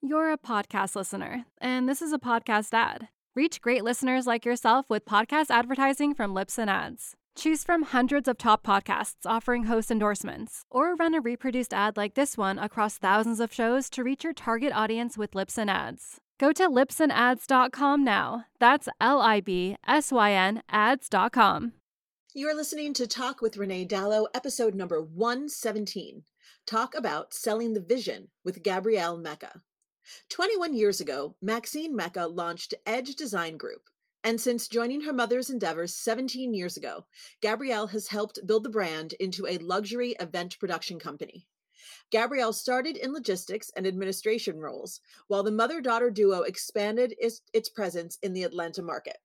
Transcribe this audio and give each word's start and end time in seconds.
You're 0.00 0.32
a 0.32 0.38
podcast 0.38 0.94
listener, 0.94 1.44
and 1.60 1.88
this 1.88 2.00
is 2.00 2.12
a 2.12 2.20
podcast 2.20 2.72
ad. 2.72 3.08
Reach 3.34 3.60
great 3.60 3.82
listeners 3.82 4.28
like 4.28 4.44
yourself 4.44 4.86
with 4.88 5.04
podcast 5.04 5.50
advertising 5.50 6.14
from 6.14 6.32
Libsyn 6.32 6.68
Ads. 6.68 7.16
Choose 7.34 7.64
from 7.64 7.82
hundreds 7.82 8.28
of 8.28 8.38
top 8.38 8.64
podcasts 8.64 9.26
offering 9.26 9.64
host 9.64 9.90
endorsements, 9.90 10.62
or 10.70 10.94
run 10.94 11.14
a 11.14 11.20
reproduced 11.20 11.74
ad 11.74 11.96
like 11.96 12.14
this 12.14 12.38
one 12.38 12.60
across 12.60 12.96
thousands 12.96 13.40
of 13.40 13.52
shows 13.52 13.90
to 13.90 14.04
reach 14.04 14.22
your 14.22 14.32
target 14.32 14.72
audience 14.72 15.18
with 15.18 15.32
Libsyn 15.32 15.68
Ads. 15.68 16.20
Go 16.38 16.52
to 16.52 16.68
libsynads.com 16.68 18.04
now. 18.04 18.44
That's 18.60 18.88
L 19.00 19.20
I 19.20 19.40
B 19.40 19.76
S 19.84 20.12
Y 20.12 20.30
N 20.30 20.62
ads.com. 20.68 21.72
You're 22.34 22.54
listening 22.54 22.94
to 22.94 23.08
Talk 23.08 23.42
with 23.42 23.56
Renee 23.56 23.84
Dalo, 23.84 24.26
episode 24.32 24.76
number 24.76 25.02
117. 25.02 26.22
Talk 26.68 26.94
about 26.94 27.34
selling 27.34 27.74
the 27.74 27.80
vision 27.80 28.28
with 28.44 28.62
Gabrielle 28.62 29.18
Mecca. 29.18 29.62
21 30.30 30.74
years 30.74 31.00
ago, 31.00 31.36
Maxine 31.42 31.94
Mecca 31.94 32.26
launched 32.26 32.74
Edge 32.86 33.14
Design 33.14 33.56
Group. 33.56 33.82
And 34.24 34.40
since 34.40 34.68
joining 34.68 35.00
her 35.02 35.12
mother's 35.12 35.50
endeavors 35.50 35.94
17 35.94 36.52
years 36.52 36.76
ago, 36.76 37.06
Gabrielle 37.40 37.86
has 37.86 38.08
helped 38.08 38.46
build 38.46 38.64
the 38.64 38.70
brand 38.70 39.12
into 39.14 39.46
a 39.46 39.58
luxury 39.58 40.16
event 40.20 40.58
production 40.58 40.98
company. 40.98 41.46
Gabrielle 42.10 42.52
started 42.52 42.96
in 42.96 43.12
logistics 43.12 43.70
and 43.76 43.86
administration 43.86 44.58
roles, 44.58 45.00
while 45.28 45.42
the 45.42 45.50
mother 45.50 45.80
daughter 45.80 46.10
duo 46.10 46.42
expanded 46.42 47.14
its, 47.18 47.42
its 47.52 47.68
presence 47.68 48.18
in 48.22 48.32
the 48.32 48.42
Atlanta 48.42 48.82
market. 48.82 49.18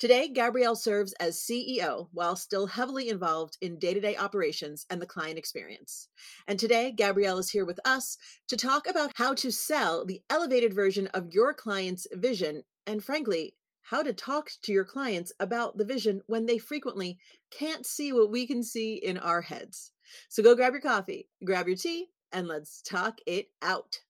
Today, 0.00 0.28
Gabrielle 0.28 0.76
serves 0.76 1.12
as 1.20 1.38
CEO 1.38 2.08
while 2.12 2.34
still 2.34 2.66
heavily 2.66 3.10
involved 3.10 3.58
in 3.60 3.78
day 3.78 3.92
to 3.92 4.00
day 4.00 4.16
operations 4.16 4.86
and 4.88 5.00
the 5.00 5.06
client 5.06 5.36
experience. 5.36 6.08
And 6.48 6.58
today, 6.58 6.90
Gabrielle 6.90 7.36
is 7.36 7.50
here 7.50 7.66
with 7.66 7.78
us 7.84 8.16
to 8.48 8.56
talk 8.56 8.88
about 8.88 9.12
how 9.16 9.34
to 9.34 9.50
sell 9.52 10.06
the 10.06 10.22
elevated 10.30 10.72
version 10.72 11.08
of 11.08 11.34
your 11.34 11.52
client's 11.52 12.06
vision 12.14 12.62
and, 12.86 13.04
frankly, 13.04 13.56
how 13.82 14.02
to 14.02 14.14
talk 14.14 14.48
to 14.62 14.72
your 14.72 14.86
clients 14.86 15.34
about 15.38 15.76
the 15.76 15.84
vision 15.84 16.22
when 16.28 16.46
they 16.46 16.56
frequently 16.56 17.18
can't 17.50 17.84
see 17.84 18.10
what 18.10 18.30
we 18.30 18.46
can 18.46 18.62
see 18.62 18.94
in 18.94 19.18
our 19.18 19.42
heads. 19.42 19.92
So 20.30 20.42
go 20.42 20.54
grab 20.54 20.72
your 20.72 20.80
coffee, 20.80 21.28
grab 21.44 21.66
your 21.66 21.76
tea, 21.76 22.06
and 22.32 22.48
let's 22.48 22.80
talk 22.80 23.18
it 23.26 23.48
out. 23.60 24.00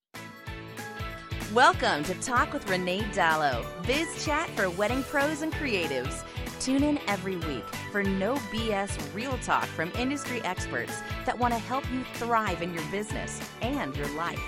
Welcome 1.54 2.04
to 2.04 2.14
Talk 2.20 2.52
with 2.52 2.70
Renee 2.70 3.00
Dalo, 3.12 3.66
biz 3.84 4.24
chat 4.24 4.48
for 4.50 4.70
wedding 4.70 5.02
pros 5.02 5.42
and 5.42 5.52
creatives. 5.52 6.22
Tune 6.60 6.84
in 6.84 7.00
every 7.08 7.38
week 7.38 7.64
for 7.90 8.04
no 8.04 8.36
BS 8.52 8.96
real 9.12 9.36
talk 9.38 9.64
from 9.64 9.90
industry 9.98 10.40
experts 10.42 10.92
that 11.26 11.36
want 11.36 11.52
to 11.52 11.58
help 11.58 11.82
you 11.90 12.04
thrive 12.14 12.62
in 12.62 12.72
your 12.72 12.84
business 12.92 13.40
and 13.62 13.96
your 13.96 14.06
life. 14.10 14.40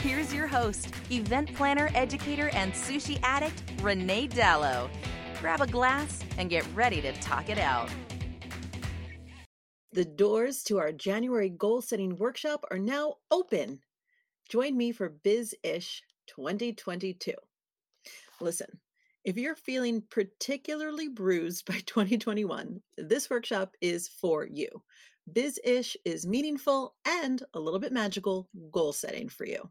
Here's 0.00 0.34
your 0.34 0.48
host, 0.48 0.92
event 1.12 1.54
planner, 1.54 1.88
educator, 1.94 2.48
and 2.48 2.72
sushi 2.72 3.20
addict, 3.22 3.62
Renee 3.80 4.26
Dalo. 4.26 4.90
Grab 5.40 5.60
a 5.60 5.68
glass 5.68 6.24
and 6.36 6.50
get 6.50 6.66
ready 6.74 7.00
to 7.00 7.12
talk 7.20 7.48
it 7.48 7.58
out. 7.58 7.88
The 9.92 10.04
doors 10.04 10.64
to 10.64 10.78
our 10.78 10.90
January 10.90 11.48
goal 11.48 11.80
setting 11.80 12.16
workshop 12.16 12.64
are 12.72 12.78
now 12.78 13.18
open. 13.30 13.82
Join 14.48 14.76
me 14.76 14.90
for 14.90 15.08
Biz 15.08 15.54
Ish 15.62 16.02
2022. 16.36 17.32
Listen, 18.40 18.68
if 19.24 19.36
you're 19.36 19.56
feeling 19.56 20.02
particularly 20.10 21.08
bruised 21.08 21.66
by 21.66 21.74
2021, 21.86 22.80
this 22.96 23.28
workshop 23.28 23.74
is 23.80 24.08
for 24.08 24.46
you. 24.46 24.68
Biz-ish 25.32 25.96
is 26.04 26.26
meaningful 26.26 26.94
and 27.06 27.42
a 27.54 27.60
little 27.60 27.78
bit 27.78 27.92
magical 27.92 28.48
goal 28.70 28.92
setting 28.92 29.28
for 29.28 29.44
you. 29.44 29.70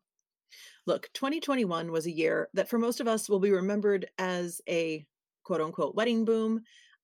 Look, 0.85 1.09
2021 1.13 1.91
was 1.91 2.05
a 2.05 2.11
year 2.11 2.49
that 2.53 2.69
for 2.69 2.77
most 2.77 2.99
of 2.99 3.07
us 3.07 3.29
will 3.29 3.39
be 3.39 3.51
remembered 3.51 4.07
as 4.17 4.61
a 4.69 5.05
quote 5.43 5.61
unquote 5.61 5.95
wedding 5.95 6.25
boom. 6.25 6.61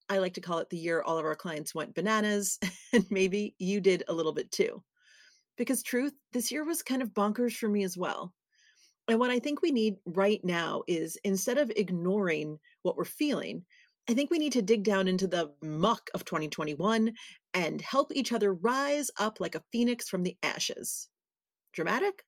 I 0.07 0.19
like 0.19 0.35
to 0.35 0.41
call 0.41 0.59
it 0.59 0.69
the 0.69 0.77
year 0.77 1.01
all 1.01 1.17
of 1.17 1.25
our 1.25 1.35
clients 1.35 1.73
went 1.73 1.95
bananas, 1.95 2.59
and 2.93 3.05
maybe 3.09 3.55
you 3.57 3.81
did 3.81 4.03
a 4.07 4.13
little 4.13 4.33
bit 4.33 4.51
too. 4.51 4.83
Because, 5.57 5.81
truth, 5.81 6.13
this 6.33 6.51
year 6.51 6.63
was 6.63 6.83
kind 6.83 7.01
of 7.01 7.13
bonkers 7.13 7.53
for 7.53 7.69
me 7.69 7.83
as 7.83 7.97
well. 7.97 8.33
And 9.07 9.19
what 9.19 9.29
I 9.29 9.39
think 9.39 9.61
we 9.61 9.71
need 9.71 9.97
right 10.05 10.43
now 10.43 10.83
is 10.87 11.17
instead 11.23 11.57
of 11.57 11.71
ignoring 11.75 12.59
what 12.81 12.97
we're 12.97 13.05
feeling, 13.05 13.65
I 14.09 14.13
think 14.13 14.29
we 14.29 14.39
need 14.39 14.53
to 14.53 14.61
dig 14.61 14.83
down 14.83 15.07
into 15.07 15.27
the 15.27 15.51
muck 15.61 16.09
of 16.13 16.25
2021 16.25 17.13
and 17.53 17.81
help 17.81 18.11
each 18.13 18.31
other 18.31 18.53
rise 18.53 19.09
up 19.19 19.39
like 19.39 19.55
a 19.55 19.63
phoenix 19.71 20.09
from 20.09 20.23
the 20.23 20.37
ashes. 20.43 21.07
Dramatic? 21.73 22.23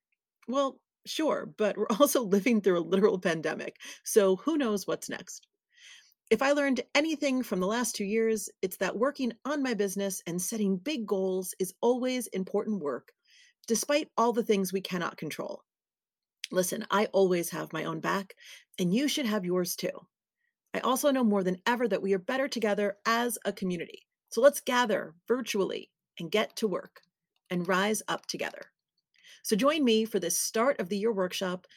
Well, 0.47 0.79
sure, 1.05 1.51
but 1.57 1.77
we're 1.77 1.87
also 1.99 2.23
living 2.23 2.61
through 2.61 2.79
a 2.79 2.81
literal 2.81 3.19
pandemic, 3.19 3.77
so 4.03 4.35
who 4.37 4.57
knows 4.57 4.87
what's 4.87 5.09
next. 5.09 5.47
If 6.29 6.41
I 6.41 6.51
learned 6.51 6.81
anything 6.93 7.41
from 7.41 7.59
the 7.59 7.67
last 7.67 7.95
two 7.95 8.03
years, 8.03 8.49
it's 8.61 8.77
that 8.77 8.97
working 8.97 9.31
on 9.45 9.63
my 9.63 9.73
business 9.73 10.21
and 10.27 10.41
setting 10.41 10.77
big 10.77 11.05
goals 11.05 11.53
is 11.57 11.73
always 11.81 12.27
important 12.27 12.81
work, 12.81 13.13
despite 13.65 14.09
all 14.17 14.33
the 14.33 14.43
things 14.43 14.73
we 14.73 14.81
cannot 14.81 15.17
control. 15.17 15.63
Listen, 16.51 16.85
I 16.89 17.05
always 17.07 17.49
have 17.49 17.73
my 17.73 17.83
own 17.83 17.99
back, 17.99 18.35
and 18.79 18.93
you 18.93 19.07
should 19.07 19.25
have 19.25 19.45
yours 19.45 19.75
too. 19.75 20.07
I 20.73 20.79
also 20.79 21.11
know 21.11 21.23
more 21.23 21.43
than 21.43 21.61
ever 21.65 21.87
that 21.87 22.01
we 22.01 22.13
are 22.13 22.19
better 22.19 22.47
together 22.47 22.97
as 23.05 23.37
a 23.45 23.51
community. 23.51 24.05
So 24.29 24.41
let's 24.41 24.59
gather 24.59 25.15
virtually 25.27 25.89
and 26.19 26.31
get 26.31 26.55
to 26.57 26.67
work 26.67 27.01
and 27.49 27.67
rise 27.67 28.01
up 28.07 28.25
together. 28.27 28.71
So 29.43 29.55
join 29.55 29.83
me 29.83 30.05
for 30.05 30.19
this 30.19 30.37
start 30.37 30.79
of 30.79 30.89
the 30.89 30.97
year 30.97 31.11
workshop. 31.11 31.67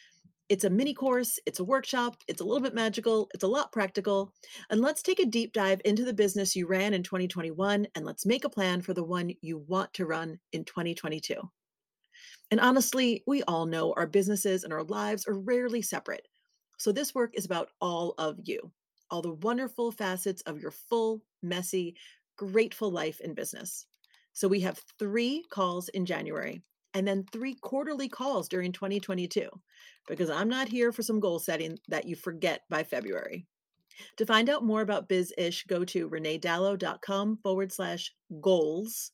It's 0.49 0.65
a 0.65 0.71
mini 0.71 0.93
course, 0.93 1.39
it's 1.47 1.61
a 1.61 1.65
workshop, 1.65 2.17
it's 2.27 2.41
a 2.41 2.45
little 2.45 2.61
bit 2.61 2.75
magical, 2.75 3.29
it's 3.33 3.45
a 3.45 3.49
lot 3.49 3.71
practical. 3.71 4.33
And 4.69 4.81
let's 4.81 5.03
take 5.03 5.21
a 5.21 5.27
deep 5.27 5.53
dive 5.53 5.81
into 5.85 6.05
the 6.05 6.13
business 6.13 6.57
you 6.57 6.67
ran 6.67 6.93
in 6.93 7.05
2021 7.05 7.87
and 7.95 8.05
let's 8.05 8.27
make 8.27 8.45
a 8.45 8.51
plan 8.51 8.83
for 8.83 8.93
the 8.93 9.05
one 9.05 9.33
you 9.41 9.59
want 9.69 9.95
to 9.95 10.07
run 10.07 10.41
in 10.53 10.65
2022. 10.65 11.37
And 12.51 12.61
honestly, 12.61 13.23
we 13.27 13.43
all 13.45 13.67
know 13.67 13.93
our 13.97 14.07
businesses 14.07 14.65
and 14.65 14.73
our 14.73 14.83
lives 14.85 15.27
are 15.27 15.39
rarely 15.39 15.83
separate. 15.83 16.27
So 16.79 16.93
this 16.93 17.15
work 17.15 17.33
is 17.35 17.45
about 17.45 17.69
all 17.81 18.15
of 18.19 18.39
you, 18.43 18.73
all 19.11 19.23
the 19.23 19.35
wonderful 19.35 19.93
facets 19.93 20.43
of 20.43 20.61
your 20.61 20.71
full, 20.71 21.23
messy, 21.43 21.95
grateful 22.37 22.91
life 22.91 23.21
and 23.23 23.37
business. 23.37 23.87
So 24.33 24.49
we 24.49 24.61
have 24.61 24.83
three 24.99 25.45
calls 25.51 25.89
in 25.91 26.07
January 26.07 26.63
and 26.95 27.07
then 27.07 27.25
three 27.31 27.55
quarterly 27.55 28.09
calls 28.09 28.49
during 28.49 28.73
2022 28.73 29.49
because 30.09 30.31
I'm 30.31 30.49
not 30.49 30.69
here 30.69 30.93
for 30.93 31.03
some 31.03 31.21
goal 31.21 31.39
setting 31.39 31.79
that 31.89 32.07
you 32.07 32.17
forget 32.17 32.63
by 32.69 32.83
February. 32.83 33.47
To 34.17 34.27
find 34.27 34.49
out 34.49 34.65
more 34.65 34.81
about 34.81 35.09
BizIsh, 35.09 35.67
go 35.67 35.85
to 35.85 36.09
reneedalo.com 36.09 37.39
forward 37.43 37.73
slash 37.73 38.13
goals, 38.41 39.13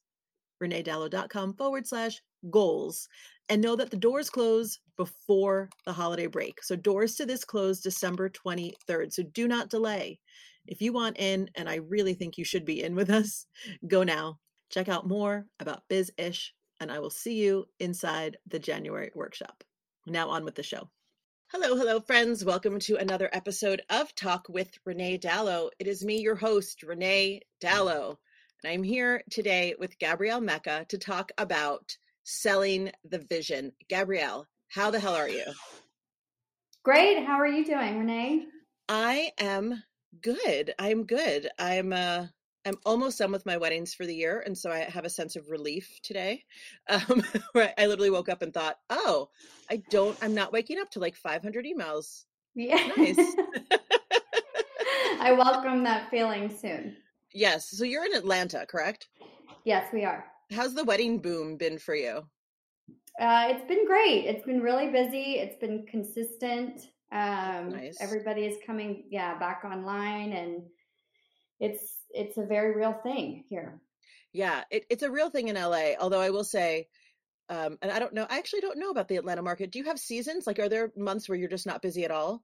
reneedalo.com 0.62 1.54
forward 1.54 1.86
slash 1.86 2.22
goals 2.50 3.08
and 3.48 3.62
know 3.62 3.76
that 3.76 3.90
the 3.90 3.96
doors 3.96 4.30
close 4.30 4.80
before 4.96 5.68
the 5.84 5.92
holiday 5.92 6.26
break. 6.26 6.62
So 6.62 6.74
doors 6.76 7.14
to 7.16 7.26
this 7.26 7.44
close 7.44 7.80
December 7.80 8.28
23rd. 8.28 9.12
So 9.12 9.22
do 9.22 9.46
not 9.46 9.70
delay. 9.70 10.18
If 10.66 10.82
you 10.82 10.92
want 10.92 11.18
in, 11.18 11.48
and 11.54 11.68
I 11.68 11.76
really 11.76 12.14
think 12.14 12.38
you 12.38 12.44
should 12.44 12.64
be 12.64 12.82
in 12.82 12.94
with 12.94 13.10
us, 13.10 13.46
go 13.86 14.02
now. 14.02 14.38
Check 14.68 14.88
out 14.88 15.06
more 15.06 15.46
about 15.60 15.84
Biz 15.88 16.10
Ish, 16.18 16.52
and 16.80 16.90
I 16.90 16.98
will 16.98 17.10
see 17.10 17.34
you 17.34 17.66
inside 17.78 18.36
the 18.48 18.58
January 18.58 19.12
workshop. 19.14 19.62
Now 20.06 20.28
on 20.30 20.44
with 20.44 20.56
the 20.56 20.64
show. 20.64 20.90
Hello, 21.52 21.76
hello, 21.76 22.00
friends. 22.00 22.44
Welcome 22.44 22.80
to 22.80 22.96
another 22.96 23.30
episode 23.32 23.80
of 23.90 24.12
Talk 24.16 24.48
with 24.48 24.76
Renee 24.84 25.18
Dalo. 25.18 25.70
It 25.78 25.86
is 25.86 26.04
me, 26.04 26.20
your 26.20 26.34
host, 26.34 26.82
Renee 26.82 27.42
Dalo, 27.62 28.16
and 28.64 28.72
I'm 28.72 28.82
here 28.82 29.22
today 29.30 29.76
with 29.78 29.98
Gabrielle 30.00 30.40
Mecca 30.40 30.86
to 30.88 30.98
talk 30.98 31.30
about 31.38 31.96
selling 32.26 32.90
the 33.08 33.18
vision. 33.18 33.72
Gabrielle, 33.88 34.46
how 34.68 34.90
the 34.90 35.00
hell 35.00 35.14
are 35.14 35.28
you? 35.28 35.44
Great. 36.82 37.24
How 37.24 37.40
are 37.40 37.46
you 37.46 37.64
doing, 37.64 37.98
Renee? 37.98 38.46
I 38.88 39.30
am 39.38 39.82
good. 40.20 40.74
I'm 40.78 41.04
good. 41.04 41.48
I'm 41.58 41.92
uh 41.92 42.26
I'm 42.66 42.74
almost 42.84 43.18
done 43.18 43.30
with 43.30 43.46
my 43.46 43.56
weddings 43.56 43.94
for 43.94 44.06
the 44.06 44.14
year, 44.14 44.42
and 44.44 44.58
so 44.58 44.72
I 44.72 44.78
have 44.78 45.04
a 45.04 45.10
sense 45.10 45.36
of 45.36 45.50
relief 45.50 46.00
today. 46.02 46.44
Um, 46.88 47.24
where 47.52 47.74
I 47.76 47.86
literally 47.86 48.10
woke 48.10 48.28
up 48.28 48.42
and 48.42 48.54
thought, 48.54 48.76
"Oh, 48.90 49.28
I 49.70 49.82
don't. 49.90 50.16
I'm 50.22 50.34
not 50.34 50.52
waking 50.52 50.78
up 50.78 50.90
to 50.90 51.00
like 51.00 51.16
500 51.16 51.64
emails." 51.64 52.24
Yeah, 52.54 52.90
nice. 52.96 53.18
I 55.20 55.32
welcome 55.32 55.82
that 55.84 56.10
feeling 56.10 56.54
soon. 56.56 56.96
Yes. 57.32 57.70
So 57.70 57.84
you're 57.84 58.04
in 58.04 58.14
Atlanta, 58.14 58.66
correct? 58.68 59.08
Yes, 59.64 59.92
we 59.92 60.04
are. 60.04 60.24
How's 60.52 60.74
the 60.74 60.84
wedding 60.84 61.18
boom 61.18 61.56
been 61.56 61.78
for 61.78 61.94
you? 61.94 62.28
Uh, 63.20 63.46
it's 63.48 63.66
been 63.66 63.86
great. 63.86 64.26
It's 64.26 64.44
been 64.44 64.60
really 64.60 64.88
busy. 64.90 65.38
It's 65.38 65.56
been 65.56 65.86
consistent. 65.86 66.88
Um, 67.10 67.70
nice. 67.70 67.96
Everybody 68.00 68.42
is 68.42 68.58
coming, 68.66 69.04
yeah, 69.10 69.38
back 69.38 69.62
online, 69.64 70.32
and 70.32 70.62
it's 71.58 71.94
it's 72.10 72.36
a 72.36 72.44
very 72.44 72.76
real 72.76 72.92
thing 73.02 73.44
here. 73.48 73.80
Yeah, 74.32 74.64
it, 74.70 74.84
it's 74.90 75.02
a 75.02 75.10
real 75.10 75.30
thing 75.30 75.48
in 75.48 75.56
LA. 75.56 75.94
Although 75.98 76.20
I 76.20 76.30
will 76.30 76.44
say, 76.44 76.88
um, 77.48 77.78
and 77.80 77.90
I 77.90 77.98
don't 77.98 78.12
know. 78.12 78.26
I 78.28 78.38
actually 78.38 78.60
don't 78.60 78.78
know 78.78 78.90
about 78.90 79.08
the 79.08 79.16
Atlanta 79.16 79.42
market. 79.42 79.70
Do 79.70 79.78
you 79.78 79.86
have 79.86 79.98
seasons? 79.98 80.46
Like, 80.46 80.58
are 80.58 80.68
there 80.68 80.92
months 80.96 81.28
where 81.28 81.38
you're 81.38 81.48
just 81.48 81.66
not 81.66 81.82
busy 81.82 82.04
at 82.04 82.10
all? 82.10 82.42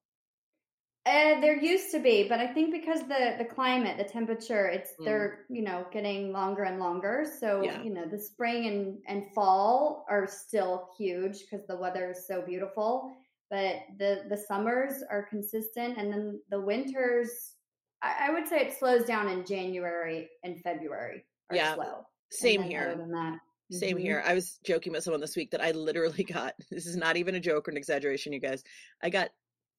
Uh, 1.05 1.41
there 1.41 1.57
used 1.61 1.91
to 1.91 1.99
be, 1.99 2.29
but 2.29 2.39
I 2.39 2.47
think 2.47 2.71
because 2.71 3.01
the 3.09 3.35
the 3.37 3.45
climate, 3.45 3.99
the 3.99 4.05
temperature, 4.05 4.69
it's 4.69 4.93
Mm. 5.01 5.05
they're 5.05 5.47
you 5.49 5.63
know 5.63 5.85
getting 5.93 6.33
longer 6.33 6.63
and 6.63 6.79
longer. 6.79 7.25
So 7.41 7.65
Yeah. 7.65 7.83
you 7.83 7.91
know 7.93 8.07
the 8.07 8.19
spring 8.19 8.67
and 8.67 9.03
and 9.09 9.35
fall 9.35 10.07
are 10.09 10.29
still 10.29 10.91
huge 10.97 11.41
because 11.41 11.67
the 11.67 11.77
weather 11.77 12.11
is 12.13 12.27
so 12.29 12.43
beautiful. 12.43 13.13
But 13.51 13.83
the 13.99 14.27
the 14.29 14.37
summers 14.37 15.03
are 15.11 15.25
consistent, 15.25 15.99
and 15.99 16.13
then 16.13 16.41
the 16.51 16.61
winters, 16.61 17.57
I, 18.01 18.29
I 18.29 18.31
would 18.31 18.47
say 18.47 18.61
it 18.61 18.73
slows 18.79 19.05
down 19.05 19.29
in 19.29 19.45
January 19.45 20.31
and 20.45 20.61
February. 20.63 21.25
Are 21.51 21.57
Yeah, 21.57 21.75
slow. 21.75 22.07
Same 22.31 22.63
here. 22.63 22.93
Other 22.93 22.97
than 23.03 23.11
that, 23.11 23.39
Same 23.71 23.97
Mhm. 23.97 24.03
here. 24.03 24.23
I 24.25 24.35
was 24.35 24.59
joking 24.65 24.93
with 24.93 25.03
someone 25.03 25.21
this 25.21 25.35
week 25.37 25.51
that 25.51 25.61
I 25.61 25.73
literally 25.73 26.25
got 26.25 26.55
this 26.71 26.87
is 26.87 26.97
not 26.97 27.17
even 27.17 27.35
a 27.35 27.41
joke 27.41 27.67
or 27.67 27.73
an 27.73 27.77
exaggeration, 27.77 28.33
you 28.33 28.39
guys. 28.41 28.63
I 29.03 29.11
got 29.11 29.31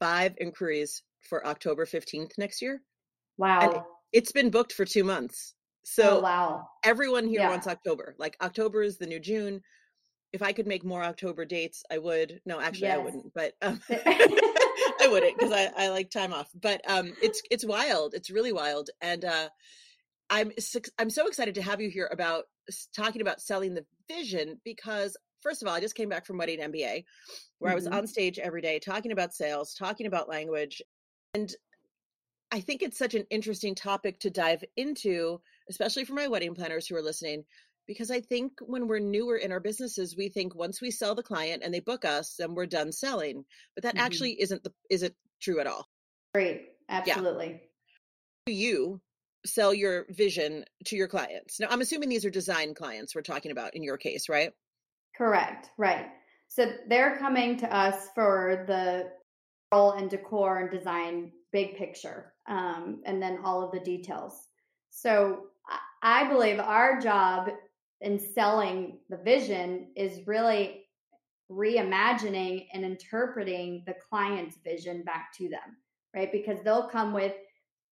five 0.03 0.33
inquiries 0.37 1.01
for 1.21 1.47
October 1.47 1.85
15th 1.85 2.31
next 2.37 2.61
year. 2.61 2.81
Wow. 3.37 3.85
It's 4.11 4.33
been 4.33 4.49
booked 4.49 4.73
for 4.73 4.83
two 4.83 5.05
months. 5.05 5.55
So 5.85 6.17
oh 6.17 6.21
wow. 6.21 6.67
everyone 6.83 7.25
here 7.25 7.39
Yeah. 7.39 7.49
wants 7.49 7.67
October. 7.67 8.13
Like 8.17 8.35
October 8.41 8.83
is 8.83 8.97
the 8.97 9.07
new 9.07 9.21
June. 9.21 9.61
If 10.33 10.41
I 10.41 10.51
could 10.51 10.67
make 10.67 10.83
more 10.83 11.03
October 11.03 11.45
dates, 11.45 11.83
I 11.89 11.99
would. 11.99 12.41
No, 12.45 12.59
actually 12.59 12.89
I 12.89 12.97
wouldn't, 12.97 13.33
but 13.33 13.53
um, 13.61 13.79
I 13.89 15.07
wouldn't 15.09 15.37
because 15.37 15.53
I, 15.53 15.69
I 15.77 15.89
like 15.89 16.09
time 16.09 16.33
off. 16.33 16.49
But 16.53 16.81
um, 16.89 17.13
it's 17.21 17.41
it's 17.49 17.65
wild. 17.65 18.13
It's 18.13 18.29
really 18.29 18.51
wild, 18.51 18.89
and 19.01 19.23
uh, 19.23 19.49
I'm 20.29 20.51
I'm 20.97 21.09
so 21.09 21.27
excited 21.27 21.55
to 21.55 21.61
have 21.61 21.79
you 21.79 21.89
here 21.89 22.09
about 22.11 22.45
talking 22.95 23.21
about 23.21 23.41
selling 23.41 23.73
the 23.73 23.85
vision 24.09 24.59
because 24.65 25.15
first 25.43 25.61
of 25.61 25.67
all, 25.67 25.75
I 25.75 25.81
just 25.81 25.95
came 25.95 26.09
back 26.09 26.25
from 26.25 26.37
Wedding 26.37 26.59
MBA, 26.59 27.05
where 27.59 27.71
I 27.71 27.75
was 27.75 27.85
Mhm. 27.85 27.93
on 27.93 28.07
stage 28.07 28.39
every 28.39 28.61
day 28.61 28.79
talking 28.79 29.11
about 29.11 29.33
sales, 29.33 29.75
talking 29.75 30.07
about 30.07 30.29
language, 30.29 30.81
and 31.35 31.53
I 32.51 32.61
think 32.61 32.81
it's 32.81 32.97
such 32.97 33.15
an 33.15 33.25
interesting 33.29 33.75
topic 33.75 34.19
to 34.19 34.29
dive 34.29 34.63
into, 34.75 35.41
especially 35.69 36.05
for 36.05 36.13
my 36.13 36.27
wedding 36.27 36.53
planners 36.53 36.87
who 36.87 36.95
are 36.95 37.01
listening. 37.01 37.45
Because 37.87 38.11
I 38.11 38.21
think 38.21 38.53
when 38.61 38.87
we're 38.87 38.99
newer 38.99 39.37
in 39.37 39.51
our 39.51 39.59
businesses, 39.59 40.15
we 40.15 40.29
think 40.29 40.55
once 40.55 40.79
we 40.79 40.91
sell 40.91 41.15
the 41.15 41.23
client 41.23 41.63
and 41.63 41.73
they 41.73 41.81
book 41.81 42.05
us, 42.05 42.35
then 42.35 42.53
we're 42.53 42.67
done 42.67 42.91
selling. 42.91 43.43
But 43.75 43.83
that 43.83 43.95
Mhm. 43.95 43.99
actually 43.99 44.41
isn't 44.41 44.63
the 44.63 44.73
isn't 44.89 45.15
true 45.41 45.59
at 45.59 45.67
all. 45.67 45.89
Great. 46.33 46.77
Absolutely. 46.87 47.59
Do 48.45 48.53
you 48.53 49.01
sell 49.45 49.73
your 49.73 50.05
vision 50.09 50.63
to 50.85 50.95
your 50.95 51.07
clients? 51.07 51.59
Now, 51.59 51.67
I'm 51.69 51.81
assuming 51.81 52.07
these 52.07 52.23
are 52.23 52.29
design 52.29 52.73
clients 52.73 53.15
we're 53.15 53.21
talking 53.21 53.51
about 53.51 53.75
in 53.75 53.83
your 53.83 53.97
case, 53.97 54.29
right? 54.29 54.53
Correct. 55.17 55.69
Right. 55.77 56.07
So 56.47 56.71
they're 56.87 57.17
coming 57.17 57.57
to 57.57 57.75
us 57.75 58.09
for 58.13 58.63
the 58.67 59.11
role 59.73 59.91
and 59.91 60.09
decor 60.09 60.59
and 60.59 60.69
design 60.69 61.31
big 61.51 61.77
picture, 61.77 62.33
um, 62.47 63.01
and 63.05 63.21
then 63.21 63.39
all 63.43 63.63
of 63.63 63.71
the 63.71 63.79
details. 63.79 64.47
So 64.89 65.45
I 65.67 65.79
I 66.05 66.27
believe 66.27 66.59
our 66.59 66.99
job 66.99 67.49
in 68.01 68.19
selling 68.19 68.99
the 69.09 69.17
vision 69.17 69.87
is 69.95 70.27
really 70.27 70.85
reimagining 71.49 72.67
and 72.73 72.83
interpreting 72.83 73.83
the 73.87 73.95
client's 74.09 74.57
vision 74.65 75.03
back 75.03 75.31
to 75.37 75.47
them, 75.47 75.77
right? 76.13 76.31
Because 76.31 76.57
they'll 76.63 76.89
come 76.89 77.13
with 77.13 77.33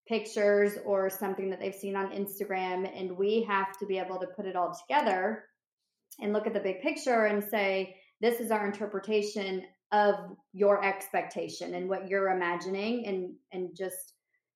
pictures 0.08 0.78
or 0.86 1.10
something 1.10 1.50
that 1.50 1.60
they've 1.62 1.74
seen 1.74 1.96
on 1.96 2.12
Instagram, 2.12 2.90
and 2.94 3.18
we 3.18 3.44
have 3.44 3.78
to 3.78 3.86
be 3.86 3.98
able 3.98 4.20
to 4.20 4.28
put 4.36 4.46
it 4.46 4.56
all 4.58 4.78
together 4.88 5.46
and 6.20 6.34
look 6.34 6.48
at 6.48 6.54
the 6.54 6.60
big 6.60 6.82
picture 6.82 7.26
and 7.26 7.44
say, 7.44 7.96
this 8.20 8.40
is 8.40 8.52
our 8.52 8.66
interpretation 8.66 9.64
of 9.92 10.16
your 10.54 10.84
expectation 10.84 11.76
and 11.76 11.90
what 11.90 12.08
you're 12.08 12.30
imagining 12.30 13.06
and 13.08 13.34
and 13.52 13.76
just 13.76 14.14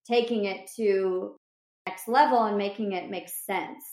taking 0.07 0.46
it 0.46 0.69
to 0.75 1.36
next 1.88 2.07
level 2.07 2.44
and 2.44 2.57
making 2.57 2.94
it 2.94 3.10
make 3.10 3.28
sense. 3.28 3.84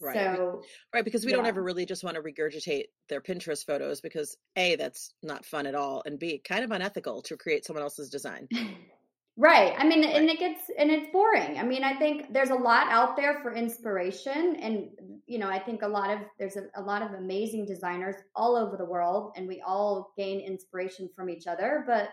Right. 0.00 0.14
So 0.14 0.62
Right, 0.94 1.04
because 1.04 1.26
we 1.26 1.32
don't 1.32 1.46
ever 1.46 1.62
really 1.62 1.84
just 1.84 2.04
want 2.04 2.16
to 2.16 2.22
regurgitate 2.22 2.84
their 3.08 3.20
Pinterest 3.20 3.66
photos 3.66 4.00
because 4.00 4.36
A, 4.56 4.76
that's 4.76 5.12
not 5.22 5.44
fun 5.44 5.66
at 5.66 5.74
all, 5.74 6.02
and 6.06 6.18
B, 6.18 6.40
kind 6.42 6.64
of 6.64 6.70
unethical 6.70 7.22
to 7.22 7.36
create 7.36 7.66
someone 7.66 7.82
else's 7.82 8.08
design. 8.08 8.48
Right. 9.40 9.74
I 9.78 9.88
mean, 9.88 10.04
and 10.04 10.28
it 10.28 10.38
gets 10.38 10.70
and 10.78 10.90
it's 10.90 11.10
boring. 11.12 11.58
I 11.58 11.62
mean, 11.62 11.82
I 11.82 11.94
think 11.96 12.30
there's 12.30 12.50
a 12.50 12.54
lot 12.54 12.88
out 12.90 13.16
there 13.16 13.40
for 13.40 13.54
inspiration, 13.54 14.56
and 14.56 14.90
you 15.26 15.38
know, 15.38 15.48
I 15.48 15.58
think 15.58 15.80
a 15.80 15.88
lot 15.88 16.10
of 16.10 16.18
there's 16.38 16.56
a, 16.56 16.64
a 16.74 16.82
lot 16.82 17.00
of 17.00 17.12
amazing 17.12 17.64
designers 17.64 18.16
all 18.36 18.54
over 18.54 18.76
the 18.76 18.84
world, 18.84 19.32
and 19.36 19.48
we 19.48 19.62
all 19.66 20.12
gain 20.18 20.40
inspiration 20.40 21.08
from 21.16 21.30
each 21.30 21.46
other. 21.46 21.84
But 21.86 22.10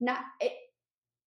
not 0.00 0.22
it. 0.40 0.50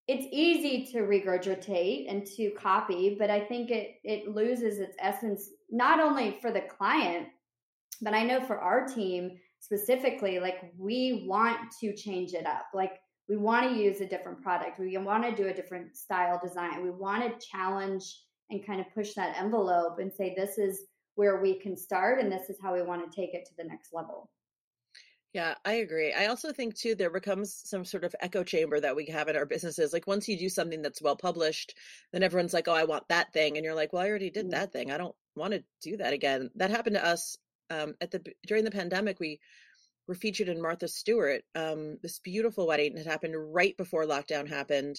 It's 0.09 0.27
easy 0.33 0.91
to 0.91 0.99
regurgitate 1.03 2.11
and 2.11 2.25
to 2.35 2.51
copy, 2.51 3.15
but 3.17 3.29
I 3.29 3.39
think 3.39 3.71
it 3.71 4.01
it 4.03 4.27
loses 4.27 4.79
its 4.79 4.97
essence 4.99 5.49
not 5.71 6.01
only 6.01 6.39
for 6.41 6.51
the 6.51 6.63
client, 6.77 7.27
but 8.01 8.13
I 8.13 8.23
know 8.23 8.41
for 8.43 8.59
our 8.59 8.85
team 8.85 9.39
specifically, 9.61 10.39
like 10.39 10.73
we 10.77 11.25
want 11.25 11.71
to 11.79 11.95
change 11.95 12.33
it 12.33 12.45
up. 12.45 12.65
Like 12.73 12.99
we 13.27 13.37
want 13.37 13.69
to 13.69 13.75
use 13.77 14.01
a 14.01 14.05
different 14.05 14.41
product. 14.41 14.79
We 14.79 14.97
want 14.97 15.23
to 15.23 15.35
do 15.35 15.49
a 15.49 15.53
different 15.53 15.95
style 15.95 16.39
design. 16.43 16.83
We 16.83 16.91
want 16.91 17.23
to 17.23 17.47
challenge 17.47 18.21
and 18.49 18.65
kind 18.65 18.79
of 18.79 18.87
push 18.93 19.13
that 19.13 19.37
envelope 19.37 19.99
and 19.99 20.11
say, 20.11 20.33
this 20.35 20.57
is 20.57 20.81
where 21.15 21.41
we 21.41 21.59
can 21.59 21.75
start 21.75 22.21
and 22.21 22.31
this 22.31 22.49
is 22.49 22.57
how 22.61 22.73
we 22.73 22.81
want 22.81 23.09
to 23.09 23.15
take 23.15 23.33
it 23.33 23.45
to 23.45 23.51
the 23.57 23.63
next 23.63 23.93
level. 23.93 24.29
Yeah, 25.33 25.55
I 25.65 25.73
agree. 25.73 26.13
I 26.13 26.27
also 26.27 26.53
think 26.53 26.75
too 26.75 26.95
there 26.95 27.09
becomes 27.09 27.53
some 27.65 27.83
sort 27.83 28.05
of 28.05 28.15
echo 28.21 28.43
chamber 28.43 28.79
that 28.79 28.95
we 28.95 29.05
have 29.07 29.27
in 29.27 29.35
our 29.35 29.45
businesses. 29.45 29.91
Like 29.91 30.07
once 30.07 30.27
you 30.27 30.37
do 30.37 30.47
something 30.47 30.81
that's 30.81 31.01
well 31.01 31.17
published, 31.17 31.75
then 32.13 32.23
everyone's 32.23 32.53
like, 32.53 32.67
"Oh, 32.67 32.73
I 32.73 32.85
want 32.85 33.07
that 33.09 33.33
thing," 33.33 33.57
and 33.57 33.63
you're 33.65 33.75
like, 33.75 33.91
"Well, 33.93 34.01
I 34.01 34.09
already 34.09 34.29
did 34.29 34.49
that 34.51 34.71
thing. 34.71 34.89
I 34.89 34.97
don't 34.97 35.15
want 35.35 35.53
to 35.53 35.63
do 35.81 35.97
that 35.97 36.13
again." 36.13 36.49
That 36.55 36.71
happened 36.71 36.95
to 36.95 37.05
us 37.05 37.37
um, 37.69 37.93
at 38.01 38.09
the 38.09 38.23
during 38.47 38.63
the 38.63 38.71
pandemic. 38.71 39.19
We 39.19 39.39
were 40.07 40.15
featured 40.15 40.49
in 40.49 40.61
Martha 40.61 40.87
Stewart. 40.87 41.41
Um, 41.55 41.97
this 42.01 42.19
beautiful 42.19 42.67
wedding 42.67 42.95
had 42.97 43.05
happened 43.05 43.35
right 43.53 43.75
before 43.77 44.05
lockdown 44.05 44.47
happened, 44.47 44.97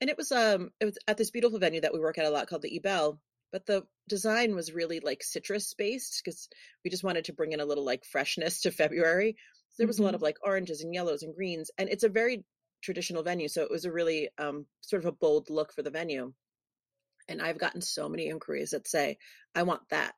and 0.00 0.08
it 0.08 0.16
was 0.16 0.32
um 0.32 0.70
it 0.80 0.86
was 0.86 0.98
at 1.06 1.16
this 1.16 1.30
beautiful 1.30 1.58
venue 1.58 1.80
that 1.82 1.92
we 1.92 2.00
work 2.00 2.18
at 2.18 2.24
a 2.24 2.30
lot 2.30 2.48
called 2.48 2.62
the 2.62 2.76
Ebell. 2.76 3.20
But 3.52 3.66
the 3.66 3.82
design 4.08 4.54
was 4.54 4.72
really 4.72 5.00
like 5.00 5.24
citrus 5.24 5.74
based 5.74 6.22
because 6.24 6.48
we 6.84 6.90
just 6.90 7.02
wanted 7.02 7.24
to 7.24 7.32
bring 7.32 7.52
in 7.52 7.60
a 7.60 7.64
little 7.64 7.84
like 7.84 8.04
freshness 8.04 8.62
to 8.62 8.70
February. 8.70 9.36
So 9.70 9.74
there 9.78 9.88
was 9.88 9.98
a 9.98 10.02
lot 10.02 10.14
of 10.14 10.22
like 10.22 10.38
oranges 10.42 10.82
and 10.82 10.94
yellows 10.94 11.22
and 11.22 11.34
greens, 11.34 11.70
and 11.78 11.88
it's 11.88 12.04
a 12.04 12.08
very 12.08 12.44
traditional 12.82 13.22
venue, 13.22 13.48
so 13.48 13.62
it 13.62 13.70
was 13.70 13.84
a 13.84 13.92
really 13.92 14.30
um, 14.38 14.66
sort 14.80 15.02
of 15.04 15.06
a 15.06 15.12
bold 15.12 15.50
look 15.50 15.72
for 15.72 15.82
the 15.82 15.90
venue. 15.90 16.32
And 17.28 17.42
I've 17.42 17.58
gotten 17.58 17.82
so 17.82 18.08
many 18.08 18.28
inquiries 18.28 18.70
that 18.70 18.88
say, 18.88 19.18
"I 19.54 19.64
want 19.64 19.82
that," 19.90 20.14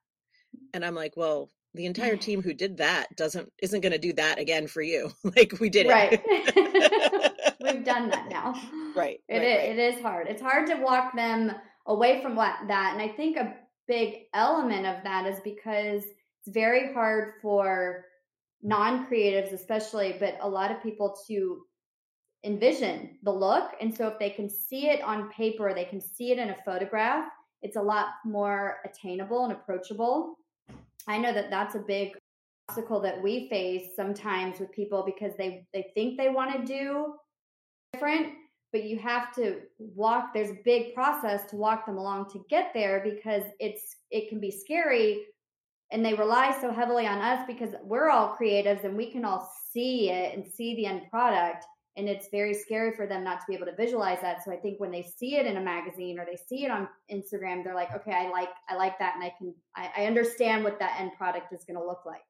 and 0.72 0.84
I'm 0.84 0.94
like, 0.94 1.16
"Well, 1.16 1.50
the 1.74 1.86
entire 1.86 2.16
team 2.26 2.42
who 2.42 2.54
did 2.54 2.76
that 2.78 3.14
doesn't 3.16 3.50
isn't 3.62 3.80
going 3.80 3.92
to 3.92 3.98
do 3.98 4.12
that 4.14 4.38
again 4.38 4.66
for 4.66 4.82
you. 4.82 5.10
like 5.36 5.54
we 5.60 5.68
did 5.70 5.86
it, 5.86 5.90
Right. 5.90 6.22
We've 7.62 7.84
done 7.84 8.10
that 8.10 8.28
now. 8.28 8.54
Right, 8.94 9.20
It 9.28 9.38
right, 9.38 9.42
is- 9.42 9.58
right. 9.58 9.68
it 9.70 9.78
is 9.96 10.02
hard. 10.02 10.26
It's 10.28 10.42
hard 10.42 10.66
to 10.68 10.74
walk 10.76 11.14
them 11.14 11.52
away 11.86 12.20
from 12.22 12.34
what 12.36 12.54
that. 12.68 12.90
And 12.92 13.02
I 13.02 13.14
think 13.14 13.36
a 13.36 13.54
big 13.88 14.24
element 14.34 14.86
of 14.86 15.02
that 15.04 15.26
is 15.26 15.38
because 15.44 16.04
it's 16.04 16.48
very 16.54 16.92
hard 16.92 17.34
for 17.40 18.04
non-creatives 18.62 19.52
especially, 19.52 20.16
but 20.20 20.36
a 20.40 20.48
lot 20.48 20.70
of 20.70 20.82
people 20.82 21.16
to 21.28 21.62
envision 22.44 23.16
the 23.22 23.30
look. 23.32 23.70
And 23.80 23.94
so 23.96 24.08
if 24.08 24.18
they 24.18 24.30
can 24.30 24.48
see 24.48 24.88
it 24.88 25.00
on 25.02 25.30
paper, 25.30 25.72
they 25.74 25.84
can 25.84 26.00
see 26.00 26.30
it 26.32 26.38
in 26.38 26.50
a 26.50 26.56
photograph, 26.64 27.26
it's 27.62 27.76
a 27.76 27.82
lot 27.82 28.06
more 28.24 28.78
attainable 28.84 29.44
and 29.44 29.52
approachable. 29.52 30.34
I 31.08 31.18
know 31.18 31.32
that 31.32 31.50
that's 31.50 31.74
a 31.74 31.80
big 31.80 32.12
obstacle 32.68 33.00
that 33.00 33.22
we 33.22 33.48
face 33.48 33.90
sometimes 33.96 34.60
with 34.60 34.72
people 34.72 35.02
because 35.04 35.32
they 35.36 35.66
they 35.74 35.86
think 35.94 36.16
they 36.16 36.28
want 36.28 36.54
to 36.54 36.64
do 36.64 37.14
different 37.92 38.34
but 38.72 38.84
you 38.84 38.98
have 38.98 39.34
to 39.34 39.60
walk 39.78 40.32
there's 40.32 40.50
a 40.50 40.58
big 40.64 40.94
process 40.94 41.44
to 41.50 41.56
walk 41.56 41.84
them 41.86 41.98
along 41.98 42.30
to 42.30 42.42
get 42.48 42.70
there 42.72 43.02
because 43.04 43.42
it's 43.58 43.96
it 44.10 44.28
can 44.28 44.40
be 44.40 44.50
scary 44.50 45.24
and 45.90 46.04
they 46.04 46.14
rely 46.14 46.56
so 46.60 46.72
heavily 46.72 47.06
on 47.06 47.18
us 47.18 47.44
because 47.46 47.74
we're 47.82 48.08
all 48.08 48.34
creatives 48.40 48.84
and 48.84 48.96
we 48.96 49.10
can 49.10 49.24
all 49.24 49.52
see 49.72 50.08
it 50.10 50.34
and 50.34 50.46
see 50.46 50.74
the 50.76 50.86
end 50.86 51.02
product 51.10 51.66
and 51.96 52.08
it's 52.08 52.28
very 52.30 52.54
scary 52.54 52.92
for 52.96 53.06
them 53.06 53.22
not 53.22 53.40
to 53.40 53.46
be 53.48 53.54
able 53.54 53.66
to 53.66 53.74
visualize 53.76 54.20
that 54.20 54.42
so 54.44 54.50
i 54.52 54.56
think 54.56 54.80
when 54.80 54.90
they 54.90 55.02
see 55.02 55.36
it 55.36 55.46
in 55.46 55.56
a 55.56 55.60
magazine 55.60 56.18
or 56.18 56.24
they 56.24 56.36
see 56.36 56.64
it 56.64 56.70
on 56.70 56.88
instagram 57.10 57.62
they're 57.62 57.74
like 57.74 57.92
okay 57.94 58.12
i 58.12 58.30
like 58.30 58.48
i 58.68 58.74
like 58.76 58.98
that 58.98 59.14
and 59.14 59.24
i 59.24 59.32
can 59.38 59.54
i, 59.76 59.90
I 59.98 60.06
understand 60.06 60.64
what 60.64 60.78
that 60.78 60.98
end 61.00 61.12
product 61.18 61.52
is 61.52 61.64
going 61.64 61.78
to 61.78 61.84
look 61.84 62.04
like 62.06 62.22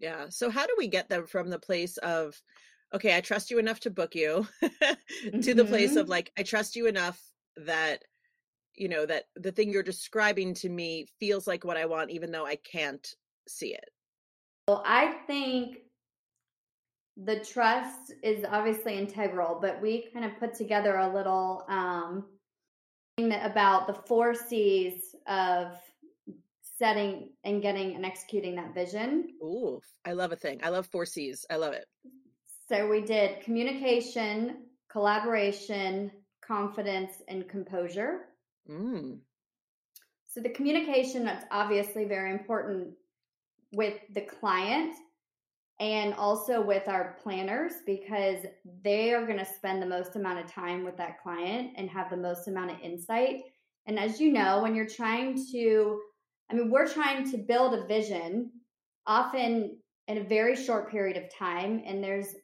Yeah. 0.00 0.28
So 0.28 0.50
how 0.50 0.66
do 0.66 0.74
we 0.76 0.88
get 0.88 1.08
them 1.08 1.26
from 1.26 1.50
the 1.50 1.58
place 1.58 1.96
of, 1.98 2.34
okay, 2.92 3.16
I 3.16 3.20
trust 3.20 3.50
you 3.50 3.58
enough 3.58 3.80
to 3.80 3.90
book 3.90 4.14
you, 4.14 4.46
to 4.60 5.54
the 5.54 5.64
place 5.64 5.96
of 5.96 6.06
Mhm. 6.06 6.10
like, 6.10 6.32
I 6.36 6.42
trust 6.42 6.74
you 6.76 6.86
enough 6.86 7.20
that, 7.56 8.02
you 8.74 8.88
know, 8.88 9.06
that 9.06 9.26
the 9.36 9.52
thing 9.52 9.70
you're 9.70 9.84
describing 9.84 10.54
to 10.54 10.68
me 10.68 11.06
feels 11.20 11.46
like 11.46 11.64
what 11.64 11.76
I 11.76 11.86
want, 11.86 12.10
even 12.10 12.32
though 12.32 12.44
I 12.46 12.56
can't 12.56 13.06
see 13.46 13.72
it. 13.74 13.88
Well, 14.66 14.82
I 14.84 15.12
think 15.28 15.78
the 17.16 17.40
trust 17.40 18.12
is 18.22 18.44
obviously 18.48 18.98
integral, 18.98 19.58
but 19.60 19.80
we 19.80 20.08
kind 20.12 20.24
of 20.24 20.38
put 20.38 20.54
together 20.54 20.96
a 20.96 21.14
little 21.14 21.64
um, 21.68 22.24
thing 23.16 23.32
about 23.32 23.86
the 23.86 23.94
four 23.94 24.34
C's 24.34 25.14
of 25.26 25.76
setting 26.76 27.30
and 27.44 27.62
getting 27.62 27.94
and 27.94 28.04
executing 28.04 28.56
that 28.56 28.74
vision. 28.74 29.28
Ooh, 29.42 29.80
I 30.04 30.12
love 30.12 30.32
a 30.32 30.36
thing. 30.36 30.60
I 30.64 30.70
love 30.70 30.86
four 30.86 31.06
C's. 31.06 31.46
I 31.48 31.56
love 31.56 31.72
it. 31.72 31.86
So 32.68 32.88
we 32.88 33.00
did 33.00 33.42
communication, 33.42 34.64
collaboration, 34.90 36.10
confidence, 36.44 37.22
and 37.28 37.48
composure. 37.48 38.22
Mm. 38.68 39.18
So 40.26 40.40
the 40.40 40.48
communication 40.48 41.24
that's 41.24 41.44
obviously 41.52 42.06
very 42.06 42.32
important 42.32 42.94
with 43.72 43.94
the 44.14 44.22
client 44.22 44.94
and 45.80 46.14
also 46.14 46.62
with 46.62 46.88
our 46.88 47.16
planners 47.22 47.72
because 47.84 48.38
they 48.82 49.12
are 49.12 49.26
going 49.26 49.38
to 49.38 49.44
spend 49.44 49.82
the 49.82 49.86
most 49.86 50.14
amount 50.14 50.38
of 50.38 50.50
time 50.50 50.84
with 50.84 50.96
that 50.96 51.20
client 51.20 51.72
and 51.76 51.90
have 51.90 52.10
the 52.10 52.16
most 52.16 52.46
amount 52.46 52.70
of 52.70 52.80
insight. 52.80 53.40
And 53.86 53.98
as 53.98 54.20
you 54.20 54.32
know, 54.32 54.62
when 54.62 54.74
you're 54.74 54.88
trying 54.88 55.34
to, 55.52 56.00
I 56.50 56.54
mean, 56.54 56.70
we're 56.70 56.88
trying 56.88 57.30
to 57.32 57.38
build 57.38 57.74
a 57.74 57.86
vision 57.86 58.50
often 59.06 59.76
in 60.06 60.18
a 60.18 60.24
very 60.24 60.54
short 60.54 60.90
period 60.90 61.16
of 61.16 61.34
time. 61.34 61.82
And 61.84 62.02
there's 62.02 62.34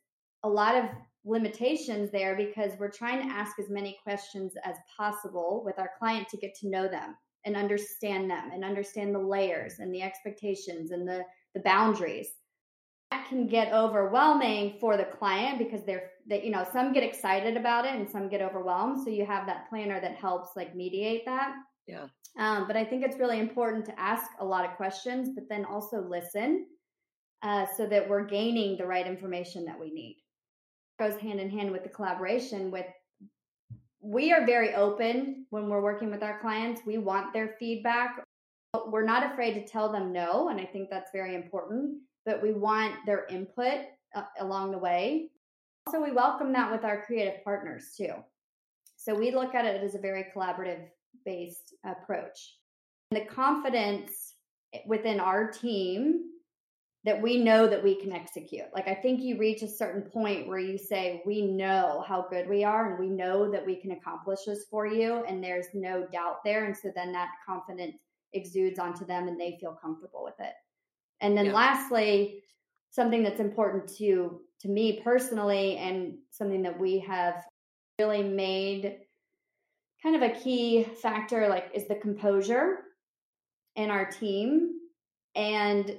a 0.43 0.49
lot 0.49 0.75
of 0.75 0.87
limitations 1.25 2.11
there 2.11 2.35
because 2.35 2.73
we're 2.79 2.91
trying 2.91 3.27
to 3.27 3.35
ask 3.35 3.59
as 3.59 3.71
many 3.71 3.99
questions 4.03 4.55
as 4.65 4.77
possible 4.97 5.63
with 5.65 5.79
our 5.79 5.91
client 5.99 6.29
to 6.31 6.37
get 6.37 6.55
to 6.57 6.69
know 6.69 6.89
them 6.89 7.15
and 7.45 7.57
understand 7.57 8.31
them 8.31 8.51
and 8.53 8.65
understand 8.65 9.15
the 9.15 9.19
layers 9.19 9.79
and 9.79 9.95
the 9.95 10.03
expectations 10.03 10.91
and 10.91 11.07
the 11.07 11.23
the 11.55 11.61
boundaries 11.61 12.29
that 13.11 13.29
can 13.29 13.47
get 13.47 13.73
overwhelming 13.73 14.77
for 14.81 14.97
the 14.97 15.05
client 15.05 15.59
because 15.59 15.85
they're 15.85 16.11
that 16.29 16.45
you 16.45 16.51
know 16.51 16.67
some 16.73 16.93
get 16.93 17.03
excited 17.03 17.57
about 17.57 17.85
it 17.85 17.95
and 17.95 18.09
some 18.09 18.29
get 18.29 18.41
overwhelmed. 18.41 19.03
So 19.03 19.11
you 19.11 19.27
have 19.27 19.47
that 19.47 19.69
planner 19.69 20.01
that 20.01 20.15
helps 20.15 20.51
like 20.57 20.77
mediate 20.77 21.25
that. 21.27 21.55
Yeah. 21.87 22.07
Um, 22.39 22.69
but 22.69 22.77
i 22.77 22.85
think 22.85 23.03
it's 23.05 23.19
really 23.19 23.41
important 23.41 23.85
to 23.87 24.01
ask 24.01 24.31
a 24.39 24.45
lot 24.45 24.65
of 24.65 24.77
questions 24.77 25.31
but 25.35 25.49
then 25.49 25.65
also 25.65 26.01
listen 26.01 26.67
uh, 27.43 27.67
so 27.77 27.87
that 27.87 28.09
we're 28.09 28.25
gaining 28.25 28.77
the 28.77 28.87
right 28.87 29.07
information 29.07 29.65
that 29.65 29.81
we 29.81 29.91
need. 29.91 30.19
Goes 31.01 31.19
hand 31.19 31.41
in 31.41 31.51
hand 31.51 31.73
with 31.73 31.83
the 31.83 31.89
collaboration 31.89 32.71
with 32.71 32.87
we 34.03 34.33
are 34.33 34.47
very 34.47 34.75
open 34.75 35.47
when 35.51 35.69
we're 35.69 35.83
working 35.83 36.11
with 36.11 36.23
our 36.23 36.41
clients. 36.41 36.83
We 36.87 36.99
want 36.99 37.33
their 37.33 37.57
feedback. 37.59 38.25
But 38.73 38.93
we're 38.93 39.05
not 39.05 39.33
afraid 39.33 39.55
to 39.55 39.67
tell 39.67 39.91
them 39.91 40.13
no 40.13 40.49
and 40.49 40.61
i 40.61 40.65
think 40.65 40.91
that's 40.91 41.11
very 41.13 41.35
important 41.35 41.97
but 42.25 42.43
we 42.43 42.53
want 42.53 42.95
their 43.07 43.27
input 43.27 43.87
uh, 44.15 44.23
along 44.41 44.71
the 44.71 44.79
way 44.79 45.29
also 45.87 46.03
we 46.03 46.13
welcome 46.13 46.53
that 46.53 46.71
with 46.71 46.85
our 46.85 47.05
creative 47.05 47.43
partners 47.45 47.93
too 47.97 48.15
so 48.97 49.15
we 49.15 49.31
look 49.31 49.55
at 49.55 49.65
it 49.65 49.83
as 49.83 49.95
a 49.95 49.99
very 49.99 50.27
collaborative 50.35 50.87
based 51.25 51.75
approach 51.85 52.57
and 53.11 53.21
the 53.21 53.27
confidence 53.27 54.35
within 54.87 55.21
our 55.21 55.51
team 55.51 56.31
that 57.05 57.21
we 57.21 57.39
know 57.39 57.67
that 57.67 57.83
we 57.83 57.95
can 57.95 58.13
execute. 58.13 58.67
Like 58.75 58.87
I 58.87 58.95
think 58.95 59.23
you 59.23 59.39
reach 59.39 59.63
a 59.63 59.69
certain 59.69 60.03
point 60.03 60.47
where 60.47 60.59
you 60.59 60.77
say 60.77 61.23
we 61.25 61.41
know 61.41 62.05
how 62.07 62.27
good 62.29 62.47
we 62.47 62.63
are 62.63 62.91
and 62.91 62.99
we 62.99 63.09
know 63.09 63.51
that 63.51 63.65
we 63.65 63.77
can 63.77 63.93
accomplish 63.93 64.41
this 64.47 64.67
for 64.71 64.87
you 64.87 65.25
and 65.27 65.43
there's 65.43 65.69
no 65.73 66.07
doubt 66.13 66.45
there 66.45 66.67
and 66.67 66.77
so 66.77 66.93
then 66.95 67.11
that 67.13 67.31
confidence 67.47 67.97
exudes 68.35 68.79
onto 68.79 69.07
them 69.07 69.29
and 69.29 69.41
they 69.41 69.57
feel 69.61 69.79
comfortable 69.81 70.23
with 70.23 70.39
it. 70.41 70.53
And 71.21 71.37
then 71.37 71.47
yeah. 71.47 71.53
lastly, 71.53 72.43
something 72.91 73.23
that's 73.23 73.41
important 73.41 73.89
to 73.99 74.41
to 74.61 74.69
me 74.69 75.01
personally 75.03 75.77
and 75.79 76.19
something 76.31 76.63
that 76.63 76.79
we 76.79 76.99
have 77.01 77.43
really 77.99 78.23
made 78.23 78.99
kind 80.03 80.17
of 80.17 80.23
a 80.23 80.39
key 80.39 80.85
factor 81.03 81.49
like 81.49 81.71
is 81.75 81.89
the 81.89 81.95
composure 81.95 82.79
in 83.77 83.91
our 83.91 84.05
team 84.11 84.73
and 85.35 85.97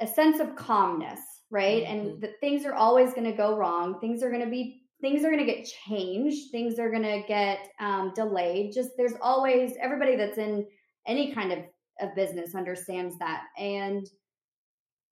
a 0.00 0.06
sense 0.06 0.40
of 0.40 0.54
calmness, 0.56 1.20
right? 1.50 1.84
Mm-hmm. 1.84 1.92
And 1.92 2.22
that 2.22 2.40
things 2.40 2.64
are 2.64 2.74
always 2.74 3.14
going 3.14 3.30
to 3.30 3.36
go 3.36 3.56
wrong. 3.56 3.98
Things 4.00 4.22
are 4.22 4.30
going 4.30 4.44
to 4.44 4.50
be 4.50 4.82
things 5.00 5.24
are 5.24 5.30
going 5.30 5.44
to 5.44 5.52
get 5.52 5.68
changed. 5.86 6.50
Things 6.50 6.78
are 6.78 6.90
going 6.90 7.02
to 7.02 7.22
get 7.26 7.68
um, 7.80 8.12
delayed. 8.14 8.72
Just 8.72 8.90
there's 8.96 9.14
always 9.20 9.74
everybody 9.80 10.16
that's 10.16 10.38
in 10.38 10.66
any 11.06 11.32
kind 11.32 11.52
of 11.52 11.58
of 12.00 12.14
business 12.16 12.54
understands 12.56 13.16
that 13.18 13.44
and 13.56 14.08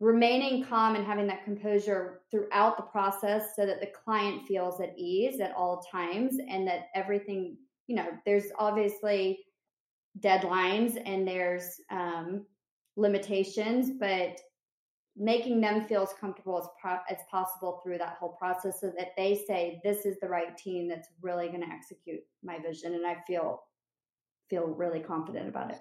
remaining 0.03 0.65
calm 0.65 0.97
and 0.97 1.07
having 1.07 1.29
that 1.29 1.45
composure 1.45 2.23
throughout 2.29 2.77
the 2.77 2.83
process 2.83 3.55
so 3.55 3.65
that 3.65 3.81
the 3.81 3.87
client 3.87 4.45
feels 4.49 4.81
at 4.81 4.93
ease 4.99 5.39
at 5.39 5.55
all 5.55 5.81
times 5.93 6.39
and 6.49 6.67
that 6.67 6.89
everything 6.97 7.57
you 7.87 7.95
know 7.95 8.09
there's 8.27 8.47
obviously 8.59 9.39
deadlines 10.19 11.01
and 11.07 11.27
there's 11.27 11.77
um, 11.91 12.45
limitations 12.97 13.93
but 14.01 14.41
making 15.17 15.61
them 15.61 15.87
feel 15.87 16.03
as 16.03 16.13
comfortable 16.21 16.59
as, 16.59 16.67
pro- 16.81 16.99
as 17.09 17.19
possible 17.31 17.81
through 17.85 17.99
that 17.99 18.17
whole 18.19 18.37
process 18.41 18.81
so 18.81 18.93
that 18.99 19.11
they 19.17 19.45
say 19.47 19.81
this 19.85 20.05
is 20.05 20.17
the 20.21 20.29
right 20.29 20.59
team 20.59 20.89
that's 20.89 21.11
really 21.21 21.47
going 21.47 21.61
to 21.61 21.69
execute 21.69 22.23
my 22.43 22.59
vision 22.59 22.95
and 22.95 23.07
i 23.07 23.17
feel 23.25 23.63
feel 24.53 24.67
really 24.67 25.01
confident 25.01 25.49
about 25.49 25.71
it 25.71 25.79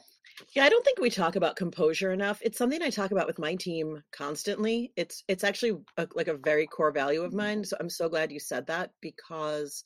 yeah 0.56 0.64
i 0.64 0.70
don't 0.70 0.86
think 0.86 0.98
we 0.98 1.10
talk 1.10 1.36
about 1.36 1.58
composure 1.58 2.14
enough 2.14 2.40
it's 2.42 2.58
something 2.58 2.82
i 2.82 2.90
talk 2.90 3.12
about 3.12 3.28
with 3.28 3.38
my 3.38 3.56
team 3.56 4.02
constantly 4.14 4.94
it's 4.96 5.26
it's 5.28 5.44
actually 5.44 5.78
a, 5.98 6.08
like 6.16 6.30
a 6.30 6.38
very 6.38 6.66
core 6.68 6.94
value 6.94 7.22
of 7.22 7.34
mine 7.34 7.66
so 7.66 7.76
i'm 7.82 7.90
so 7.90 8.08
glad 8.08 8.32
you 8.32 8.40
said 8.40 8.66
that 8.68 8.92
because 9.02 9.84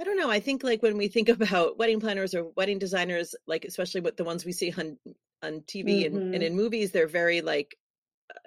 I 0.00 0.02
don't 0.02 0.18
know. 0.18 0.28
I 0.28 0.40
think 0.40 0.64
like 0.64 0.82
when 0.82 0.96
we 0.96 1.06
think 1.06 1.28
about 1.40 1.78
wedding 1.78 2.00
planners 2.00 2.34
or 2.34 2.50
wedding 2.56 2.80
designers, 2.80 3.32
like 3.46 3.64
especially 3.64 4.00
with 4.00 4.16
the 4.16 4.24
ones 4.24 4.44
we 4.44 4.50
see 4.50 4.74
on 4.76 4.98
on 5.40 5.60
TV 5.60 6.04
mm-hmm. 6.04 6.06
and, 6.06 6.16
and 6.16 6.34
mm-hmm. 6.34 6.42
in 6.42 6.56
movies, 6.56 6.90
they're 6.90 7.06
very 7.06 7.42
like 7.42 7.76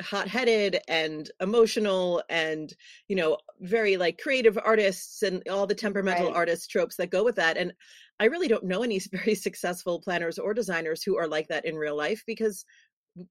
hot-headed 0.01 0.79
and 0.87 1.31
emotional 1.41 2.23
and 2.29 2.73
you 3.07 3.15
know 3.15 3.37
very 3.61 3.97
like 3.97 4.19
creative 4.19 4.57
artists 4.63 5.23
and 5.23 5.41
all 5.49 5.65
the 5.65 5.75
temperamental 5.75 6.27
right. 6.27 6.35
artist 6.35 6.69
tropes 6.69 6.95
that 6.95 7.09
go 7.09 7.23
with 7.23 7.35
that 7.35 7.57
and 7.57 7.73
i 8.19 8.25
really 8.25 8.47
don't 8.47 8.63
know 8.63 8.83
any 8.83 8.99
very 9.11 9.35
successful 9.35 9.99
planners 9.99 10.37
or 10.37 10.53
designers 10.53 11.03
who 11.03 11.17
are 11.17 11.27
like 11.27 11.47
that 11.47 11.65
in 11.65 11.75
real 11.75 11.95
life 11.95 12.23
because 12.27 12.65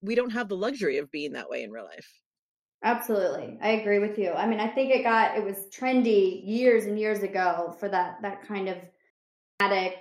we 0.02 0.14
don't 0.14 0.30
have 0.30 0.48
the 0.48 0.56
luxury 0.56 0.98
of 0.98 1.10
being 1.10 1.32
that 1.32 1.48
way 1.48 1.62
in 1.62 1.70
real 1.70 1.84
life 1.84 2.20
absolutely 2.82 3.58
i 3.62 3.70
agree 3.70 3.98
with 3.98 4.18
you 4.18 4.32
i 4.32 4.46
mean 4.46 4.60
i 4.60 4.68
think 4.68 4.90
it 4.90 5.02
got 5.02 5.36
it 5.36 5.44
was 5.44 5.68
trendy 5.72 6.42
years 6.44 6.86
and 6.86 6.98
years 6.98 7.22
ago 7.22 7.74
for 7.78 7.88
that 7.88 8.16
that 8.22 8.46
kind 8.46 8.68
of 8.68 8.76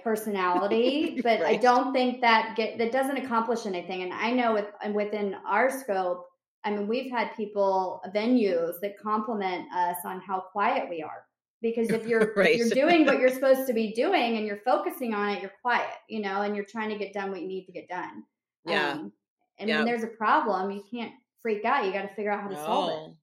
personality 0.03 1.19
but 1.23 1.39
right. 1.39 1.45
i 1.45 1.55
don't 1.55 1.93
think 1.93 2.21
that 2.21 2.55
get 2.57 2.77
that 2.77 2.91
doesn't 2.91 3.17
accomplish 3.17 3.65
anything 3.65 4.01
and 4.03 4.13
i 4.13 4.31
know 4.31 4.53
with 4.53 4.65
and 4.83 4.93
within 4.93 5.35
our 5.47 5.69
scope 5.69 6.27
I 6.65 6.71
mean, 6.71 6.87
we've 6.87 7.11
had 7.11 7.35
people, 7.37 8.01
venues 8.13 8.79
that 8.81 8.99
compliment 8.99 9.71
us 9.73 9.97
on 10.03 10.19
how 10.19 10.39
quiet 10.39 10.89
we 10.89 11.01
are. 11.03 11.25
Because 11.61 11.89
if 11.89 12.05
you're 12.05 12.33
right. 12.35 12.59
if 12.59 12.75
you're 12.75 12.87
doing 12.87 13.05
what 13.05 13.19
you're 13.21 13.29
supposed 13.29 13.67
to 13.67 13.73
be 13.73 13.93
doing 13.93 14.37
and 14.37 14.45
you're 14.45 14.61
focusing 14.65 15.13
on 15.13 15.29
it, 15.29 15.41
you're 15.41 15.53
quiet, 15.61 15.93
you 16.09 16.19
know, 16.21 16.41
and 16.41 16.55
you're 16.55 16.65
trying 16.65 16.89
to 16.89 16.97
get 16.97 17.13
done 17.13 17.31
what 17.31 17.41
you 17.41 17.47
need 17.47 17.65
to 17.65 17.71
get 17.71 17.87
done. 17.87 18.23
Yeah. 18.65 18.91
Um, 18.91 19.13
and 19.59 19.69
when 19.69 19.85
there's 19.85 20.03
a 20.03 20.07
problem, 20.07 20.71
you 20.71 20.83
can't 20.91 21.13
freak 21.41 21.63
out. 21.63 21.85
You 21.85 21.93
got 21.93 22.01
to 22.01 22.13
figure 22.15 22.31
out 22.31 22.41
how 22.41 22.49
to 22.49 22.55
no. 22.55 22.65
solve 22.65 22.89
it. 22.89 23.15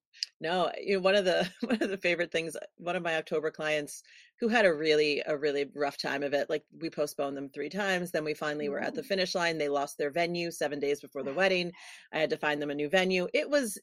No, 0.43 0.73
you 0.83 0.97
know, 0.97 1.01
one 1.03 1.15
of 1.15 1.25
the 1.25 1.49
one 1.63 1.81
of 1.81 1.89
the 1.89 1.97
favorite 1.97 2.33
things, 2.33 2.57
one 2.77 2.97
of 2.97 3.03
my 3.03 3.17
October 3.17 3.53
clients 3.53 4.03
who 4.41 4.49
had 4.49 4.67
a 4.67 4.75
really 4.75 5.23
a 5.25 5.37
really 5.37 5.71
rough 5.73 5.97
time 5.97 6.25
of 6.25 6.35
it. 6.35 6.51
Like 6.51 6.65
we 6.81 6.91
postponed 6.91 7.37
them 7.37 7.49
three 7.49 7.69
times, 7.69 8.11
then 8.11 8.25
we 8.25 8.35
finally 8.35 8.69
were 8.69 8.81
at 8.81 8.93
the 8.93 9.03
mm. 9.03 9.07
finish 9.07 9.37
line. 9.37 9.57
They 9.57 9.69
lost 9.69 9.99
their 9.99 10.11
venue 10.11 10.51
seven 10.51 10.81
days 10.81 11.01
before 11.01 11.23
the 11.23 11.33
wedding. 11.41 11.71
I 12.13 12.19
had 12.19 12.31
to 12.31 12.37
find 12.37 12.61
them 12.61 12.71
a 12.71 12.75
new 12.75 12.89
venue. 12.89 13.29
It 13.33 13.49
was 13.49 13.79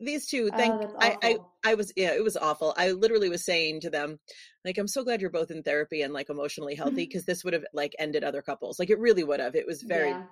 these 0.00 0.26
two. 0.26 0.48
Thank 0.48 0.72
oh, 0.72 0.96
I, 0.98 1.16
I 1.22 1.36
I 1.62 1.74
was 1.74 1.92
yeah, 1.94 2.14
it 2.14 2.24
was 2.24 2.38
awful. 2.38 2.72
I 2.78 2.92
literally 2.92 3.28
was 3.28 3.44
saying 3.44 3.82
to 3.82 3.90
them, 3.90 4.18
like, 4.64 4.78
I'm 4.78 4.88
so 4.88 5.04
glad 5.04 5.20
you're 5.20 5.28
both 5.28 5.50
in 5.50 5.62
therapy 5.62 6.00
and 6.00 6.14
like 6.14 6.30
emotionally 6.30 6.74
healthy 6.74 6.94
because 7.06 7.26
this 7.26 7.44
would 7.44 7.52
have 7.52 7.66
like 7.74 7.94
ended 7.98 8.24
other 8.24 8.40
couples. 8.40 8.78
Like 8.78 8.88
it 8.88 8.98
really 8.98 9.24
would 9.24 9.40
have. 9.40 9.54
It 9.54 9.66
was 9.66 9.82
very. 9.82 10.10
Yeah 10.10 10.22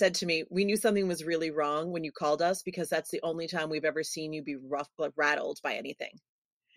said 0.00 0.14
to 0.16 0.26
me, 0.26 0.44
"We 0.50 0.64
knew 0.64 0.76
something 0.76 1.06
was 1.06 1.22
really 1.24 1.52
wrong 1.52 1.92
when 1.92 2.02
you 2.02 2.10
called 2.10 2.42
us 2.42 2.62
because 2.62 2.88
that's 2.88 3.10
the 3.10 3.20
only 3.22 3.46
time 3.46 3.70
we've 3.70 3.84
ever 3.84 4.02
seen 4.02 4.32
you 4.32 4.42
be 4.42 4.56
rough, 4.56 4.88
rattled 5.14 5.60
by 5.62 5.74
anything." 5.74 6.18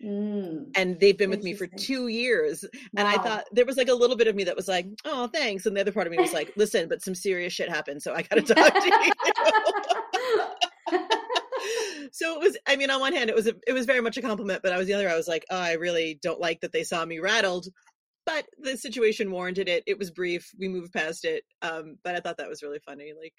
Mm, 0.04 0.70
and 0.76 1.00
they've 1.00 1.16
been 1.16 1.30
with 1.30 1.42
me 1.42 1.54
for 1.54 1.66
two 1.66 2.08
years. 2.08 2.62
Wow. 2.62 2.80
And 2.98 3.08
I 3.08 3.16
thought 3.22 3.44
there 3.52 3.64
was 3.64 3.76
like 3.76 3.88
a 3.88 3.94
little 3.94 4.16
bit 4.16 4.28
of 4.28 4.36
me 4.36 4.44
that 4.44 4.56
was 4.56 4.68
like, 4.68 4.86
"Oh, 5.04 5.28
thanks," 5.28 5.66
and 5.66 5.76
the 5.76 5.80
other 5.80 5.92
part 5.92 6.06
of 6.06 6.12
me 6.12 6.18
was 6.18 6.32
like, 6.32 6.52
"Listen, 6.56 6.88
but 6.88 7.02
some 7.02 7.14
serious 7.14 7.52
shit 7.52 7.68
happened, 7.68 8.02
so 8.02 8.12
I 8.12 8.22
got 8.22 8.46
to 8.46 8.54
talk 8.54 8.74
to 8.74 8.86
you." 8.86 9.12
so 12.12 12.34
it 12.34 12.40
was. 12.40 12.56
I 12.66 12.76
mean, 12.76 12.90
on 12.90 13.00
one 13.00 13.14
hand, 13.14 13.30
it 13.30 13.36
was 13.36 13.46
a, 13.46 13.54
it 13.66 13.72
was 13.72 13.86
very 13.86 14.00
much 14.00 14.16
a 14.16 14.22
compliment, 14.22 14.62
but 14.62 14.72
I 14.72 14.78
was 14.78 14.86
the 14.86 14.94
other. 14.94 15.08
I 15.08 15.16
was 15.16 15.28
like, 15.28 15.46
"Oh, 15.50 15.58
I 15.58 15.72
really 15.72 16.18
don't 16.22 16.40
like 16.40 16.60
that 16.60 16.72
they 16.72 16.84
saw 16.84 17.04
me 17.04 17.20
rattled." 17.20 17.68
But 18.26 18.46
the 18.58 18.76
situation 18.76 19.30
warranted 19.30 19.68
it. 19.68 19.84
It 19.86 19.98
was 19.98 20.10
brief. 20.10 20.50
We 20.58 20.68
moved 20.68 20.92
past 20.92 21.24
it. 21.24 21.44
Um, 21.62 21.96
but 22.04 22.14
I 22.16 22.20
thought 22.20 22.38
that 22.38 22.48
was 22.48 22.62
really 22.62 22.80
funny. 22.80 23.12
Like, 23.18 23.34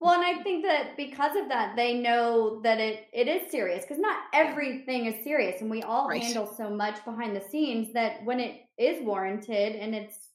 Well, 0.00 0.14
and 0.14 0.24
I 0.24 0.42
think 0.42 0.64
that 0.64 0.96
because 0.96 1.34
of 1.36 1.48
that, 1.48 1.76
they 1.76 1.94
know 1.94 2.60
that 2.62 2.78
it 2.78 3.08
it 3.12 3.26
is 3.28 3.50
serious 3.50 3.84
because 3.84 3.98
not 3.98 4.24
everything 4.34 5.06
is 5.06 5.24
serious, 5.24 5.60
and 5.62 5.70
we 5.70 5.82
all 5.82 6.10
Right. 6.10 6.14
handle 6.14 6.46
so 6.46 6.68
much 6.68 7.02
behind 7.04 7.34
the 7.34 7.40
scenes 7.40 7.92
that 7.94 8.22
when 8.24 8.40
it 8.40 8.62
is 8.76 9.02
warranted 9.02 9.76
and 9.76 9.94
it's, 9.94 10.30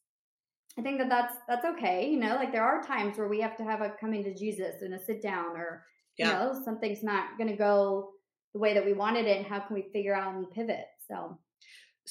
I 0.77 0.81
think 0.83 0.99
that 0.99 1.09
that's 1.09 1.35
that's 1.47 1.65
okay. 1.65 2.09
You 2.11 2.19
know, 2.19 2.35
like 2.35 2.51
there 2.53 2.63
are 2.65 2.83
times 2.83 3.17
where 3.17 3.27
we 3.29 3.41
have 3.41 3.57
to 3.57 3.63
have 3.63 3.81
a 3.81 3.91
coming 3.99 4.23
to 4.25 4.35
Jesus 4.35 4.81
and 4.81 4.93
a 4.95 4.99
sit 4.99 5.21
down, 5.21 5.57
or 5.57 5.85
you 6.17 6.27
know, 6.27 6.59
something's 6.65 7.03
not 7.03 7.37
going 7.37 7.49
to 7.49 7.57
go 7.57 8.13
the 8.53 8.59
way 8.59 8.73
that 8.75 8.85
we 8.85 8.93
wanted 8.93 9.27
it, 9.27 9.37
and 9.37 9.45
how 9.47 9.59
can 9.61 9.75
we 9.75 9.89
figure 9.93 10.15
out 10.15 10.35
and 10.35 10.51
pivot? 10.51 10.85
So 11.07 11.39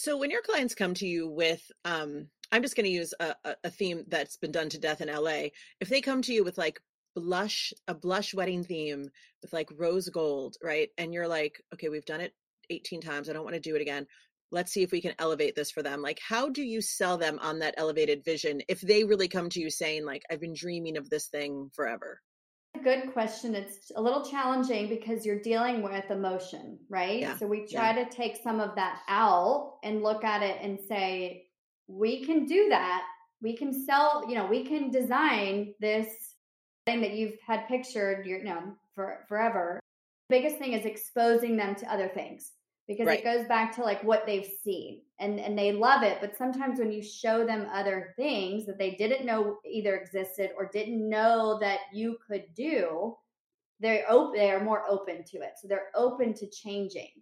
So 0.00 0.16
when 0.16 0.30
your 0.30 0.42
clients 0.42 0.76
come 0.76 0.94
to 0.94 1.08
you 1.08 1.28
with, 1.28 1.72
um, 1.84 2.28
I'm 2.52 2.62
just 2.62 2.76
going 2.76 2.84
to 2.84 2.88
use 2.88 3.12
a, 3.18 3.34
a, 3.64 3.68
theme 3.68 4.04
that's 4.06 4.36
been 4.36 4.52
done 4.52 4.68
to 4.68 4.78
death 4.78 5.00
in 5.00 5.12
LA. 5.12 5.48
If 5.80 5.88
they 5.88 6.00
come 6.00 6.22
to 6.22 6.32
you 6.32 6.44
with 6.44 6.56
like 6.56 6.78
blush, 7.16 7.72
a 7.88 7.94
blush 7.94 8.32
wedding 8.32 8.62
theme 8.62 9.10
with 9.42 9.52
like 9.52 9.68
rose 9.76 10.08
gold, 10.08 10.54
right? 10.62 10.88
And 10.98 11.12
you're 11.12 11.26
like, 11.26 11.60
okay, 11.74 11.88
we've 11.88 12.04
done 12.04 12.20
it 12.20 12.32
18 12.70 13.00
times. 13.00 13.28
I 13.28 13.32
don't 13.32 13.42
want 13.42 13.56
to 13.56 13.60
do 13.60 13.74
it 13.74 13.82
again. 13.82 14.06
Let's 14.52 14.70
see 14.70 14.84
if 14.84 14.92
we 14.92 15.00
can 15.00 15.16
elevate 15.18 15.56
this 15.56 15.72
for 15.72 15.82
them. 15.82 16.00
Like, 16.00 16.20
how 16.20 16.48
do 16.48 16.62
you 16.62 16.80
sell 16.80 17.18
them 17.18 17.40
on 17.42 17.58
that 17.58 17.74
elevated 17.76 18.24
vision 18.24 18.62
if 18.68 18.80
they 18.80 19.02
really 19.02 19.26
come 19.26 19.50
to 19.50 19.60
you 19.60 19.68
saying, 19.68 20.06
like, 20.06 20.22
I've 20.30 20.40
been 20.40 20.54
dreaming 20.54 20.96
of 20.96 21.10
this 21.10 21.26
thing 21.26 21.72
forever? 21.74 22.20
Good 22.82 23.12
question. 23.12 23.54
It's 23.54 23.90
a 23.96 24.02
little 24.02 24.24
challenging 24.24 24.88
because 24.88 25.26
you're 25.26 25.40
dealing 25.40 25.82
with 25.82 26.10
emotion, 26.10 26.78
right? 26.88 27.20
Yeah, 27.20 27.36
So 27.36 27.46
we 27.46 27.66
yeah. 27.68 27.92
try 27.92 28.04
to 28.04 28.10
take 28.10 28.38
some 28.42 28.60
of 28.60 28.74
that 28.76 29.00
out 29.08 29.78
and 29.82 30.02
look 30.02 30.24
at 30.24 30.42
it 30.42 30.58
and 30.62 30.78
say, 30.88 31.46
we 31.86 32.24
can 32.24 32.44
do 32.44 32.68
that. 32.68 33.02
We 33.40 33.56
can 33.56 33.72
sell, 33.72 34.24
you 34.28 34.34
know, 34.34 34.46
we 34.46 34.64
can 34.64 34.90
design 34.90 35.74
this 35.80 36.08
thing 36.86 37.00
that 37.00 37.12
you've 37.12 37.38
had 37.46 37.68
pictured, 37.68 38.26
you 38.26 38.42
know, 38.44 38.74
for 38.94 39.24
forever. 39.28 39.80
Biggest 40.28 40.58
thing 40.58 40.72
is 40.72 40.84
exposing 40.84 41.56
them 41.56 41.74
to 41.76 41.92
other 41.92 42.08
things 42.08 42.52
because 42.88 43.10
Right. 43.10 43.20
it 43.20 43.24
goes 43.24 43.46
back 43.48 43.74
to 43.76 43.82
like 43.82 44.02
what 44.02 44.26
they've 44.26 44.46
seen 44.64 45.04
and 45.20 45.38
and 45.40 45.58
they 45.58 45.72
love 45.72 46.02
it 46.02 46.20
but 46.20 46.36
sometimes 46.36 46.78
when 46.80 46.92
you 46.92 47.02
show 47.02 47.46
them 47.46 47.68
other 47.72 48.14
things 48.16 48.66
that 48.66 48.78
they 48.78 48.96
didn't 48.96 49.26
know 49.26 49.60
either 49.64 49.96
existed 49.96 50.52
or 50.56 50.68
didn't 50.68 51.08
know 51.08 51.58
that 51.60 51.80
you 51.92 52.18
could 52.26 52.54
do 52.54 53.16
they're 53.80 54.04
open 54.10 54.38
they 54.38 54.50
are 54.50 54.64
more 54.64 54.88
open 54.88 55.24
to 55.24 55.38
it 55.38 55.54
so 55.60 55.68
they're 55.68 55.90
open 55.94 56.34
to 56.34 56.48
changing 56.50 57.12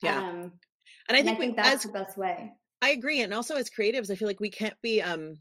Yeah. 0.00 0.22
um, 0.22 0.60
And 1.08 1.16
I 1.18 1.22
and 1.22 1.24
think, 1.24 1.38
i 1.38 1.38
think 1.38 1.56
we, 1.56 1.56
that's 1.56 1.82
as 1.82 1.86
the 1.86 1.92
best 1.92 2.18
way 2.18 2.52
I 2.82 2.90
agree. 2.90 3.20
And 3.20 3.34
also 3.34 3.56
as 3.56 3.70
creatives, 3.70 4.10
I 4.10 4.16
feel 4.16 4.28
like 4.28 4.40
we 4.40 4.50
can't 4.50 4.80
be 4.82 5.02
um 5.02 5.36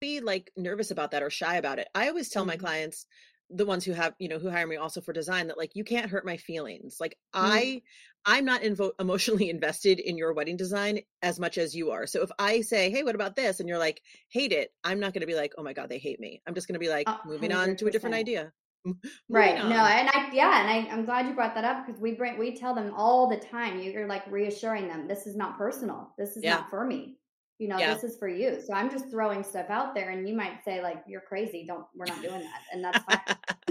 be 0.00 0.20
like 0.20 0.50
nervous 0.56 0.90
about 0.90 1.10
that 1.12 1.22
or 1.22 1.30
shy 1.30 1.56
about 1.56 1.78
it. 1.78 1.88
I 1.94 2.08
always 2.08 2.28
tell 2.30 2.44
my 2.44 2.56
Mhm. 2.56 2.58
clients, 2.58 3.06
the 3.50 3.66
ones 3.66 3.84
who 3.84 3.92
have, 3.92 4.14
you 4.18 4.28
know, 4.28 4.38
who 4.38 4.50
hire 4.50 4.66
me 4.66 4.76
also 4.76 5.00
for 5.00 5.12
design 5.12 5.46
that 5.48 5.58
like 5.58 5.74
you 5.74 5.84
can't 5.84 6.10
hurt 6.10 6.24
my 6.26 6.36
feelings. 6.36 6.98
Like 7.00 7.18
Mhm. 7.40 7.68
I 7.72 7.82
I'm 8.26 8.44
not 8.44 8.62
invo- 8.62 8.92
emotionally 9.00 9.48
invested 9.50 10.00
in 10.00 10.18
your 10.18 10.32
wedding 10.34 10.56
design 10.56 11.00
as 11.22 11.38
much 11.40 11.58
as 11.58 11.74
you 11.74 11.90
are. 11.90 12.06
So 12.06 12.22
if 12.22 12.30
I 12.38 12.60
say, 12.62 12.90
"Hey, 12.90 13.02
what 13.02 13.14
about 13.14 13.36
this?" 13.36 13.60
and 13.60 13.68
you're 13.68 13.78
like, 13.78 14.02
"Hate 14.30 14.52
it." 14.52 14.72
I'm 14.84 15.00
not 15.00 15.12
going 15.14 15.22
to 15.22 15.26
be 15.26 15.34
like, 15.36 15.54
"Oh 15.58 15.62
my 15.62 15.72
god, 15.72 15.88
they 15.88 15.98
hate 15.98 16.20
me." 16.20 16.42
I'm 16.46 16.54
just 16.54 16.68
going 16.68 16.74
to 16.74 16.78
be 16.80 16.88
like, 16.90 17.08
A 17.08 17.18
"Moving 17.24 17.52
on 17.52 17.76
to 17.76 17.86
a 17.86 17.90
different 17.90 18.14
idea." 18.16 18.52
Right 19.30 19.62
no 19.62 19.84
and 19.84 20.08
i 20.08 20.30
yeah 20.32 20.60
and 20.62 20.70
I, 20.70 20.90
i'm 20.90 21.04
glad 21.04 21.26
you 21.26 21.34
brought 21.34 21.54
that 21.54 21.64
up 21.64 21.84
because 21.86 22.00
we 22.00 22.12
bring 22.12 22.38
we 22.38 22.56
tell 22.56 22.74
them 22.74 22.94
all 22.94 23.28
the 23.28 23.36
time 23.36 23.78
you're 23.78 24.06
like 24.06 24.26
reassuring 24.30 24.88
them 24.88 25.06
this 25.06 25.26
is 25.26 25.36
not 25.36 25.58
personal 25.58 26.14
this 26.16 26.36
is 26.38 26.44
Yeah. 26.44 26.46
not 26.46 26.70
for 26.70 26.86
me 26.86 27.18
you 27.58 27.68
know 27.68 27.80
Yeah. 27.80 27.94
this 27.94 28.04
is 28.04 28.16
for 28.18 28.28
you 28.28 28.60
so 28.60 28.72
i'm 28.74 28.90
just 28.90 29.10
throwing 29.10 29.42
stuff 29.42 29.66
out 29.70 29.94
there 29.94 30.10
and 30.10 30.28
you 30.28 30.34
might 30.34 30.62
say 30.64 30.82
like 30.82 31.02
you're 31.06 31.20
crazy 31.20 31.64
don't 31.66 31.86
we're 31.94 32.06
not 32.06 32.22
doing 32.22 32.42
that 32.42 32.60
and 32.72 32.84
that's 32.84 33.04
fine 33.04 33.20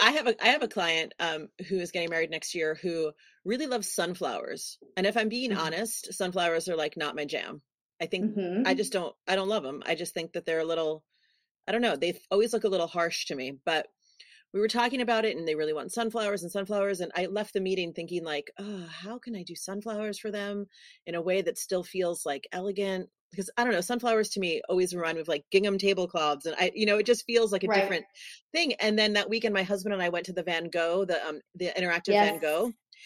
I 0.00 0.10
have 0.12 0.26
a 0.26 0.42
I 0.44 0.48
have 0.48 0.62
a 0.62 0.68
client 0.68 1.14
um 1.20 1.48
who 1.68 1.76
is 1.76 1.90
getting 1.92 2.10
married 2.10 2.30
next 2.30 2.54
year 2.54 2.74
who 2.74 3.12
really 3.44 3.66
loves 3.66 3.88
sunflowers. 3.90 4.78
And 4.96 5.06
if 5.06 5.16
I'm 5.16 5.28
being 5.28 5.52
Mhm. 5.52 5.58
honest, 5.58 6.12
sunflowers 6.12 6.68
are 6.68 6.76
like 6.76 6.96
not 6.96 7.16
my 7.16 7.24
jam. 7.24 7.62
I 8.00 8.06
think 8.06 8.28
Mhm. 8.28 8.64
I 8.64 8.74
just 8.74 8.92
don't 8.92 9.14
I 9.26 9.36
don't 9.36 9.48
love 9.48 9.62
them. 9.62 9.82
I 9.86 9.94
just 9.94 10.14
think 10.14 10.32
that 10.32 10.44
they're 10.44 10.60
a 10.60 10.64
little 10.64 11.04
I 11.68 11.72
don't 11.72 11.82
know, 11.82 11.96
they 11.96 12.20
always 12.30 12.52
look 12.52 12.64
a 12.64 12.68
little 12.70 12.88
harsh 12.88 13.26
to 13.26 13.36
me, 13.36 13.58
but 13.64 13.88
we 14.52 14.60
were 14.60 14.68
talking 14.68 15.00
about 15.00 15.24
it 15.24 15.36
and 15.36 15.46
they 15.48 15.54
really 15.54 15.72
want 15.72 15.92
sunflowers 15.92 16.42
and 16.42 16.52
sunflowers 16.52 17.00
and 17.00 17.10
I 17.14 17.26
left 17.26 17.54
the 17.54 17.60
meeting 17.60 17.92
thinking 17.92 18.24
like, 18.24 18.50
"Oh, 18.58 18.86
how 18.86 19.18
can 19.18 19.34
I 19.36 19.42
do 19.42 19.54
sunflowers 19.54 20.18
for 20.18 20.30
them 20.30 20.66
in 21.06 21.14
a 21.14 21.22
way 21.22 21.42
that 21.42 21.58
still 21.58 21.82
feels 21.84 22.26
like 22.26 22.46
elegant?" 22.52 23.10
Because 23.30 23.50
I 23.56 23.64
don't 23.64 23.72
know, 23.72 23.80
sunflowers 23.80 24.28
to 24.30 24.40
me 24.40 24.60
always 24.68 24.94
remind 24.94 25.16
me 25.16 25.22
of 25.22 25.28
like 25.28 25.44
gingham 25.50 25.78
tablecloths 25.78 26.44
and 26.46 26.54
I 26.58 26.70
you 26.74 26.86
know, 26.86 26.98
it 26.98 27.06
just 27.06 27.24
feels 27.26 27.52
like 27.52 27.64
a 27.64 27.68
Right. 27.68 27.72
different 27.72 28.06
thing. 28.52 28.74
And 28.74 28.98
then 28.98 29.14
that 29.14 29.30
weekend 29.30 29.54
my 29.54 29.62
husband 29.62 29.92
and 29.94 30.02
I 30.02 30.08
went 30.10 30.26
to 30.26 30.32
the 30.32 30.42
Van 30.42 30.68
Gogh, 30.68 31.04
the 31.04 31.24
um 31.26 31.40
the 31.54 31.68
interactive 31.76 32.18
Van 32.18 32.38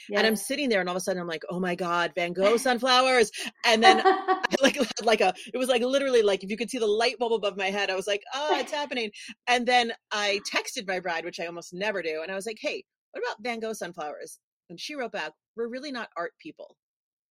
Yes. 0.08 0.18
And 0.18 0.26
I'm 0.26 0.36
sitting 0.36 0.68
there 0.68 0.80
and 0.80 0.88
all 0.88 0.96
of 0.96 1.00
a 1.00 1.04
sudden 1.04 1.20
I'm 1.20 1.28
like, 1.28 1.42
"Oh 1.50 1.60
my 1.60 1.74
god, 1.74 2.12
Van 2.14 2.32
Gogh 2.32 2.56
sunflowers." 2.56 3.30
And 3.64 3.82
then 3.82 4.02
I 4.04 4.44
like 4.62 4.78
like 5.02 5.20
a 5.20 5.34
it 5.52 5.58
was 5.58 5.68
like 5.68 5.82
literally 5.82 6.22
like 6.22 6.44
if 6.44 6.50
you 6.50 6.56
could 6.56 6.70
see 6.70 6.78
the 6.78 6.86
light 6.86 7.18
bulb 7.18 7.32
above 7.32 7.56
my 7.56 7.70
head, 7.70 7.90
I 7.90 7.96
was 7.96 8.06
like, 8.06 8.22
"Oh, 8.34 8.58
it's 8.58 8.72
happening." 8.80 9.10
And 9.46 9.66
then 9.66 9.92
I 10.12 10.40
texted 10.52 10.86
my 10.86 11.00
bride, 11.00 11.24
which 11.24 11.40
I 11.40 11.46
almost 11.46 11.72
never 11.74 12.02
do, 12.02 12.20
and 12.22 12.30
I 12.30 12.34
was 12.34 12.46
like, 12.46 12.58
"Hey, 12.60 12.84
what 13.12 13.22
about 13.22 13.42
Van 13.42 13.60
Gogh 13.60 13.72
sunflowers?" 13.72 14.38
And 14.70 14.80
she 14.80 14.94
wrote 14.94 15.12
back, 15.12 15.32
"We're 15.56 15.68
really 15.68 15.92
not 15.92 16.08
art 16.16 16.32
people." 16.40 16.76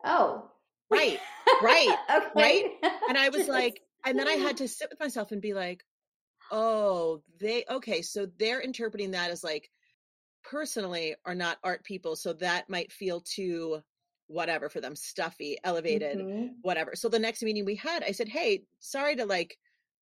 oh 0.03 0.51
Right. 0.91 1.19
Right. 1.63 1.97
okay 2.09 2.29
Right. 2.35 2.91
And 3.09 3.17
I 3.17 3.29
was 3.29 3.47
like, 3.47 3.81
and 4.05 4.19
then 4.19 4.27
I 4.27 4.33
had 4.33 4.57
to 4.57 4.67
sit 4.67 4.89
with 4.89 4.99
myself 4.99 5.31
and 5.31 5.41
be 5.41 5.53
like, 5.53 5.83
"Oh, 6.51 7.23
they 7.39 7.65
okay, 7.69 8.01
so 8.01 8.27
they're 8.37 8.61
interpreting 8.61 9.11
that 9.11 9.31
as 9.31 9.43
like 9.43 9.69
personally 10.49 11.15
are 11.25 11.35
not 11.35 11.59
art 11.63 11.83
people, 11.83 12.15
so 12.15 12.33
that 12.33 12.69
might 12.69 12.91
feel 12.91 13.21
too 13.21 13.81
whatever 14.27 14.69
for 14.69 14.81
them, 14.81 14.95
stuffy, 14.95 15.57
elevated." 15.63 16.27
Mhm. 16.27 16.63
whatever. 16.63 16.95
So 16.95 17.09
the 17.09 17.19
next 17.19 17.43
meeting 17.43 17.65
we 17.65 17.75
had, 17.75 18.03
I 18.03 18.11
said, 18.11 18.29
"Hey, 18.29 18.65
sorry 18.79 19.15
to 19.17 19.25
like 19.25 19.57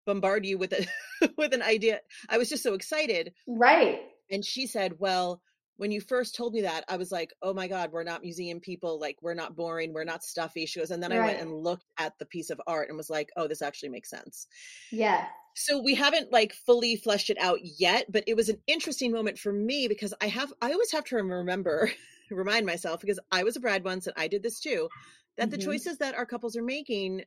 bombard 0.06 0.46
you 0.46 0.58
with 0.58 0.74
a 0.74 0.88
with 1.38 1.54
an 1.54 1.62
idea. 1.62 2.02
I 2.30 2.38
was 2.38 2.50
just 2.50 2.64
so 2.64 2.74
excited." 2.74 3.34
right 3.48 4.02
And 4.30 4.44
she 4.44 4.68
said, 4.68 5.00
"Well, 5.00 5.42
when 5.78 5.92
you 5.92 6.02
first 6.02 6.36
told 6.36 6.54
me 6.54 6.62
that, 6.62 6.86
I 6.88 6.98
was 6.98 7.12
like, 7.12 7.34
"Oh 7.42 7.54
my 7.54 7.68
god, 7.68 7.92
we're 7.92 8.04
not 8.04 8.22
museum 8.22 8.60
people. 8.60 9.00
Like 9.00 9.18
we're 9.22 9.34
not 9.34 9.56
boring, 9.56 9.94
we're 9.94 10.04
not 10.04 10.24
stuffy." 10.24 10.66
She 10.66 10.80
goes, 10.80 10.92
and 10.92 11.02
then 11.04 11.12
I 11.12 11.20
went 11.20 11.40
and 11.40 11.54
looked 11.54 11.86
at 11.98 12.18
the 12.20 12.26
piece 12.26 12.50
of 12.50 12.62
art 12.68 12.90
and 12.90 12.98
was 12.98 13.10
like, 13.10 13.32
"Oh, 13.38 13.48
this 13.48 13.62
actually 13.62 13.90
makes 13.90 14.10
sense." 14.10 14.48
yeah 14.92 15.30
So 15.56 15.80
we 15.82 15.94
haven't 15.94 16.32
like 16.32 16.52
fully 16.54 16.96
fleshed 16.96 17.30
it 17.30 17.38
out 17.38 17.60
yet, 17.64 18.12
but 18.12 18.24
it 18.26 18.36
was 18.36 18.50
an 18.50 18.62
interesting 18.66 19.12
moment 19.12 19.38
for 19.38 19.54
me 19.54 19.88
because 19.88 20.14
I 20.20 20.28
have 20.28 20.52
I 20.62 20.72
always 20.72 20.92
have 20.92 21.04
to 21.06 21.16
remember 21.18 21.92
remind 22.32 22.66
myself 22.66 23.02
because 23.02 23.20
I 23.32 23.44
was 23.44 23.56
a 23.56 23.60
bride 23.60 23.84
once 23.84 24.08
and 24.08 24.16
I 24.18 24.28
did 24.28 24.42
this 24.42 24.60
too 24.60 24.90
that 25.38 25.52
the 25.52 25.58
Mhm. 25.58 25.58
choices 25.58 25.98
that 26.00 26.16
our 26.16 26.26
couples 26.26 26.56
are 26.56 26.64
making 26.64 27.26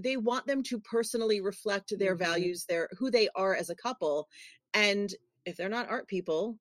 they 0.00 0.16
want 0.16 0.46
them 0.46 0.62
to 0.64 0.80
personally 0.80 1.40
reflect 1.42 1.92
their 1.98 2.14
Mhm. 2.14 2.16
values 2.16 2.66
their 2.66 2.88
who 2.98 3.10
they 3.10 3.28
are 3.36 3.54
as 3.54 3.70
a 3.70 3.76
couple 3.76 4.28
and 4.74 5.14
if 5.46 5.56
they're 5.56 5.68
not 5.70 5.88
art 5.88 6.08
people 6.08 6.58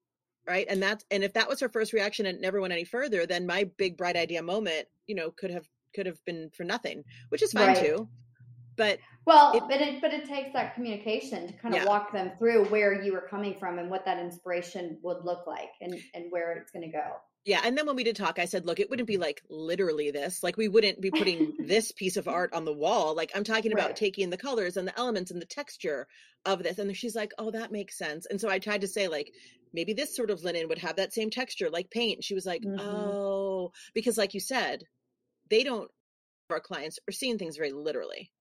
right 0.47 0.65
and 0.69 0.81
that's 0.81 1.05
and 1.11 1.23
if 1.23 1.33
that 1.33 1.47
was 1.49 1.59
her 1.59 1.69
first 1.69 1.93
reaction 1.93 2.25
and 2.25 2.41
never 2.41 2.59
went 2.61 2.73
any 2.73 2.83
further 2.83 3.25
then 3.25 3.45
my 3.45 3.63
big 3.77 3.97
bright 3.97 4.15
idea 4.15 4.41
moment 4.41 4.87
you 5.07 5.15
know 5.15 5.31
could 5.31 5.51
have 5.51 5.67
could 5.93 6.05
have 6.05 6.23
been 6.25 6.49
for 6.55 6.63
nothing 6.63 7.03
which 7.29 7.41
is 7.43 7.51
fine 7.53 7.67
Right. 7.67 7.77
too 7.77 8.09
but 8.77 8.99
Well, 9.27 9.55
It- 9.55 9.63
but 9.69 9.81
it 9.81 10.01
but 10.01 10.13
it 10.13 10.25
takes 10.25 10.51
that 10.53 10.73
communication 10.73 11.45
to 11.47 11.53
kind 11.53 11.75
of 11.75 11.81
Yeah. 11.81 11.87
walk 11.87 12.11
them 12.11 12.31
through 12.39 12.65
where 12.69 13.03
you 13.03 13.11
were 13.13 13.27
coming 13.29 13.59
from 13.59 13.77
and 13.77 13.91
what 13.91 14.05
that 14.05 14.17
inspiration 14.17 14.97
would 15.03 15.23
look 15.23 15.45
like 15.45 15.69
and 15.81 15.93
and 16.15 16.31
where 16.31 16.53
it's 16.53 16.71
going 16.71 16.89
to 16.89 16.91
go. 16.97 17.17
Yeah, 17.43 17.61
and 17.63 17.77
then 17.77 17.85
when 17.87 17.95
we 17.95 18.03
did 18.03 18.15
talk, 18.15 18.37
I 18.39 18.45
said, 18.45 18.65
look, 18.65 18.79
it 18.79 18.89
wouldn't 18.89 19.07
be 19.07 19.17
like 19.17 19.41
literally 19.49 20.09
this. 20.11 20.41
Like 20.43 20.57
we 20.57 20.67
wouldn't 20.69 21.01
be 21.01 21.11
putting 21.11 21.53
this 21.67 21.91
piece 21.91 22.17
of 22.17 22.27
art 22.27 22.53
on 22.53 22.65
the 22.65 22.73
wall. 22.73 23.15
Like 23.15 23.31
I'm 23.35 23.43
talking 23.43 23.73
about 23.73 23.87
Right. 23.87 23.95
taking 23.95 24.29
the 24.29 24.37
colors 24.37 24.77
and 24.77 24.87
the 24.87 24.97
elements 24.97 25.31
and 25.31 25.41
the 25.41 25.45
texture 25.45 26.07
of 26.45 26.63
this. 26.63 26.79
And 26.79 26.95
she's 26.97 27.15
like, 27.15 27.33
"Oh, 27.37 27.51
that 27.51 27.71
makes 27.71 27.97
sense." 27.97 28.25
And 28.25 28.39
so 28.41 28.49
I 28.49 28.57
tried 28.59 28.81
to 28.81 28.87
say 28.87 29.07
like 29.07 29.31
maybe 29.73 29.93
this 29.93 30.15
sort 30.15 30.29
of 30.31 30.43
linen 30.43 30.67
would 30.67 30.77
have 30.79 30.95
that 30.97 31.13
same 31.13 31.29
texture 31.29 31.69
like 31.69 31.89
paint. 31.91 32.17
And 32.17 32.23
she 32.23 32.33
was 32.35 32.45
like, 32.45 32.61
Mhm. 32.63 32.79
"Oh, 32.79 33.71
because 33.93 34.17
like 34.17 34.33
you 34.33 34.39
said, 34.39 34.83
they 35.49 35.63
don't 35.63 35.89
our 36.49 36.59
clients 36.59 36.99
are 37.07 37.13
seeing 37.13 37.37
things 37.37 37.57
very 37.57 37.71
literally." 37.71 38.31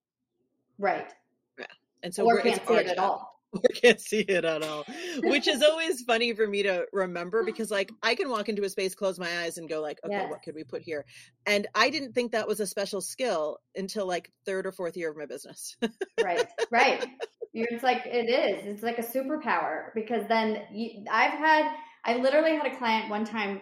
Right. 0.79 1.12
Yeah. 1.59 1.66
And 2.03 2.14
so 2.14 2.25
or 2.25 2.35
we're, 2.37 2.43
can't 2.43 2.66
see 2.66 2.75
it 2.75 2.87
at 2.88 2.97
job. 2.97 3.11
all. 3.11 3.40
or 3.53 3.61
can't 3.75 4.01
see 4.01 4.21
it 4.21 4.45
at 4.45 4.62
all 4.62 4.85
which 5.25 5.49
is 5.49 5.61
always 5.69 6.03
funny 6.03 6.33
for 6.33 6.47
me 6.47 6.62
to 6.62 6.87
remember 6.93 7.43
because 7.43 7.69
like 7.69 7.90
i 8.05 8.14
can 8.14 8.31
walk 8.31 8.49
into 8.49 8.62
a 8.62 8.69
space 8.69 8.95
close 8.95 9.19
my 9.19 9.40
eyes 9.40 9.59
and 9.59 9.69
go 9.69 9.81
like 9.81 9.99
okay 10.05 10.14
Yes. 10.14 10.31
what 10.31 10.40
could 10.43 10.55
we 10.55 10.62
put 10.62 10.83
here 10.83 11.05
and 11.47 11.66
i 11.75 11.90
didn't 11.90 12.12
think 12.12 12.31
that 12.31 12.47
was 12.47 12.61
a 12.61 12.66
special 12.66 13.01
skill 13.01 13.59
until 13.75 14.07
like 14.07 14.31
third 14.47 14.66
or 14.69 14.73
fourth 14.73 14.97
year 14.97 15.11
of 15.11 15.16
my 15.16 15.27
business 15.27 15.77
right. 16.23 16.47
Right. 16.71 17.05
It's 17.53 17.83
like 17.83 18.03
it 18.07 18.31
is. 18.31 18.67
It's 18.67 18.83
like 18.83 18.99
a 18.99 19.03
superpower 19.03 19.93
because 19.95 20.27
then 20.29 20.63
you, 20.73 21.05
I've 21.11 21.33
had 21.33 21.75
I 22.05 22.17
literally 22.17 22.57
had 22.57 22.67
a 22.67 22.77
client 22.77 23.11
one 23.11 23.25
time. 23.25 23.61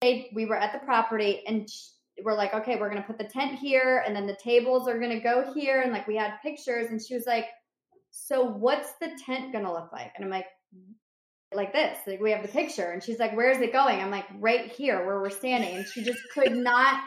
They, 0.00 0.30
we 0.32 0.46
were 0.46 0.56
at 0.56 0.72
the 0.72 0.78
property 0.78 1.42
and 1.46 1.68
sh- 1.68 1.88
we're 2.24 2.36
like, 2.36 2.54
okay, 2.54 2.76
we're 2.76 2.88
gonna 2.88 3.02
put 3.02 3.18
the 3.18 3.24
tent 3.24 3.58
here, 3.58 4.02
and 4.06 4.14
then 4.14 4.26
the 4.26 4.36
tables 4.42 4.88
are 4.88 4.98
gonna 4.98 5.20
go 5.20 5.52
here, 5.54 5.82
and 5.82 5.92
like 5.92 6.06
we 6.06 6.16
had 6.16 6.34
pictures, 6.42 6.90
and 6.90 7.00
she 7.00 7.14
was 7.14 7.26
like, 7.26 7.46
so 8.10 8.44
what's 8.44 8.92
the 9.00 9.10
tent 9.24 9.52
gonna 9.52 9.72
look 9.72 9.92
like? 9.92 10.12
And 10.16 10.24
I'm 10.24 10.30
like, 10.30 10.46
like 11.54 11.72
this. 11.72 11.98
Like 12.06 12.20
we 12.20 12.30
have 12.30 12.42
the 12.42 12.48
picture. 12.48 12.90
And 12.90 13.02
she's 13.02 13.18
like, 13.18 13.36
Where 13.36 13.50
is 13.50 13.60
it 13.60 13.72
going? 13.72 14.00
I'm 14.00 14.10
like, 14.10 14.26
right 14.38 14.70
here 14.70 15.04
where 15.06 15.20
we're 15.20 15.30
standing. 15.30 15.76
And 15.76 15.86
she 15.86 16.02
just 16.02 16.20
could 16.34 16.52
not 16.52 17.00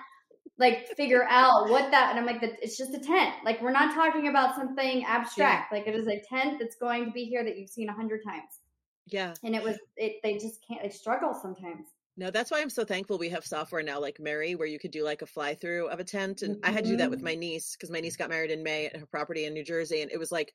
like 0.61 0.87
figure 0.95 1.25
out 1.27 1.69
what 1.69 1.91
that 1.91 2.11
and 2.11 2.19
I'm 2.19 2.25
like, 2.25 2.41
it's 2.61 2.77
just 2.77 2.93
a 2.93 2.99
tent. 2.99 3.33
Like 3.43 3.61
we're 3.61 3.71
not 3.71 3.93
talking 3.93 4.27
about 4.27 4.55
something 4.55 5.03
abstract. 5.03 5.71
Yeah. 5.71 5.77
Like 5.77 5.87
it 5.87 5.95
is 5.95 6.07
a 6.07 6.21
tent 6.21 6.59
that's 6.59 6.75
going 6.75 7.05
to 7.05 7.11
be 7.11 7.25
here 7.25 7.43
that 7.43 7.57
you've 7.57 7.69
seen 7.69 7.89
a 7.89 7.93
hundred 7.93 8.23
times. 8.23 8.59
Yeah. 9.07 9.33
And 9.43 9.55
it 9.55 9.63
was 9.63 9.77
it 9.97 10.17
they 10.23 10.35
just 10.35 10.65
can't 10.65 10.83
they 10.83 10.89
struggle 10.89 11.33
sometimes. 11.33 11.87
No, 12.15 12.29
that's 12.29 12.51
why 12.51 12.61
I'm 12.61 12.69
so 12.69 12.85
thankful 12.85 13.17
we 13.17 13.29
have 13.29 13.45
software 13.45 13.81
now 13.81 13.99
like 13.99 14.19
Mary, 14.19 14.53
where 14.53 14.67
you 14.67 14.77
could 14.77 14.91
do 14.91 15.03
like 15.03 15.23
a 15.23 15.25
fly 15.25 15.55
through 15.55 15.87
of 15.87 15.99
a 15.99 16.03
tent. 16.03 16.43
And 16.43 16.57
mm-hmm. 16.57 16.69
I 16.69 16.71
had 16.71 16.83
to 16.83 16.91
do 16.91 16.97
that 16.97 17.09
with 17.09 17.19
mm-hmm. 17.19 17.25
my 17.25 17.35
niece 17.35 17.75
because 17.75 17.89
my 17.89 17.99
niece 17.99 18.15
got 18.15 18.29
married 18.29 18.51
in 18.51 18.61
May 18.61 18.85
at 18.85 18.97
her 18.97 19.07
property 19.07 19.45
in 19.45 19.53
New 19.53 19.63
Jersey. 19.63 20.01
And 20.01 20.11
it 20.11 20.19
was 20.19 20.31
like 20.31 20.53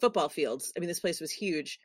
football 0.00 0.28
fields. 0.28 0.72
I 0.76 0.80
mean, 0.80 0.88
this 0.88 1.00
place 1.00 1.20
was 1.20 1.32
huge. 1.32 1.80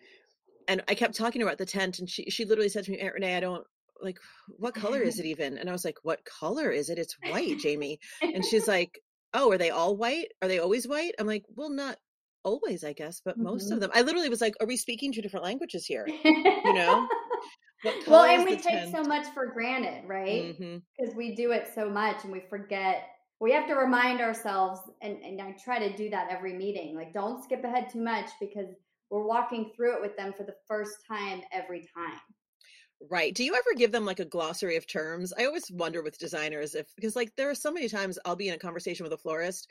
And 0.67 0.83
I 0.87 0.93
kept 0.93 1.15
talking 1.15 1.41
about 1.41 1.57
the 1.57 1.65
tent, 1.65 1.99
and 1.99 2.09
she 2.09 2.29
she 2.29 2.45
literally 2.45 2.69
said 2.69 2.83
to 2.83 2.91
me, 2.91 2.99
Aunt 2.99 3.13
Renee, 3.13 3.37
I 3.37 3.39
don't 3.39 3.65
like 4.01 4.17
what 4.47 4.75
color 4.75 5.01
is 5.01 5.19
it 5.19 5.25
even? 5.33 5.57
And 5.57 5.69
I 5.69 5.71
was 5.71 5.85
like, 5.85 5.97
What 6.03 6.23
color 6.25 6.69
is 6.69 6.89
it? 6.89 6.99
It's 6.99 7.15
white, 7.29 7.57
Jamie. 7.59 7.99
And 8.21 8.45
she's 8.45 8.67
like, 8.67 8.99
Oh, 9.33 9.51
are 9.51 9.57
they 9.57 9.69
all 9.69 9.95
white? 9.95 10.27
Are 10.41 10.47
they 10.47 10.59
always 10.59 10.87
white? 10.87 11.13
I'm 11.19 11.27
like, 11.27 11.43
Well, 11.55 11.69
not 11.69 11.97
always, 12.43 12.83
I 12.83 12.93
guess, 12.93 13.21
but 13.23 13.37
most 13.37 13.65
mm-hmm. 13.65 13.73
of 13.73 13.79
them. 13.81 13.91
I 13.93 14.01
literally 14.01 14.29
was 14.29 14.41
like, 14.41 14.55
Are 14.61 14.67
we 14.67 14.77
speaking 14.77 15.11
two 15.11 15.21
different 15.21 15.45
languages 15.45 15.85
here? 15.85 16.07
You 16.23 16.73
know? 16.73 17.07
well, 18.07 18.23
and 18.23 18.45
we 18.45 18.57
take 18.57 18.91
so 18.91 19.03
much 19.03 19.27
for 19.33 19.47
granted, 19.47 20.07
right? 20.07 20.57
Because 20.57 21.09
mm-hmm. 21.09 21.17
we 21.17 21.35
do 21.35 21.51
it 21.51 21.69
so 21.73 21.89
much 21.89 22.23
and 22.23 22.31
we 22.31 22.41
forget. 22.49 23.09
We 23.39 23.51
have 23.51 23.67
to 23.67 23.75
remind 23.75 24.19
ourselves, 24.19 24.79
and, 25.03 25.17
and 25.17 25.39
I 25.39 25.51
try 25.63 25.77
to 25.77 25.95
do 25.95 26.09
that 26.09 26.29
every 26.31 26.53
meeting. 26.53 26.95
Like, 26.95 27.13
don't 27.13 27.43
skip 27.43 27.63
ahead 27.63 27.87
too 27.91 28.01
much 28.01 28.31
because 28.39 28.65
we're 29.11 29.27
walking 29.27 29.71
through 29.75 29.95
it 29.95 30.01
with 30.01 30.17
them 30.17 30.33
for 30.35 30.43
the 30.43 30.55
first 30.67 30.95
time 31.07 31.41
every 31.51 31.87
time. 31.95 32.19
Right. 33.09 33.33
Do 33.33 33.43
you 33.43 33.53
ever 33.53 33.75
give 33.75 33.91
them 33.91 34.05
like 34.05 34.19
a 34.19 34.25
glossary 34.25 34.75
of 34.75 34.87
terms? 34.87 35.31
I 35.37 35.45
always 35.45 35.69
wonder 35.71 36.01
with 36.01 36.17
designers 36.17 36.73
if, 36.73 36.87
because 36.95 37.15
like 37.15 37.31
there 37.35 37.49
are 37.49 37.55
so 37.55 37.71
many 37.71 37.87
times 37.87 38.17
I'll 38.25 38.35
be 38.35 38.47
in 38.47 38.55
a 38.55 38.59
conversation 38.59 39.03
with 39.03 39.13
a 39.13 39.17
florist, 39.17 39.67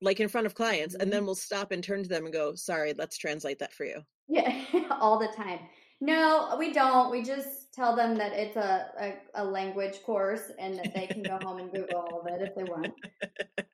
like 0.00 0.20
in 0.20 0.28
front 0.28 0.46
of 0.46 0.54
clients, 0.54 0.94
mm-hmm. 0.94 1.02
and 1.02 1.12
then 1.12 1.26
we'll 1.26 1.34
stop 1.34 1.72
and 1.72 1.82
turn 1.82 2.02
to 2.02 2.08
them 2.08 2.24
and 2.24 2.32
go, 2.32 2.54
sorry, 2.54 2.94
let's 2.96 3.18
translate 3.18 3.58
that 3.58 3.72
for 3.72 3.84
you. 3.84 4.02
Yeah, 4.28 4.64
all 4.90 5.18
the 5.18 5.32
time. 5.36 5.60
No, 6.00 6.54
we 6.58 6.72
don't. 6.72 7.10
We 7.10 7.22
just 7.22 7.72
tell 7.72 7.96
them 7.96 8.16
that 8.16 8.32
it's 8.32 8.56
a, 8.56 8.86
a, 9.00 9.42
a, 9.42 9.44
language 9.44 10.02
course 10.02 10.52
and 10.58 10.78
that 10.78 10.94
they 10.94 11.06
can 11.06 11.22
go 11.22 11.38
home 11.42 11.58
and 11.58 11.72
Google 11.72 12.00
all 12.00 12.20
of 12.20 12.26
it 12.26 12.42
if 12.42 12.54
they 12.54 12.64
want. 12.64 12.92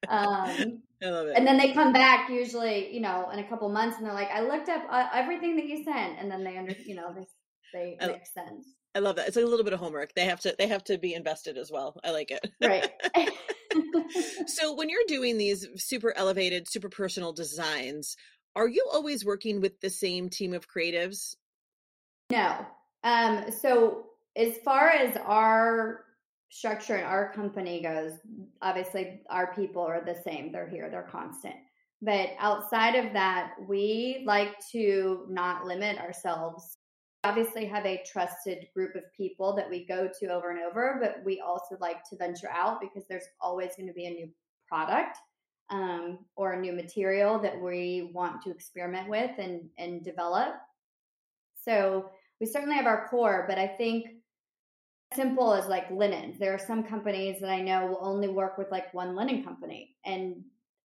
Um, 0.09 0.83
I 1.03 1.07
love 1.07 1.27
it. 1.27 1.37
And 1.37 1.47
then 1.47 1.59
they 1.59 1.73
come 1.73 1.93
back 1.93 2.31
usually, 2.31 2.95
you 2.95 3.01
know, 3.01 3.31
in 3.31 3.41
a 3.41 3.49
couple 3.49 3.69
months 3.69 3.97
and 3.97 4.07
they're 4.07 4.15
like, 4.15 4.31
I 4.33 4.43
looked 4.43 4.69
up 4.69 4.83
uh, 4.91 5.09
everything 5.15 5.57
that 5.57 5.67
you 5.67 5.83
sent. 5.83 6.19
And 6.19 6.31
then 6.31 6.45
they 6.45 6.57
under, 6.57 6.75
you 6.85 6.95
know, 6.95 7.13
they, 7.15 7.27
they 7.73 7.97
I, 8.01 8.07
make 8.09 8.27
sense. 8.27 8.67
I 8.95 8.99
love 8.99 9.17
that. 9.17 9.29
It's 9.29 9.37
a 9.37 9.45
little 9.45 9.65
bit 9.65 9.73
of 9.73 9.81
homework. 9.81 10.15
They 10.15 10.25
have 10.25 10.41
to, 10.41 10.55
they 10.59 10.67
have 10.67 10.85
to 10.85 10.99
be 10.99 11.15
invested 11.15 11.57
as 11.57 11.71
well. 11.71 11.99
I 12.05 12.11
like 12.11 12.31
it. 12.31 12.51
Right. 12.61 12.91
so 14.47 14.75
when 14.75 14.89
you're 14.89 15.01
doing 15.07 15.39
these 15.39 15.67
super 15.77 16.13
elevated, 16.17 16.69
super 16.69 16.89
personal 16.89 17.33
designs, 17.33 18.17
are 18.57 18.69
you 18.69 18.89
always 18.93 19.25
working 19.25 19.61
with 19.61 19.81
the 19.81 19.91
same 19.91 20.29
team 20.29 20.55
of 20.55 20.69
creatives 20.69 21.37
no. 22.31 22.65
Um, 23.03 23.51
so 23.51 24.07
as 24.37 24.57
far 24.65 24.89
as 24.91 25.17
our 25.25 26.05
structure 26.49 26.95
and 26.95 27.05
our 27.05 27.33
company 27.33 27.83
goes, 27.83 28.13
obviously 28.63 29.21
our 29.29 29.53
people 29.55 29.83
are 29.83 30.03
the 30.05 30.21
same. 30.25 30.53
They're 30.53 30.69
here, 30.69 30.89
they're 30.91 31.09
constant. 31.11 31.57
But 32.03 32.31
outside 32.39 32.95
of 32.95 33.13
that, 33.13 33.55
we 33.69 34.23
like 34.27 34.55
to 34.73 35.27
not 35.29 35.67
limit 35.67 35.99
ourselves. 35.99 36.79
Obviously 37.23 37.67
have 37.67 37.85
a 37.85 38.03
trusted 38.11 38.67
group 38.75 38.95
of 38.95 39.03
people 39.15 39.55
that 39.55 39.69
we 39.69 39.85
go 39.85 40.09
to 40.19 40.27
over 40.29 40.51
and 40.51 40.61
over, 40.61 40.99
but 41.01 41.23
we 41.25 41.41
also 41.41 41.77
like 41.81 42.03
to 42.05 42.17
venture 42.17 42.51
out 42.51 42.81
because 42.81 43.05
there's 43.09 43.29
always 43.41 43.77
going 43.77 43.89
to 43.89 43.93
be 43.93 44.07
a 44.07 44.11
new 44.11 44.29
product 44.67 45.19
um, 45.71 46.19
or 46.37 46.53
a 46.53 46.61
new 46.61 46.73
material 46.73 47.39
that 47.39 47.61
we 47.61 48.11
want 48.15 48.43
to 48.43 48.51
experiment 48.51 49.09
with 49.09 49.31
and, 49.39 49.69
and 49.79 50.03
develop. 50.03 50.55
So 51.63 52.11
we 52.41 52.47
certainly 52.47 52.77
have 52.77 52.87
our 52.87 53.07
core, 53.09 53.45
but 53.49 53.59
I 53.59 53.67
think 53.67 54.07
simple 55.15 55.53
as 55.53 55.67
like 55.67 55.91
linens. 55.91 56.39
There 56.39 56.55
are 56.55 56.59
some 56.59 56.83
companies 56.83 57.41
that 57.41 57.51
I 57.51 57.61
know 57.61 57.87
will 57.87 58.01
only 58.01 58.29
work 58.29 58.59
with 58.59 58.71
like 58.71 58.93
one 58.95 59.15
linen 59.15 59.45
company, 59.45 59.97
and 60.05 60.43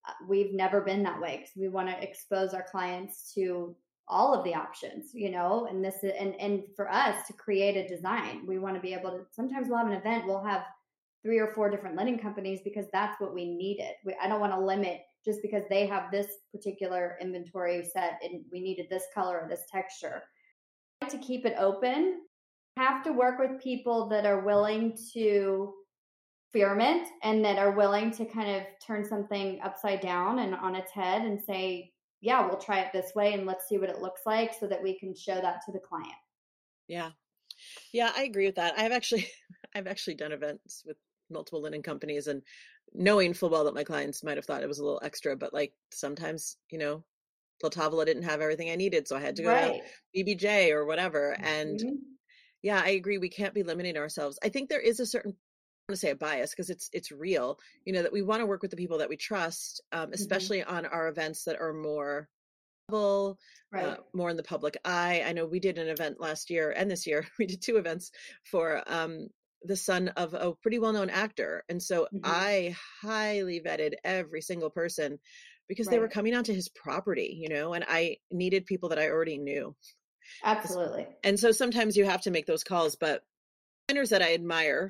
uh, 0.08 0.14
we've 0.28 0.54
never 0.54 0.82
been 0.82 1.04
that 1.04 1.22
way 1.22 1.38
because 1.38 1.54
we 1.56 1.70
want 1.70 1.90
to 1.90 2.04
expose 2.04 2.54
our 2.54 2.66
clients 2.70 3.34
to 3.36 3.76
all 4.08 4.34
of 4.34 4.44
the 4.44 4.54
options, 4.54 5.14
you 5.14 5.30
know. 5.30 5.68
And 5.70 5.84
this 5.84 6.04
and 6.04 6.36
and 6.40 6.64
for 6.76 6.92
us 6.92 7.28
to 7.28 7.34
create 7.34 7.78
a 7.78 7.88
design, 7.88 8.46
we 8.46 8.60
want 8.60 8.76
to 8.76 8.82
be 8.82 8.94
able 8.94 9.12
to. 9.12 9.26
Sometimes 9.32 9.68
we'll 9.68 9.78
have 9.78 9.88
an 9.88 9.94
event, 9.94 10.26
we'll 10.26 10.44
have 10.44 10.64
three 11.24 11.40
or 11.40 11.48
four 11.48 11.70
different 11.70 11.96
linen 11.96 12.20
companies 12.20 12.60
because 12.64 12.86
that's 12.94 13.20
what 13.20 13.34
we 13.34 13.46
needed. 13.46 13.94
We, 14.06 14.16
I 14.22 14.28
don't 14.28 14.40
want 14.40 14.54
to 14.54 14.60
limit 14.60 15.02
just 15.26 15.42
because 15.42 15.64
they 15.70 15.88
have 15.88 16.12
this 16.12 16.28
particular 16.54 17.18
inventory 17.20 17.84
set 17.84 18.20
and 18.24 18.46
we 18.52 18.60
needed 18.60 18.86
this 18.90 19.06
color 19.12 19.40
or 19.40 19.50
this 19.50 19.64
texture 19.72 20.22
to 21.10 21.18
keep 21.18 21.46
it 21.46 21.56
open. 21.58 22.22
Have 22.78 23.04
to 23.06 23.12
work 23.12 23.40
with 23.40 23.62
people 23.62 24.08
that 24.10 24.26
are 24.26 24.42
willing 24.42 24.96
to 25.14 25.74
experiment 26.56 27.08
and 27.24 27.44
that 27.44 27.58
are 27.58 27.72
willing 27.72 28.12
to 28.12 28.26
kind 28.26 28.56
of 28.56 28.64
turn 28.86 29.04
something 29.04 29.60
upside 29.62 30.00
down 30.00 30.40
and 30.40 30.56
on 30.56 30.76
its 30.76 30.92
head 30.92 31.24
and 31.24 31.42
say, 31.42 31.92
yeah, 32.26 32.46
we'll 32.46 32.58
try 32.58 32.80
it 32.80 32.92
this 32.92 33.14
way 33.14 33.34
and 33.34 33.46
let's 33.46 33.68
see 33.70 33.78
what 33.78 33.90
it 33.90 34.02
looks 34.02 34.22
like 34.26 34.52
so 34.60 34.66
that 34.66 34.82
we 34.82 34.98
can 34.98 35.14
show 35.14 35.36
that 35.36 35.62
to 35.66 35.72
the 35.72 35.80
client. 35.80 36.10
Yeah. 36.88 37.12
Yeah, 37.94 38.12
I 38.16 38.24
agree 38.24 38.48
with 38.48 38.56
that. 38.56 38.74
I've 38.78 38.92
actually 38.92 39.28
I've 39.76 39.88
actually 39.88 40.16
done 40.16 40.32
events 40.32 40.84
with 40.86 40.98
multiple 41.30 41.62
linen 41.62 41.84
companies 41.84 42.28
and 42.28 42.42
knowing 42.94 43.34
full 43.34 43.50
well 43.50 43.66
that 43.66 43.76
my 43.76 43.84
clients 43.84 44.24
might 44.24 44.38
have 44.38 44.46
thought 44.46 44.64
it 44.64 44.68
was 44.68 44.80
a 44.80 44.84
little 44.84 45.02
extra, 45.04 45.36
but 45.36 45.54
like 45.54 45.74
sometimes, 45.92 46.58
you 46.72 46.80
know, 46.80 47.04
Tavola 47.64 48.06
didn't 48.06 48.24
have 48.24 48.42
everything 48.42 48.70
I 48.70 48.76
needed, 48.76 49.08
so 49.08 49.16
I 49.16 49.22
had 49.22 49.36
to 49.38 49.44
go 49.44 49.50
right. 49.50 49.82
to 50.16 50.24
BBJ 50.24 50.72
or 50.72 50.86
whatever. 50.86 51.36
And 51.40 51.80
mm-hmm. 51.80 51.96
yeah, 52.62 52.82
I 52.84 52.90
agree. 52.90 53.18
We 53.18 53.30
can't 53.30 53.54
be 53.54 53.64
limiting 53.64 53.98
ourselves. 53.98 54.38
I 54.44 54.50
think 54.50 54.70
there 54.70 54.80
is 54.80 55.00
a 55.00 55.06
certain 55.06 55.36
to 55.94 55.98
say 55.98 56.12
a 56.12 56.16
bias 56.16 56.52
because 56.52 56.70
it's 56.70 56.90
it's 56.94 57.12
real. 57.12 57.60
You 57.86 57.94
know 57.94 58.02
that 58.02 58.14
we 58.14 58.22
want 58.22 58.42
to 58.42 58.46
work 58.46 58.62
with 58.62 58.72
the 58.72 58.78
people 58.78 58.98
that 59.00 59.10
we 59.10 59.18
trust, 59.18 59.82
um, 59.92 60.06
mm-hmm. 60.06 60.14
especially 60.14 60.60
mm-hmm. 60.60 60.76
on 60.76 60.86
our 60.86 61.08
events 61.08 61.44
that 61.44 61.60
are 61.60 61.74
more 61.74 62.28
uh, 62.92 63.34
right. 63.72 63.86
uh, 63.86 63.98
more 64.14 64.30
in 64.30 64.38
the 64.38 64.44
public 64.44 64.78
eye. 64.84 65.24
I 65.26 65.34
know 65.34 65.46
we 65.46 65.60
did 65.60 65.78
an 65.78 65.88
event 65.88 66.20
last 66.20 66.50
year 66.50 66.72
and 66.72 66.90
this 66.90 67.06
year. 67.06 67.26
We 67.40 67.46
did 67.46 67.62
two 67.62 67.78
events 67.78 68.12
for 68.44 68.82
um, 68.88 69.28
the 69.64 69.76
son 69.76 70.10
of 70.10 70.34
a 70.34 70.54
pretty 70.54 70.80
well 70.80 70.94
known 70.94 71.10
actor, 71.10 71.64
and 71.70 71.82
so 71.82 72.08
mm-hmm. 72.14 72.20
I 72.24 72.76
highly 73.02 73.62
vetted 73.62 73.94
every 74.04 74.42
single 74.42 74.70
person 74.70 75.20
because 75.68 75.88
right. 75.88 75.94
they 75.94 76.00
were 76.00 76.08
coming 76.08 76.36
onto 76.36 76.54
his 76.54 76.70
property, 76.70 77.38
you 77.40 77.50
know, 77.50 77.74
and 77.74 77.84
I 77.88 78.18
needed 78.32 78.66
people 78.66 78.90
that 78.90 79.00
I 79.00 79.10
already 79.10 79.38
knew. 79.38 79.76
Absolutely. 80.44 81.08
And 81.24 81.40
so 81.40 81.52
sometimes 81.52 81.98
you 81.98 82.06
have 82.06 82.22
to 82.22 82.32
make 82.32 82.46
those 82.46 82.64
calls, 82.64 82.96
but 82.96 83.24
designers 83.88 84.10
that 84.10 84.22
I 84.22 84.34
admire, 84.34 84.90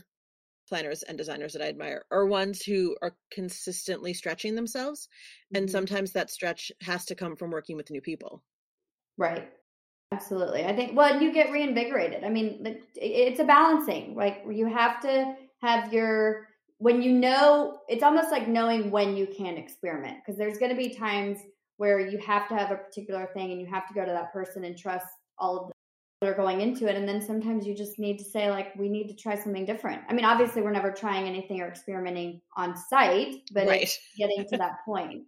planners 0.67 1.04
and 1.04 1.17
designers 1.17 1.54
that 1.54 1.62
I 1.62 1.69
admire, 1.69 2.06
are 2.12 2.25
ones 2.25 2.63
who 2.63 2.95
are 3.01 3.15
consistently 3.32 4.13
stretching 4.13 4.56
themselves. 4.56 5.08
Mm-hmm. 5.08 5.58
And 5.58 5.71
sometimes 5.71 6.12
that 6.12 6.30
stretch 6.30 6.71
has 6.82 7.06
to 7.06 7.15
come 7.15 7.36
from 7.36 7.51
working 7.51 7.78
with 7.78 7.91
new 7.91 8.01
people. 8.01 8.43
Right. 9.17 9.49
Absolutely. 10.12 10.63
I 10.65 10.75
think, 10.75 10.95
well, 10.95 11.21
you 11.21 11.34
get 11.34 11.51
reinvigorated. 11.51 12.23
I 12.23 12.30
mean, 12.30 12.78
it's 12.95 13.39
a 13.39 13.43
balancing. 13.43 14.15
Like 14.15 14.43
you 14.49 14.67
have 14.67 15.01
to 15.01 15.36
have 15.62 15.91
your 15.91 16.47
when 16.78 17.01
you 17.01 17.12
know 17.12 17.80
it's 17.88 18.04
almost 18.04 18.32
like 18.32 18.47
knowing 18.47 18.91
when 18.91 19.15
you 19.15 19.28
can 19.28 19.58
experiment 19.58 20.17
because 20.17 20.38
there's 20.38 20.58
going 20.58 20.71
to 20.71 20.78
be 20.78 20.93
times 20.93 21.39
where 21.78 21.99
you 21.99 22.17
have 22.17 22.47
to 22.49 22.56
have 22.56 22.71
a 22.71 22.75
particular 22.75 23.30
thing 23.34 23.51
and 23.51 23.60
you 23.60 23.67
have 23.67 23.88
to 23.88 23.93
go 23.93 24.06
to 24.06 24.12
that 24.12 24.32
person 24.32 24.63
and 24.63 24.78
trust 24.78 25.08
all 25.38 25.58
of 25.58 25.71
that 26.21 26.30
are 26.30 26.34
going 26.34 26.62
into 26.62 26.88
it. 26.88 26.95
And 26.95 27.08
then 27.08 27.21
sometimes 27.21 27.65
you 27.65 27.75
just 27.75 27.99
need 27.99 28.17
to 28.19 28.23
say 28.23 28.49
like 28.49 28.75
we 28.75 28.89
need 28.89 29.08
to 29.10 29.15
try 29.15 29.36
something 29.36 29.65
different. 29.65 30.01
I 30.10 30.13
mean 30.13 30.25
obviously 30.25 30.62
we're 30.62 30.71
never 30.71 30.91
trying 30.91 31.28
anything 31.28 31.62
or 31.62 31.67
experimenting 31.67 32.41
on 32.56 32.75
site 32.75 33.36
but 33.51 33.67
right. 33.67 33.84
it's 33.84 33.99
getting 34.17 34.45
to 34.49 34.58
that 34.58 34.78
point. 34.86 35.23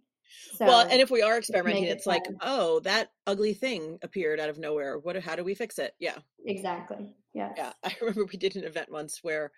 So 0.54 0.66
well 0.66 0.86
and 0.88 1.00
if 1.00 1.10
we 1.10 1.22
are 1.22 1.38
experimenting 1.38 1.84
it's 1.84 2.06
like 2.06 2.24
oh 2.40 2.80
that 2.80 3.10
ugly 3.26 3.54
thing 3.54 3.98
appeared 4.02 4.40
out 4.40 4.48
of 4.48 4.58
nowhere. 4.58 4.98
What 4.98 5.22
how 5.22 5.36
do 5.36 5.44
we 5.44 5.54
fix 5.54 5.78
it? 5.78 5.94
Yeah. 5.98 6.18
Exactly. 6.44 7.14
Yeah. 7.34 7.52
Yeah 7.56 7.72
i 7.84 7.94
remember 8.00 8.24
we 8.24 8.38
did 8.38 8.56
an 8.56 8.64
event 8.64 8.90
once 8.90 9.20
where 9.22 9.52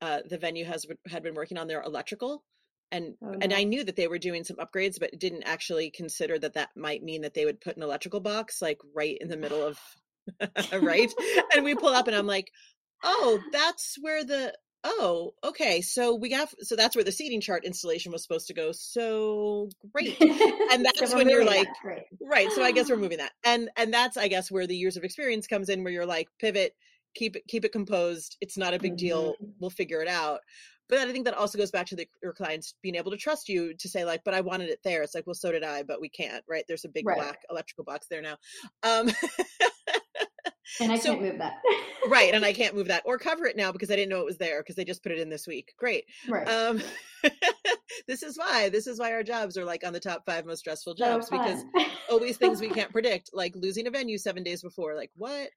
uh, 0.00 0.18
the 0.28 0.36
venue 0.36 0.64
has 0.64 0.84
had 1.06 1.22
been 1.22 1.34
working 1.34 1.56
on 1.56 1.66
their 1.66 1.80
electrical 1.82 2.44
and 2.92 3.14
oh, 3.22 3.30
no. 3.30 3.38
and 3.40 3.52
I 3.52 3.64
knew 3.64 3.82
that 3.84 3.96
they 3.96 4.06
were 4.06 4.18
doing 4.18 4.44
some 4.44 4.56
upgrades, 4.58 5.00
but 5.00 5.18
didn't 5.18 5.44
actually 5.44 5.90
consider 5.90 6.38
that 6.38 6.54
that 6.54 6.70
might 6.76 7.02
mean 7.02 7.22
that 7.22 7.34
they 7.34 7.44
would 7.44 7.60
put 7.60 7.76
an 7.76 7.82
electrical 7.82 8.20
box 8.20 8.60
like 8.60 8.78
right 8.94 9.16
in 9.20 9.28
the 9.28 9.36
middle 9.36 9.62
of 9.62 9.78
right. 10.80 11.12
and 11.54 11.64
we 11.64 11.74
pull 11.74 11.90
up, 11.94 12.06
and 12.06 12.16
I'm 12.16 12.26
like, 12.26 12.50
oh, 13.02 13.40
that's 13.52 13.96
where 14.00 14.24
the 14.24 14.54
oh, 14.86 15.32
okay. 15.42 15.80
So 15.80 16.14
we 16.14 16.28
got 16.28 16.48
so 16.60 16.76
that's 16.76 16.94
where 16.94 17.04
the 17.04 17.12
seating 17.12 17.40
chart 17.40 17.64
installation 17.64 18.12
was 18.12 18.22
supposed 18.22 18.46
to 18.48 18.54
go. 18.54 18.70
So 18.72 19.70
great. 19.94 20.20
And 20.20 20.84
that's 20.84 21.10
So 21.10 21.16
when 21.16 21.28
you're 21.28 21.44
like. 21.44 21.68
Great. 21.82 22.02
right. 22.20 22.50
So 22.52 22.62
I 22.62 22.70
guess 22.72 22.90
we're 22.90 22.96
moving 23.04 23.18
that. 23.18 23.32
And 23.44 23.70
and 23.76 23.92
that's 23.94 24.16
I 24.16 24.28
guess 24.28 24.50
where 24.50 24.66
the 24.66 24.76
years 24.76 24.96
of 24.98 25.04
experience 25.04 25.46
comes 25.46 25.68
in 25.70 25.84
where 25.84 25.92
you're 25.92 26.04
like, 26.06 26.28
pivot, 26.38 26.72
keep 27.14 27.34
it 27.36 27.44
keep 27.48 27.64
it 27.64 27.72
composed. 27.72 28.36
It's 28.42 28.58
not 28.58 28.74
a 28.74 28.78
big 28.78 28.96
deal. 28.98 29.32
Mhm. 29.42 29.52
We'll 29.58 29.70
figure 29.70 30.02
it 30.02 30.08
out. 30.08 30.40
But 30.86 30.98
I 30.98 31.10
think 31.12 31.24
that 31.24 31.32
also 31.32 31.56
goes 31.56 31.70
back 31.70 31.86
to 31.86 31.96
the, 31.96 32.06
your 32.22 32.34
clients 32.34 32.74
being 32.82 32.96
able 32.96 33.10
to 33.12 33.16
trust 33.16 33.48
you 33.48 33.72
to 33.78 33.88
say 33.88 34.04
like, 34.04 34.20
but 34.22 34.34
I 34.34 34.42
wanted 34.42 34.68
it 34.68 34.80
there. 34.84 35.02
It's 35.02 35.14
like, 35.14 35.26
well, 35.26 35.32
so 35.32 35.50
did 35.50 35.64
I, 35.64 35.82
but 35.82 35.98
we 35.98 36.10
can't, 36.10 36.44
right? 36.46 36.62
There's 36.68 36.84
a 36.84 36.90
big 36.90 37.06
Right. 37.08 37.16
black 37.16 37.38
electrical 37.48 37.84
box 37.84 38.06
there 38.10 38.20
now. 38.20 38.36
Um, 38.82 39.10
And 40.80 40.90
I 40.92 40.98
So- 40.98 41.10
can't 41.10 41.22
move 41.22 41.38
that. 41.38 41.54
right. 42.08 42.32
And 42.34 42.44
I 42.44 42.52
can't 42.60 42.74
move 42.74 42.88
that 42.88 43.02
or 43.04 43.18
cover 43.18 43.46
it 43.46 43.56
now 43.56 43.72
because 43.72 43.90
I 43.90 43.96
didn't 43.96 44.10
know 44.10 44.20
it 44.20 44.26
was 44.26 44.38
there 44.38 44.62
because 44.62 44.76
they 44.76 44.84
just 44.84 45.02
put 45.02 45.12
it 45.12 45.18
in 45.18 45.28
this 45.28 45.46
week. 45.46 45.74
Great. 45.78 46.04
right. 46.28 46.48
Um, 46.48 46.80
this 48.06 48.22
is 48.22 48.38
why, 48.38 48.68
this 48.68 48.86
is 48.86 48.98
why 48.98 49.12
our 49.12 49.22
jobs 49.22 49.56
are 49.56 49.64
like 49.64 49.84
on 49.86 49.92
the 49.92 50.00
top 50.00 50.24
five 50.26 50.46
most 50.46 50.60
stressful 50.60 50.94
So 50.96 51.04
jobs 51.04 51.30
because 51.30 51.62
always 52.10 52.36
things 52.36 52.60
we 52.60 52.68
can't 52.70 52.92
predict, 52.92 53.30
like 53.32 53.54
losing 53.56 53.86
a 53.86 53.90
venue 53.90 54.18
seven 54.18 54.42
days 54.42 54.62
before. 54.62 54.94
Like 54.94 55.10
what? 55.16 55.50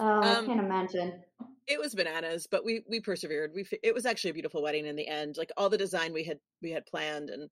Oh, 0.00 0.04
I 0.04 0.34
um, 0.34 0.46
can't 0.46 0.60
imagine. 0.60 1.22
It 1.66 1.78
was 1.80 1.94
bananas, 1.94 2.46
but 2.50 2.64
we 2.64 2.82
we 2.88 3.00
persevered. 3.00 3.52
We 3.54 3.64
it 3.82 3.94
was 3.94 4.04
actually 4.04 4.30
a 4.30 4.34
beautiful 4.34 4.62
wedding 4.62 4.86
in 4.86 4.96
the 4.96 5.06
end. 5.06 5.36
Like 5.38 5.50
all 5.56 5.70
the 5.70 5.78
design 5.78 6.12
we 6.12 6.24
had 6.24 6.38
we 6.60 6.72
had 6.72 6.84
planned 6.84 7.30
and 7.30 7.48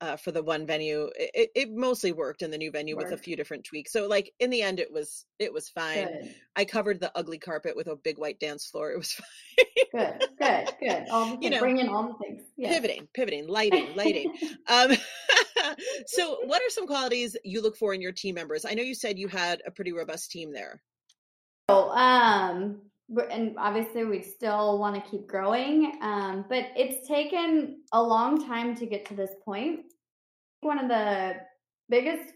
uh, 0.00 0.16
for 0.16 0.30
the 0.30 0.42
one 0.42 0.66
venue, 0.66 1.08
it, 1.16 1.50
it, 1.54 1.70
mostly 1.72 2.12
worked 2.12 2.42
in 2.42 2.50
the 2.50 2.58
new 2.58 2.70
venue 2.70 2.96
with 2.96 3.12
a 3.12 3.16
few 3.16 3.34
different 3.34 3.64
tweaks. 3.64 3.92
So 3.92 4.06
like 4.06 4.32
in 4.40 4.50
the 4.50 4.62
end, 4.62 4.78
it 4.78 4.92
was 4.92 5.24
it 5.38 5.52
was 5.52 5.68
fine. 5.68 6.06
Good, 6.06 6.34
I 6.54 6.64
covered 6.64 7.00
the 7.00 7.10
ugly 7.16 7.38
carpet 7.38 7.74
with 7.74 7.86
a 7.86 7.96
big 7.96 8.18
white 8.18 8.38
dance 8.38 8.66
floor. 8.66 8.92
It 8.92 8.98
was 8.98 9.12
fine. 9.56 9.66
good, 9.92 10.28
good, 10.38 10.68
good. 10.80 11.06
All 11.10 11.36
the 11.36 11.38
You 11.42 11.50
know, 11.50 11.60
Bring 11.60 11.78
in 11.78 11.88
all 11.88 12.08
the 12.08 12.14
things. 12.24 12.42
Yeah. 12.56 12.68
pivoting, 12.68 13.08
pivoting, 13.14 13.48
lighting, 13.48 13.94
lighting. 13.94 14.34
Um, 14.68 14.92
so, 16.06 16.38
what 16.44 16.60
are 16.60 16.70
some 16.70 16.86
qualities 16.86 17.36
you 17.44 17.62
look 17.62 17.76
for 17.76 17.94
in 17.94 18.00
your 18.00 18.12
team 18.12 18.34
members? 18.34 18.64
I 18.64 18.74
know 18.74 18.82
you 18.82 18.94
said 18.94 19.18
you 19.18 19.28
had 19.28 19.62
a 19.64 19.70
pretty 19.70 19.92
robust 19.92 20.30
team 20.30 20.52
there. 20.52 20.82
So, 21.70 21.90
um, 21.90 22.80
and 23.30 23.54
obviously 23.58 24.04
we 24.04 24.22
still 24.22 24.78
want 24.78 24.94
to 24.96 25.10
keep 25.10 25.26
growing, 25.26 25.98
um, 26.02 26.44
but 26.48 26.66
it's 26.76 27.06
taken 27.06 27.82
a 27.92 28.02
long 28.02 28.46
time 28.46 28.74
to 28.76 28.86
get 28.86 29.06
to 29.06 29.14
this 29.14 29.30
point. 29.44 29.80
One 30.60 30.78
of 30.78 30.88
the 30.88 31.34
biggest 31.88 32.32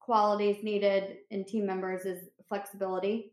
qualities 0.00 0.62
needed 0.62 1.18
in 1.30 1.44
team 1.44 1.66
members 1.66 2.04
is 2.04 2.28
flexibility. 2.48 3.32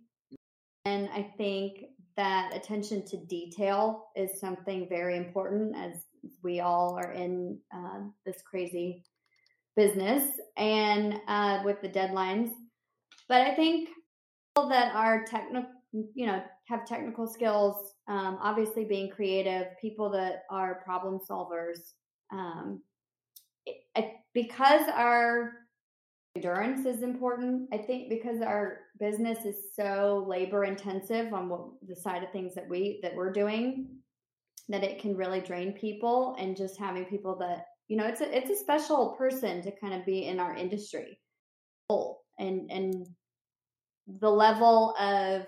And 0.86 1.10
I 1.14 1.34
think 1.38 1.84
that 2.16 2.56
attention 2.56 3.06
to 3.08 3.18
detail 3.26 4.06
is 4.16 4.40
something 4.40 4.88
very 4.90 5.18
important 5.18 5.76
as 5.76 6.06
we 6.44 6.60
all 6.60 6.98
are 6.98 7.12
in 7.12 7.60
uh, 7.74 8.00
this 8.26 8.42
crazy 8.50 9.04
business 9.76 10.24
and 10.58 11.20
uh, 11.28 11.62
with 11.64 11.82
the 11.82 11.90
deadlines. 11.90 12.52
But 13.28 13.42
I 13.42 13.56
think 13.56 13.90
that 14.56 14.94
are 14.94 15.24
technical, 15.26 15.70
you 15.92 16.26
know, 16.26 16.42
have 16.68 16.86
technical 16.86 17.28
skills, 17.28 17.94
um, 18.08 18.38
obviously 18.42 18.86
being 18.86 19.10
creative, 19.10 19.68
people 19.82 20.10
that 20.12 20.44
are 20.50 20.82
problem 20.86 21.20
solvers, 21.30 21.94
um, 22.32 22.82
it, 23.66 23.78
it, 23.96 24.12
because 24.34 24.88
our 24.94 25.54
endurance 26.36 26.86
is 26.86 27.02
important. 27.02 27.68
I 27.74 27.78
think 27.78 28.10
because 28.10 28.42
our 28.42 28.80
business 29.00 29.46
is 29.46 29.56
so 29.76 30.26
labor 30.28 30.64
intensive 30.64 31.34
on 31.34 31.50
what 31.50 31.62
the 31.88 31.96
side 31.96 32.24
of 32.24 32.32
things 32.32 32.54
that 32.56 32.70
we 32.70 33.00
that 33.02 33.16
we're 33.16 33.32
doing, 33.32 33.88
that 34.70 34.84
it 34.84 35.02
can 35.02 35.16
really 35.16 35.42
drain 35.42 35.74
people. 35.74 36.36
And 36.40 36.56
just 36.56 36.78
having 36.78 37.06
people 37.06 37.36
that 37.40 37.66
you 37.90 37.98
know, 37.98 38.06
it's 38.06 38.22
a 38.22 38.38
it's 38.38 38.52
a 38.52 38.56
special 38.56 39.16
person 39.18 39.64
to 39.64 39.72
kind 39.72 39.96
of 39.96 40.06
be 40.06 40.28
in 40.28 40.40
our 40.40 40.56
industry, 40.56 41.20
and 42.38 42.72
and 42.72 43.08
the 44.20 44.30
level 44.30 44.96
of 45.00 45.48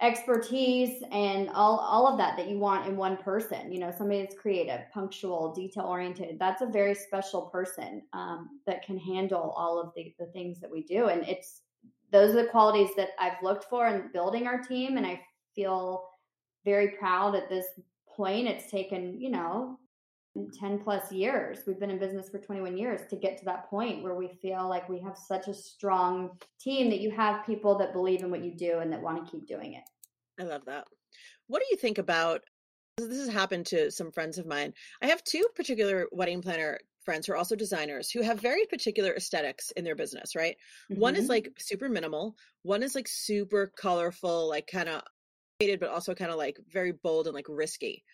expertise 0.00 1.02
and 1.12 1.48
all 1.50 1.78
all 1.78 2.06
of 2.08 2.18
that 2.18 2.36
that 2.36 2.48
you 2.48 2.58
want 2.58 2.86
in 2.88 2.96
one 2.96 3.16
person 3.16 3.72
you 3.72 3.78
know 3.78 3.92
somebody 3.96 4.20
that's 4.20 4.34
creative 4.34 4.80
punctual 4.92 5.54
detail 5.54 5.84
oriented 5.84 6.36
that's 6.38 6.62
a 6.62 6.66
very 6.66 6.94
special 6.94 7.42
person 7.42 8.02
um, 8.12 8.60
that 8.66 8.84
can 8.84 8.98
handle 8.98 9.54
all 9.56 9.80
of 9.80 9.92
the, 9.94 10.12
the 10.18 10.26
things 10.26 10.58
that 10.60 10.70
we 10.70 10.82
do. 10.82 11.06
And 11.06 11.22
it's 11.28 11.60
those 12.10 12.34
are 12.34 12.42
the 12.42 12.48
qualities 12.48 12.90
that 12.96 13.10
i've 13.20 13.40
looked 13.42 13.64
for 13.64 13.86
in 13.86 14.10
building 14.12 14.46
our 14.46 14.60
team 14.60 14.96
and 14.96 15.06
i 15.06 15.20
feel 15.54 16.08
very 16.64 16.88
proud 16.98 17.34
at 17.34 17.48
this 17.48 17.66
point. 18.08 18.48
It's 18.48 18.70
taken 18.70 19.20
you 19.20 19.30
know 19.30 19.78
10 20.58 20.80
plus 20.80 21.12
years. 21.12 21.60
We've 21.66 21.78
been 21.78 21.90
in 21.90 21.98
business 21.98 22.28
for 22.28 22.38
21 22.38 22.76
years 22.76 23.00
to 23.10 23.16
get 23.16 23.38
to 23.38 23.44
that 23.46 23.68
point 23.70 24.02
where 24.02 24.14
we 24.14 24.28
feel 24.42 24.68
like 24.68 24.88
we 24.88 25.00
have 25.00 25.16
such 25.16 25.48
a 25.48 25.54
strong 25.54 26.38
team 26.60 26.90
that 26.90 27.00
you 27.00 27.10
have 27.10 27.46
people 27.46 27.78
that 27.78 27.92
believe 27.92 28.22
in 28.22 28.30
what 28.30 28.44
you 28.44 28.54
do 28.54 28.78
and 28.80 28.92
that 28.92 29.00
want 29.00 29.24
to 29.24 29.30
keep 29.30 29.46
doing 29.46 29.74
it. 29.74 29.84
I 30.40 30.44
love 30.44 30.64
that. 30.66 30.86
What 31.46 31.60
do 31.60 31.66
you 31.70 31.76
think 31.76 31.98
about 31.98 32.42
this 32.96 33.18
has 33.18 33.28
happened 33.28 33.66
to 33.66 33.90
some 33.90 34.12
friends 34.12 34.38
of 34.38 34.46
mine. 34.46 34.72
I 35.02 35.06
have 35.08 35.24
two 35.24 35.44
particular 35.56 36.06
wedding 36.12 36.40
planner 36.40 36.78
friends 37.04 37.26
who 37.26 37.32
are 37.32 37.36
also 37.36 37.56
designers 37.56 38.10
who 38.10 38.22
have 38.22 38.40
very 38.40 38.66
particular 38.66 39.12
aesthetics 39.14 39.72
in 39.72 39.84
their 39.84 39.96
business, 39.96 40.36
right? 40.36 40.56
One 40.88 41.16
is 41.16 41.24
Mhm. 41.24 41.28
like 41.28 41.52
super 41.58 41.88
minimal, 41.88 42.36
one 42.62 42.82
is 42.82 42.94
like 42.94 43.08
super 43.08 43.66
colorful, 43.66 44.48
like 44.48 44.66
kind 44.66 44.88
of 44.88 45.02
but 45.60 45.88
also 45.88 46.14
kind 46.14 46.30
of 46.30 46.36
like 46.36 46.58
very 46.68 46.92
bold 46.92 47.26
and 47.26 47.34
like 47.34 47.46
risky. 47.48 48.04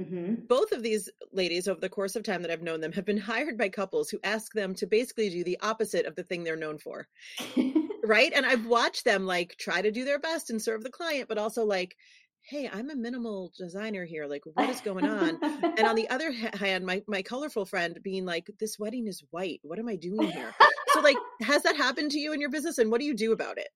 Mhm. 0.00 0.48
both 0.48 0.72
of 0.72 0.82
these 0.82 1.08
ladies 1.32 1.68
over 1.68 1.80
the 1.80 1.88
course 1.88 2.16
of 2.16 2.22
time 2.22 2.42
that 2.42 2.50
I've 2.50 2.62
known 2.62 2.80
them 2.80 2.92
have 2.92 3.04
been 3.04 3.18
hired 3.18 3.58
by 3.58 3.68
couples 3.68 4.10
who 4.10 4.18
ask 4.24 4.52
them 4.52 4.74
to 4.76 4.86
basically 4.86 5.30
do 5.30 5.44
the 5.44 5.58
opposite 5.60 6.06
of 6.06 6.14
the 6.16 6.24
thing 6.24 6.42
they're 6.44 6.56
known 6.56 6.78
for. 6.78 7.08
Right. 8.02 8.32
And 8.34 8.46
I've 8.46 8.66
watched 8.66 9.04
them 9.04 9.26
like 9.26 9.56
try 9.58 9.82
to 9.82 9.90
do 9.90 10.04
their 10.04 10.18
best 10.18 10.48
and 10.50 10.60
serve 10.60 10.82
the 10.82 10.90
client, 10.90 11.28
but 11.28 11.36
also 11.38 11.64
like, 11.64 11.96
hey, 12.42 12.68
I'm 12.72 12.88
a 12.90 12.96
minimal 12.96 13.52
designer 13.56 14.06
here. 14.06 14.26
Like, 14.26 14.42
what 14.46 14.70
is 14.70 14.80
going 14.80 15.06
on? 15.06 15.38
And 15.42 15.86
on 15.86 15.94
the 15.96 16.08
other 16.08 16.32
hand, 16.32 16.86
my, 16.86 17.02
my 17.06 17.20
colorful 17.22 17.66
friend 17.66 17.98
being 18.02 18.24
like, 18.24 18.50
this 18.58 18.78
wedding 18.78 19.06
is 19.06 19.22
white. 19.30 19.60
What 19.62 19.78
am 19.78 19.86
I 19.86 19.96
doing 19.96 20.30
here? 20.30 20.54
So, 20.94 21.00
like, 21.00 21.18
has 21.42 21.62
that 21.64 21.76
happened 21.76 22.10
to 22.12 22.18
you 22.18 22.32
in 22.32 22.40
your 22.40 22.50
business? 22.50 22.78
And 22.78 22.90
what 22.90 23.00
do 23.00 23.06
you 23.06 23.14
do 23.14 23.32
about 23.32 23.58
it? 23.58 23.68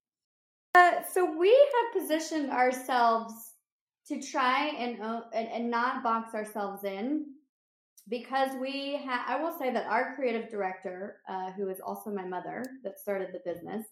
Uh, 0.75 1.03
so 1.03 1.39
we 1.39 1.51
have 1.51 2.03
positioned 2.03 2.51
ourselves 2.51 3.54
to 4.09 4.21
try 4.21 4.69
and, 4.69 5.01
uh, 5.01 5.23
and 5.33 5.49
and 5.49 5.71
not 5.71 6.03
box 6.03 6.35
ourselves 6.35 6.85
in 6.85 7.27
because 8.09 8.51
we 8.61 9.01
ha- 9.05 9.25
I 9.27 9.41
will 9.41 9.57
say 9.59 9.73
that 9.73 9.87
our 9.87 10.15
creative 10.15 10.51
director, 10.51 11.21
uh, 11.29 11.53
who 11.53 11.69
is 11.69 11.81
also 11.81 12.11
my 12.11 12.25
mother 12.27 12.63
that 12.83 12.99
started 12.99 13.29
the 13.33 13.41
business, 13.51 13.87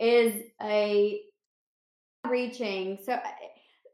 is 0.00 0.42
a 0.60 1.20
reaching. 2.28 2.98
So 3.04 3.18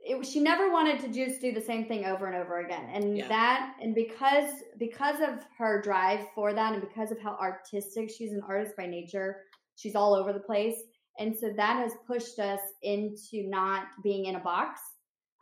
it, 0.00 0.24
she 0.26 0.40
never 0.40 0.70
wanted 0.70 1.00
to 1.00 1.08
just 1.08 1.40
do 1.40 1.52
the 1.52 1.60
same 1.60 1.86
thing 1.86 2.06
over 2.06 2.26
and 2.26 2.36
over 2.36 2.60
again, 2.60 2.88
and 2.92 3.16
Yeah. 3.18 3.28
that 3.28 3.76
and 3.82 3.94
because 3.94 4.50
because 4.78 5.20
of 5.20 5.44
her 5.58 5.82
drive 5.82 6.26
for 6.34 6.54
that, 6.54 6.72
and 6.72 6.80
because 6.80 7.10
of 7.10 7.20
how 7.20 7.32
artistic 7.40 8.10
she's 8.10 8.32
an 8.32 8.42
artist 8.46 8.76
by 8.76 8.86
nature, 8.86 9.42
she's 9.76 9.94
all 9.94 10.14
over 10.14 10.32
the 10.32 10.40
place. 10.40 10.80
And 11.18 11.36
so 11.36 11.50
that 11.56 11.76
has 11.76 11.92
pushed 12.06 12.38
us 12.38 12.60
into 12.82 13.42
not 13.48 13.86
being 14.04 14.26
in 14.26 14.36
a 14.36 14.40
box, 14.40 14.80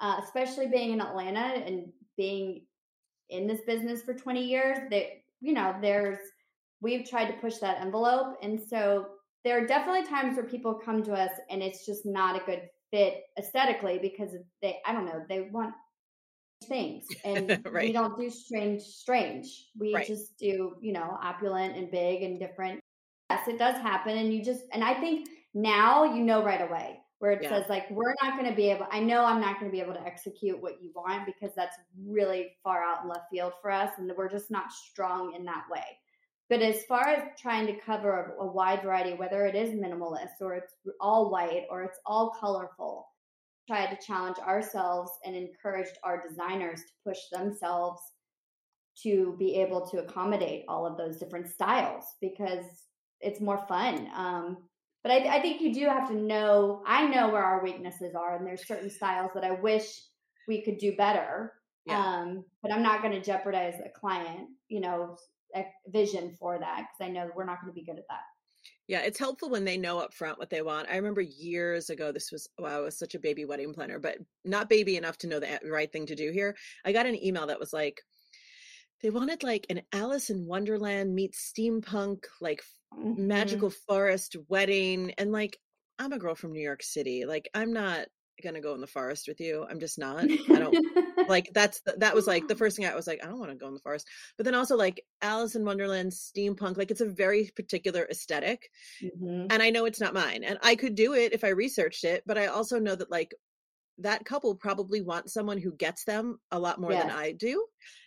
uh, 0.00 0.20
especially 0.22 0.66
being 0.66 0.92
in 0.92 1.00
Atlanta 1.00 1.40
and 1.40 1.92
being 2.16 2.62
in 3.30 3.46
this 3.46 3.60
business 3.62 4.02
for 4.02 4.14
20 4.14 4.42
years. 4.42 4.78
That, 4.90 5.06
you 5.40 5.52
know, 5.52 5.74
there's, 5.80 6.18
we've 6.80 7.08
tried 7.08 7.26
to 7.26 7.32
push 7.34 7.56
that 7.58 7.80
envelope. 7.80 8.36
And 8.42 8.60
so 8.60 9.06
there 9.44 9.62
are 9.62 9.66
definitely 9.66 10.06
times 10.06 10.36
where 10.36 10.46
people 10.46 10.74
come 10.74 11.02
to 11.04 11.12
us 11.12 11.30
and 11.50 11.62
it's 11.62 11.86
just 11.86 12.04
not 12.04 12.40
a 12.40 12.44
good 12.44 12.62
fit 12.90 13.24
aesthetically 13.38 13.98
because 14.00 14.30
they, 14.62 14.78
I 14.86 14.92
don't 14.92 15.06
know, 15.06 15.24
they 15.28 15.42
want 15.52 15.74
things 16.64 17.04
and 17.24 17.64
we 17.72 17.92
don't 17.92 18.18
do 18.18 18.30
strange, 18.30 18.82
strange. 18.82 19.68
We 19.78 19.94
Right. 19.94 20.06
just 20.06 20.38
do, 20.38 20.76
you 20.80 20.92
know, 20.92 21.18
opulent 21.22 21.76
and 21.76 21.90
big 21.90 22.22
and 22.22 22.38
different 22.38 22.80
yes, 23.30 23.48
it 23.48 23.58
does 23.58 23.76
happen. 23.76 24.16
And 24.16 24.32
you 24.32 24.44
just, 24.44 24.64
and 24.72 24.84
I 24.84 24.94
think 24.94 25.28
now 25.54 26.04
you 26.04 26.22
know 26.22 26.42
right 26.44 26.60
away 26.60 27.00
where 27.18 27.32
it 27.32 27.42
Yeah. 27.42 27.48
says, 27.48 27.68
like, 27.68 27.90
we're 27.90 28.14
not 28.22 28.38
going 28.38 28.48
to 28.48 28.54
be 28.54 28.70
able, 28.70 28.86
I 28.90 29.00
know 29.00 29.24
I'm 29.24 29.40
not 29.40 29.58
going 29.58 29.70
to 29.70 29.74
be 29.74 29.80
able 29.80 29.94
to 29.94 30.06
execute 30.06 30.60
what 30.60 30.82
you 30.82 30.92
want 30.94 31.24
because 31.24 31.54
that's 31.54 31.76
really 32.06 32.56
far 32.62 32.82
out 32.82 33.02
in 33.02 33.08
left 33.08 33.30
field 33.30 33.54
for 33.62 33.70
us. 33.70 33.90
And 33.98 34.10
we're 34.16 34.28
just 34.28 34.50
not 34.50 34.70
strong 34.72 35.34
in 35.34 35.44
that 35.46 35.64
way. 35.70 35.84
But 36.48 36.62
as 36.62 36.84
far 36.84 37.08
as 37.08 37.22
trying 37.40 37.66
to 37.66 37.80
cover 37.80 38.36
a, 38.38 38.46
wide 38.46 38.82
variety, 38.82 39.14
whether 39.14 39.46
it 39.46 39.56
is 39.56 39.70
minimalist 39.70 40.40
or 40.40 40.54
it's 40.54 40.74
all 41.00 41.30
white 41.30 41.66
or 41.70 41.82
it's 41.82 41.98
all 42.06 42.36
colorful, 42.38 43.08
tried 43.66 43.86
to 43.86 44.06
challenge 44.06 44.38
ourselves 44.38 45.10
and 45.24 45.34
encouraged 45.34 45.98
our 46.04 46.22
designers 46.26 46.80
to 46.82 46.92
push 47.04 47.18
themselves 47.32 48.00
to 49.02 49.34
be 49.38 49.56
able 49.56 49.86
to 49.88 49.98
accommodate 49.98 50.64
all 50.68 50.86
of 50.86 50.96
those 50.96 51.18
different 51.18 51.48
styles 51.48 52.04
because 52.20 52.64
it's 53.20 53.40
more 53.40 53.64
fun. 53.66 54.08
Um, 54.14 54.58
but 55.06 55.12
I, 55.12 55.36
I 55.36 55.40
think 55.40 55.60
you 55.60 55.72
do 55.72 55.86
have 55.86 56.08
to 56.08 56.16
know. 56.16 56.82
I 56.84 57.06
know 57.06 57.28
where 57.28 57.44
our 57.44 57.62
weaknesses 57.62 58.16
are, 58.16 58.36
and 58.36 58.44
there's 58.44 58.66
certain 58.66 58.90
styles 58.90 59.30
that 59.34 59.44
I 59.44 59.52
wish 59.52 60.02
we 60.48 60.62
could 60.62 60.78
do 60.78 60.96
better. 60.96 61.52
Yeah. 61.86 62.04
Um, 62.04 62.44
but 62.60 62.72
I'm 62.72 62.82
not 62.82 63.02
going 63.02 63.12
to 63.12 63.20
jeopardize 63.20 63.80
a 63.84 63.88
client, 63.88 64.48
you 64.68 64.80
know, 64.80 65.16
vision 65.86 66.34
for 66.40 66.58
that 66.58 66.86
because 66.88 67.08
I 67.08 67.12
know 67.12 67.30
we're 67.36 67.44
not 67.44 67.60
going 67.60 67.72
to 67.72 67.80
be 67.80 67.86
good 67.86 67.98
at 67.98 68.08
that. 68.10 68.22
Yeah, 68.88 69.02
it's 69.02 69.20
helpful 69.20 69.48
when 69.48 69.64
they 69.64 69.76
know 69.76 70.00
up 70.00 70.12
front 70.12 70.40
what 70.40 70.50
they 70.50 70.62
want. 70.62 70.88
I 70.88 70.96
remember 70.96 71.20
years 71.20 71.88
ago, 71.88 72.10
this 72.10 72.32
was, 72.32 72.48
wow, 72.58 72.78
I 72.78 72.80
was 72.80 72.98
such 72.98 73.14
a 73.14 73.20
baby 73.20 73.44
wedding 73.44 73.72
planner, 73.72 74.00
but 74.00 74.18
not 74.44 74.68
baby 74.68 74.96
enough 74.96 75.18
to 75.18 75.28
know 75.28 75.38
the 75.38 75.60
right 75.70 75.92
thing 75.92 76.06
to 76.06 76.16
do 76.16 76.32
here. 76.32 76.56
I 76.84 76.90
got 76.90 77.06
an 77.06 77.24
email 77.24 77.46
that 77.46 77.60
was 77.60 77.72
like, 77.72 78.02
they 79.02 79.10
wanted 79.10 79.42
like 79.42 79.66
an 79.70 79.82
Alice 79.92 80.30
in 80.30 80.46
Wonderland 80.46 81.14
meets 81.14 81.52
steampunk, 81.52 82.24
like 82.40 82.62
mm-hmm. 82.94 83.26
magical 83.26 83.70
forest 83.70 84.36
wedding. 84.48 85.12
And 85.18 85.32
like, 85.32 85.58
I'm 85.98 86.12
a 86.12 86.18
girl 86.18 86.34
from 86.34 86.52
New 86.52 86.62
York 86.62 86.82
City. 86.82 87.24
Like, 87.24 87.48
I'm 87.54 87.72
not 87.72 88.06
gonna 88.42 88.60
go 88.60 88.74
in 88.74 88.80
the 88.80 88.86
forest 88.86 89.28
with 89.28 89.40
you. 89.40 89.66
I'm 89.68 89.80
just 89.80 89.98
not. 89.98 90.24
I 90.24 90.58
don't 90.58 90.76
like 91.28 91.50
that's 91.52 91.80
that 91.96 92.14
was 92.14 92.26
like 92.26 92.48
the 92.48 92.54
first 92.54 92.76
thing 92.76 92.86
I 92.86 92.94
was 92.94 93.06
like, 93.06 93.20
I 93.22 93.28
don't 93.28 93.38
want 93.38 93.50
to 93.50 93.56
go 93.56 93.68
in 93.68 93.74
the 93.74 93.80
forest. 93.80 94.06
But 94.36 94.44
then 94.44 94.54
also 94.54 94.76
like 94.76 95.02
Alice 95.22 95.54
in 95.54 95.64
Wonderland, 95.64 96.12
steampunk, 96.12 96.76
like 96.76 96.90
it's 96.90 97.00
a 97.00 97.08
very 97.08 97.50
particular 97.56 98.06
esthetic 98.10 98.70
mm-hmm. 99.02 99.46
And 99.50 99.62
I 99.62 99.70
know 99.70 99.86
it's 99.86 100.00
not 100.00 100.14
mine. 100.14 100.44
And 100.44 100.58
I 100.62 100.74
could 100.76 100.94
do 100.94 101.14
it 101.14 101.32
if 101.32 101.44
I 101.44 101.48
researched 101.48 102.04
it, 102.04 102.22
but 102.26 102.38
I 102.38 102.46
also 102.46 102.78
know 102.78 102.94
that 102.94 103.10
like 103.10 103.34
that 103.98 104.24
couple 104.24 104.54
probably 104.54 105.00
wants 105.00 105.32
someone 105.32 105.58
who 105.58 105.72
gets 105.72 106.04
them 106.04 106.38
a 106.50 106.58
lot 106.58 106.80
more 106.80 106.92
yes. 106.92 107.04
than 107.04 107.12
I 107.12 107.32
do. 107.32 107.64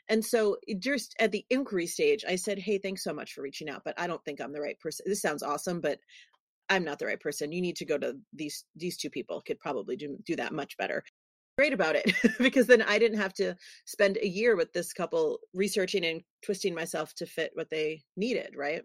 And 0.10 0.26
so 0.26 0.58
just 0.80 1.16
at 1.20 1.32
the 1.32 1.46
inquiry 1.50 1.88
stage, 1.88 2.26
I 2.28 2.36
said, 2.36 2.60
Hey, 2.60 2.80
thanks 2.80 3.04
so 3.04 3.14
much 3.14 3.34
for 3.34 3.42
reaching 3.42 3.70
out, 3.70 3.84
but 3.86 4.00
I 4.00 4.08
don't 4.08 4.24
think 4.26 4.42
I'm 4.42 4.52
the 4.52 4.62
right 4.62 4.80
person. 4.80 5.06
This 5.08 5.22
sounds 5.22 5.44
awesome, 5.44 5.80
but 5.80 6.00
I'm 6.70 6.84
not 6.84 7.00
the 7.00 7.06
right 7.06 7.20
person. 7.20 7.52
You 7.52 7.62
need 7.62 7.76
to 7.78 7.86
go 7.86 7.98
to 7.98 8.16
these 8.34 8.66
these 8.76 8.98
two 8.98 9.10
people 9.10 9.42
could 9.46 9.60
probably 9.60 9.96
do 9.96 10.18
do 10.26 10.36
that 10.36 10.54
much 10.54 10.78
better. 10.78 11.04
Great 11.58 11.74
about 11.74 11.96
it 11.96 12.12
because 12.40 12.68
then 12.68 12.82
I 12.82 13.00
didn't 13.00 13.20
have 13.20 13.34
to 13.36 13.56
spend 13.86 14.18
a 14.18 14.28
year 14.28 14.56
with 14.56 14.72
this 14.72 14.94
couple 14.94 15.40
researching 15.54 16.06
and 16.06 16.22
twisting 16.44 16.74
myself 16.74 17.14
to 17.16 17.26
fit 17.26 17.52
what 17.54 17.70
they 17.70 18.02
needed, 18.16 18.54
right? 18.56 18.84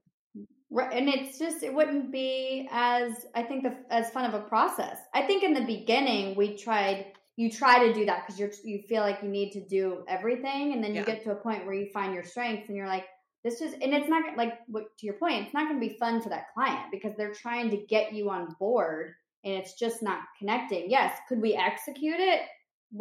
Right, 0.71 0.93
and 0.93 1.09
it's 1.09 1.39
just 1.39 1.63
it 1.63 1.73
wouldn't 1.73 2.11
be 2.11 2.69
as 2.73 3.27
I 3.35 3.43
think 3.43 3.63
the 3.63 3.77
as 3.91 4.11
fun 4.11 4.25
of 4.25 4.35
a 4.35 4.45
process. 4.45 4.99
I 5.15 5.23
think 5.23 5.45
in 5.45 5.55
the 5.55 5.61
beginning 5.61 6.35
we 6.35 6.57
tried 6.57 7.13
you 7.37 7.51
try 7.51 7.87
to 7.87 7.93
do 7.93 8.05
that 8.07 8.25
because 8.25 8.39
you're 8.39 8.51
you 8.63 8.83
feel 8.83 9.03
like 9.03 9.23
you 9.23 9.29
need 9.29 9.53
to 9.53 9.67
do 9.67 10.05
everything, 10.09 10.73
and 10.73 10.83
then 10.83 10.95
you 10.95 11.01
yeah. 11.01 11.07
get 11.07 11.25
to 11.25 11.33
a 11.33 11.37
point 11.37 11.67
where 11.67 11.75
you 11.75 11.89
find 11.93 12.15
your 12.15 12.25
strengths, 12.25 12.69
and 12.69 12.77
you're 12.77 12.87
like, 12.87 13.07
this 13.45 13.61
is, 13.61 13.75
and 13.75 13.93
it's 13.95 14.09
not 14.09 14.37
like 14.37 14.55
what 14.67 14.85
to 14.99 15.07
your 15.07 15.15
point 15.17 15.45
it's 15.45 15.55
not 15.55 15.69
going 15.69 15.81
to 15.81 15.87
be 15.87 15.99
fun 15.99 16.21
for 16.21 16.31
that 16.31 16.53
client 16.55 16.87
because 16.91 17.13
they're 17.17 17.35
trying 17.35 17.71
to 17.71 17.77
get 17.77 18.13
you 18.13 18.31
on 18.31 18.57
board 18.59 19.13
and 19.45 19.55
it's 19.55 19.75
just 19.75 20.03
not 20.03 20.21
connecting. 20.39 20.91
Yes 20.91 21.17
could 21.29 21.41
we 21.41 21.55
execute 21.55 22.19
it? 22.19 22.41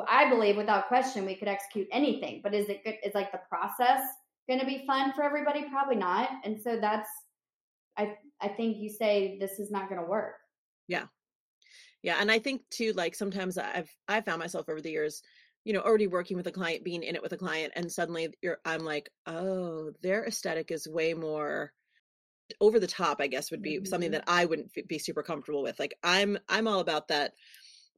I 0.08 0.30
believe 0.30 0.58
without 0.58 0.88
question 0.88 1.26
we 1.26 1.36
could 1.36 1.48
execute 1.48 1.88
anything 1.91 2.41
but 2.43 2.54
is 2.54 2.67
it 2.69 2.84
good 2.84 2.96
is 3.04 3.15
like 3.15 3.32
the 3.32 3.39
process 3.50 4.02
going 4.48 4.60
to 4.60 4.65
be 4.65 4.84
fun 4.86 5.13
for 5.13 5.24
everybody? 5.24 5.63
Probably 5.69 5.96
not 5.96 6.30
and 6.43 6.62
so 6.62 6.78
that's 6.80 7.10
i 7.98 8.13
i 8.41 8.48
think 8.50 8.78
you 8.78 8.89
say 8.89 9.38
this 9.39 9.60
is 9.60 9.72
not 9.72 9.89
going 9.89 10.02
to 10.02 10.08
work. 10.08 10.36
Yeah 10.88 11.06
yeah 12.04 12.18
and 12.20 12.30
i 12.30 12.38
think 12.38 12.62
too 12.70 12.94
like 12.94 13.16
sometimes 13.16 13.58
i've 13.58 13.89
i 14.08 14.22
found 14.22 14.39
myself 14.39 14.70
over 14.70 14.82
the 14.82 14.92
years 14.92 15.24
you 15.63 15.74
know 15.74 15.80
already 15.80 16.08
working 16.08 16.38
with 16.38 16.48
a 16.48 16.52
client 16.52 16.84
being 16.84 17.04
in 17.04 17.16
it 17.16 17.24
with 17.24 17.34
a 17.34 17.38
client 17.38 17.74
and 17.76 17.92
suddenly 17.92 18.28
you're 18.42 18.60
i'm 18.66 18.84
like 18.84 19.10
oh 19.26 19.92
their 20.04 20.26
aesthetic 20.26 20.70
is 20.72 20.88
way 20.88 21.13
more 21.13 21.72
over 22.60 22.80
the 22.80 22.88
top 22.88 23.18
i 23.20 23.28
guess 23.28 23.50
would 23.50 23.62
be 23.62 23.78
mm-hmm. 23.78 23.86
something 23.86 24.12
that 24.12 24.26
i 24.28 24.46
wouldn't 24.46 24.70
be 24.88 25.00
super 25.00 25.24
comfortable 25.24 25.63
with 25.63 25.80
like 25.80 25.96
i'm 26.04 26.38
i'm 26.50 26.68
all 26.68 26.80
about 26.80 27.08
that 27.08 27.32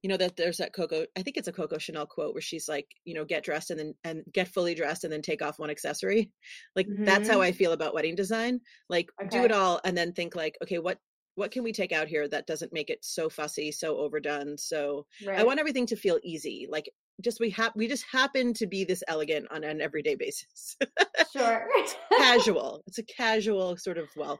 you 0.04 0.10
know 0.10 0.18
that 0.18 0.36
there's 0.36 0.58
that 0.58 0.72
coco 0.72 1.06
i 1.18 1.24
think 1.24 1.36
it's 1.36 1.48
a 1.48 1.52
coco 1.52 1.80
chanel 1.80 2.06
quote 2.06 2.36
where 2.36 2.42
she's 2.42 2.70
like 2.70 2.88
you 3.06 3.16
know 3.16 3.26
get 3.26 3.44
dressed 3.44 3.72
and 3.72 3.80
then 3.80 3.94
and 4.04 4.24
get 4.32 4.48
fully 4.48 4.76
dressed 4.76 5.04
and 5.04 5.12
then 5.12 5.24
take 5.24 5.42
off 5.42 5.58
one 5.58 5.72
accessory 5.72 6.32
like 6.76 6.88
mm-hmm. 6.88 7.06
that's 7.06 7.28
how 7.28 7.42
i 7.42 7.52
feel 7.52 7.72
about 7.72 7.96
wedding 7.96 8.16
design 8.16 8.62
like 8.88 9.10
okay. 9.20 9.30
do 9.30 9.44
it 9.44 9.52
all 9.52 9.82
and 9.84 9.98
then 9.98 10.14
think 10.14 10.36
like 10.36 10.58
okay 10.62 10.78
what 10.78 11.00
what 11.36 11.52
can 11.52 11.64
we 11.64 11.72
take 11.72 11.92
out 11.92 12.08
here 12.08 12.28
that 12.28 12.48
doesn't 12.48 12.74
make 12.74 12.90
it 12.90 13.00
so 13.04 13.30
fussy 13.30 13.72
so 13.72 13.98
overdone 13.98 14.58
so 14.58 15.06
right. 15.26 15.40
i 15.40 15.44
want 15.44 15.60
everything 15.60 15.86
to 15.86 15.96
feel 15.96 16.20
easy 16.24 16.68
like 16.70 16.90
just 17.22 17.40
we 17.40 17.50
have 17.50 17.72
we 17.76 17.88
just 17.88 18.06
happen 18.12 18.54
to 18.54 18.68
be 18.68 18.84
this 18.84 19.04
elegant 19.08 19.46
on 19.52 19.64
an 19.64 19.82
everyday 19.82 20.16
basis 20.16 20.76
sure 21.32 21.68
casual 22.18 22.84
it's 22.88 22.98
a 22.98 23.04
casual 23.04 23.78
sort 23.78 23.98
of 23.98 24.08
well 24.16 24.40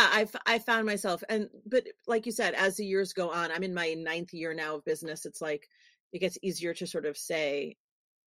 yeah, 0.00 0.08
I've 0.12 0.36
I 0.46 0.58
found 0.58 0.86
myself 0.86 1.22
and 1.28 1.48
but 1.66 1.84
like 2.06 2.24
you 2.24 2.32
said, 2.32 2.54
as 2.54 2.76
the 2.76 2.86
years 2.86 3.12
go 3.12 3.30
on, 3.30 3.50
I'm 3.50 3.62
in 3.62 3.74
my 3.74 3.94
ninth 3.94 4.32
year 4.32 4.54
now 4.54 4.76
of 4.76 4.84
business. 4.84 5.26
It's 5.26 5.40
like 5.40 5.68
it 6.12 6.20
gets 6.20 6.38
easier 6.42 6.74
to 6.74 6.86
sort 6.86 7.06
of 7.06 7.16
say, 7.16 7.76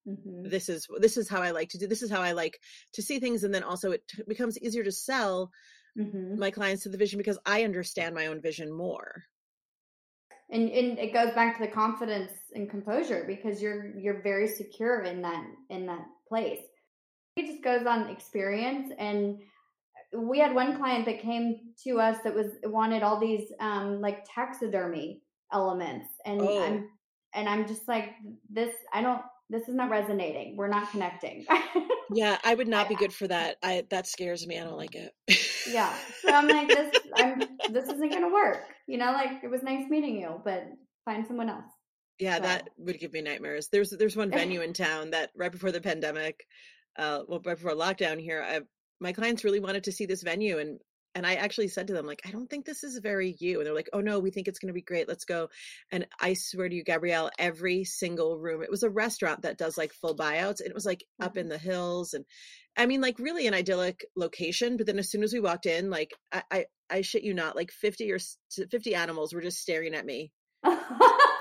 mm-hmm. 0.07 0.49
this 0.49 0.69
is 0.69 0.87
this 0.99 1.17
is 1.17 1.29
how 1.29 1.41
I 1.41 1.51
like 1.51 1.69
to 1.69 1.77
do. 1.77 1.87
This 1.87 2.03
is 2.03 2.11
how 2.11 2.21
I 2.21 2.33
like 2.33 2.59
to 2.93 3.01
see 3.01 3.19
things, 3.19 3.43
and 3.43 3.53
then 3.53 3.63
also 3.63 3.91
it 3.91 4.03
t- 4.07 4.23
becomes 4.27 4.59
easier 4.59 4.83
to 4.83 4.91
sell 4.91 5.51
mm-hmm. 5.97 6.39
my 6.39 6.51
clients 6.51 6.83
to 6.83 6.89
the 6.89 6.97
vision 6.97 7.17
because 7.17 7.39
I 7.45 7.63
understand 7.63 8.15
my 8.15 8.27
own 8.27 8.41
vision 8.41 8.71
more 8.71 9.23
and 10.53 10.69
and 10.69 10.99
it 10.99 11.13
goes 11.13 11.33
back 11.33 11.57
to 11.57 11.63
the 11.63 11.71
confidence 11.71 12.31
and 12.55 12.69
composure 12.69 13.25
because 13.27 13.61
you're 13.61 13.97
you're 13.97 14.21
very 14.21 14.47
secure 14.47 15.01
in 15.01 15.21
that 15.21 15.45
in 15.69 15.85
that 15.85 16.05
place 16.27 16.61
it 17.35 17.47
just 17.47 17.63
goes 17.63 17.85
on 17.85 18.09
experience 18.09 18.93
and 18.99 19.39
we 20.15 20.37
had 20.37 20.53
one 20.53 20.77
client 20.77 21.05
that 21.05 21.19
came 21.19 21.59
to 21.83 21.99
us 21.99 22.17
that 22.23 22.33
was 22.33 22.51
wanted 22.65 23.01
all 23.03 23.19
these 23.19 23.51
um 23.59 23.99
like 23.99 24.23
taxidermy 24.33 25.21
elements 25.51 26.07
and 26.25 26.41
oh. 26.41 26.63
i'm 26.63 26.89
and 27.33 27.49
i'm 27.49 27.67
just 27.67 27.87
like 27.87 28.11
this 28.49 28.73
i 28.93 29.01
don't 29.01 29.21
this 29.53 29.69
is 29.69 29.75
not 29.75 29.89
resonating. 29.89 30.57
We're 30.57 30.67
not 30.67 30.91
connecting. 30.91 31.45
Yeah 32.13 32.37
i 32.43 32.53
would 32.53 32.67
not 32.67 32.89
be 32.89 32.95
good 32.95 33.13
for 33.13 33.27
that. 33.27 33.55
I 33.63 33.85
that 33.89 34.05
scares 34.07 34.45
me. 34.45 34.59
I 34.59 34.65
don't 34.65 34.77
like 34.77 34.95
it. 34.95 35.13
Yeah. 35.67 35.95
So 36.21 36.33
i'm 36.33 36.47
like 36.47 36.67
this 36.67 36.93
i'm 37.15 37.39
this 37.71 37.85
isn't 37.85 38.11
gonna 38.11 38.31
work. 38.31 38.65
You 38.87 38.97
know 38.97 39.13
like 39.13 39.43
it 39.43 39.49
was 39.49 39.63
nice 39.63 39.89
meeting 39.89 40.19
you 40.19 40.41
but 40.43 40.65
find 41.05 41.25
someone 41.25 41.49
else. 41.49 41.63
Yeah 42.19 42.35
so. 42.35 42.41
that 42.43 42.69
would 42.77 42.99
give 42.99 43.13
me 43.13 43.21
nightmares. 43.21 43.69
There's 43.71 43.91
there's 43.91 44.17
one 44.17 44.29
venue 44.29 44.61
in 44.61 44.73
town 44.73 45.11
that 45.11 45.31
right 45.35 45.51
before 45.51 45.71
the 45.71 45.81
pandemic 45.81 46.45
uh 46.99 47.21
well 47.27 47.41
right 47.45 47.57
before 47.57 47.71
lockdown 47.71 48.19
here 48.19 48.43
i 48.47 48.59
my 48.99 49.13
clients 49.13 49.43
really 49.43 49.59
wanted 49.59 49.85
to 49.85 49.91
see 49.91 50.05
this 50.05 50.21
venue 50.21 50.59
and 50.59 50.79
and 51.15 51.27
I 51.27 51.35
actually 51.35 51.67
said 51.67 51.87
to 51.87 51.93
them, 51.93 52.07
like, 52.07 52.21
I 52.25 52.31
don't 52.31 52.49
think 52.49 52.65
this 52.65 52.83
is 52.83 52.97
very 52.97 53.35
you. 53.39 53.59
And 53.59 53.67
they're 53.67 53.75
like, 53.75 53.89
oh 53.93 54.01
no, 54.01 54.19
we 54.19 54.31
think 54.31 54.47
it's 54.47 54.59
going 54.59 54.69
to 54.69 54.73
be 54.73 54.81
great. 54.81 55.07
Let's 55.07 55.25
go. 55.25 55.49
And 55.91 56.07
I 56.19 56.33
swear 56.33 56.67
to 56.67 56.75
you, 56.75 56.83
Gabrielle, 56.83 57.29
every 57.37 57.83
single 57.83 58.39
room, 58.39 58.63
it 58.63 58.71
was 58.71 58.83
a 58.83 58.89
restaurant 58.89 59.43
that 59.43 59.57
does 59.57 59.77
like 59.77 59.93
full 59.93 60.15
buyouts. 60.15 60.59
And 60.59 60.69
it 60.69 60.75
was 60.75 60.85
like 60.85 60.99
mm-hmm. 60.99 61.25
up 61.25 61.37
in 61.37 61.49
the 61.49 61.57
hills. 61.57 62.13
And 62.13 62.25
I 62.75 62.87
mean, 62.87 63.01
like 63.01 63.19
really 63.19 63.45
an 63.45 63.53
idyllic 63.53 64.05
location. 64.15 64.77
But 64.77 64.87
then 64.87 64.99
as 64.99 65.09
soon 65.11 65.23
as 65.23 65.33
we 65.33 65.39
walked 65.39 65.67
in, 65.67 65.89
like, 65.89 66.13
I, 66.31 66.43
I, 66.51 66.65
I 66.89 67.01
shit 67.01 67.23
you 67.23 67.33
not, 67.33 67.55
like 67.55 67.71
50 67.71 68.11
or 68.11 68.19
50 68.71 68.95
animals 68.95 69.33
were 69.33 69.41
just 69.41 69.59
staring 69.59 69.93
at 69.93 70.05
me 70.05 70.31
from 70.63 70.79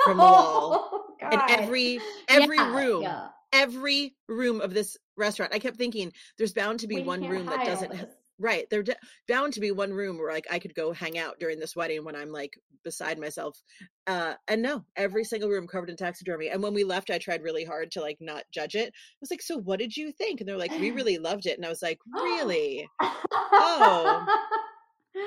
the 0.06 0.14
wall. 0.16 0.90
Oh, 0.92 1.04
and 1.30 1.40
every, 1.48 1.98
every 2.28 2.56
yeah, 2.56 2.76
room. 2.76 3.02
Yeah. 3.02 3.28
Every 3.54 4.14
room 4.28 4.62
of 4.62 4.72
this 4.72 4.96
restaurant, 5.14 5.54
I 5.54 5.58
kept 5.58 5.76
thinking 5.76 6.12
there's 6.38 6.54
bound 6.54 6.80
to 6.80 6.86
be 6.86 6.96
we 6.96 7.02
one 7.02 7.28
room 7.28 7.44
that 7.44 7.66
doesn't 7.66 8.08
right 8.42 8.66
they're 8.70 8.82
d- 8.82 8.94
bound 9.28 9.52
to 9.52 9.60
be 9.60 9.70
one 9.70 9.92
room 9.92 10.18
where 10.18 10.32
like 10.32 10.46
i 10.50 10.58
could 10.58 10.74
go 10.74 10.92
hang 10.92 11.18
out 11.18 11.38
during 11.38 11.58
this 11.58 11.76
wedding 11.76 12.04
when 12.04 12.16
i'm 12.16 12.30
like 12.30 12.58
beside 12.84 13.18
myself 13.18 13.62
uh 14.08 14.34
and 14.48 14.60
no 14.60 14.84
every 14.96 15.24
single 15.24 15.48
room 15.48 15.66
covered 15.66 15.88
in 15.88 15.96
taxidermy 15.96 16.48
and 16.48 16.62
when 16.62 16.74
we 16.74 16.84
left 16.84 17.10
i 17.10 17.18
tried 17.18 17.42
really 17.42 17.64
hard 17.64 17.90
to 17.90 18.00
like 18.00 18.18
not 18.20 18.44
judge 18.52 18.74
it. 18.74 18.88
I 18.88 19.18
was 19.20 19.30
like 19.30 19.42
so 19.42 19.58
what 19.58 19.78
did 19.78 19.96
you 19.96 20.12
think? 20.12 20.40
And 20.40 20.48
they're 20.48 20.58
like 20.58 20.72
we 20.72 20.90
really 20.90 21.18
loved 21.28 21.46
it. 21.46 21.56
And 21.56 21.64
i 21.64 21.68
was 21.68 21.82
like 21.82 21.98
really? 22.12 22.88
Oh. 23.34 24.26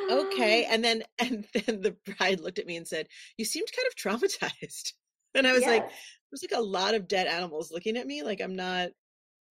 Okay 0.09 0.65
and 0.69 0.83
then 0.83 1.03
and 1.19 1.47
then 1.53 1.81
the 1.81 1.95
bride 2.17 2.39
looked 2.39 2.59
at 2.59 2.65
me 2.67 2.77
and 2.77 2.87
said 2.87 3.07
you 3.37 3.45
seemed 3.45 3.67
kind 3.75 3.87
of 3.87 4.21
traumatized. 4.21 4.93
And 5.37 5.45
i 5.45 5.51
was 5.51 5.63
yes. 5.63 5.69
like 5.69 5.89
there's 6.31 6.49
like 6.49 6.57
a 6.57 6.63
lot 6.63 6.95
of 6.95 7.09
dead 7.09 7.27
animals 7.27 7.69
looking 7.69 7.97
at 7.97 8.07
me 8.07 8.23
like 8.23 8.39
i'm 8.39 8.55
not 8.55 8.91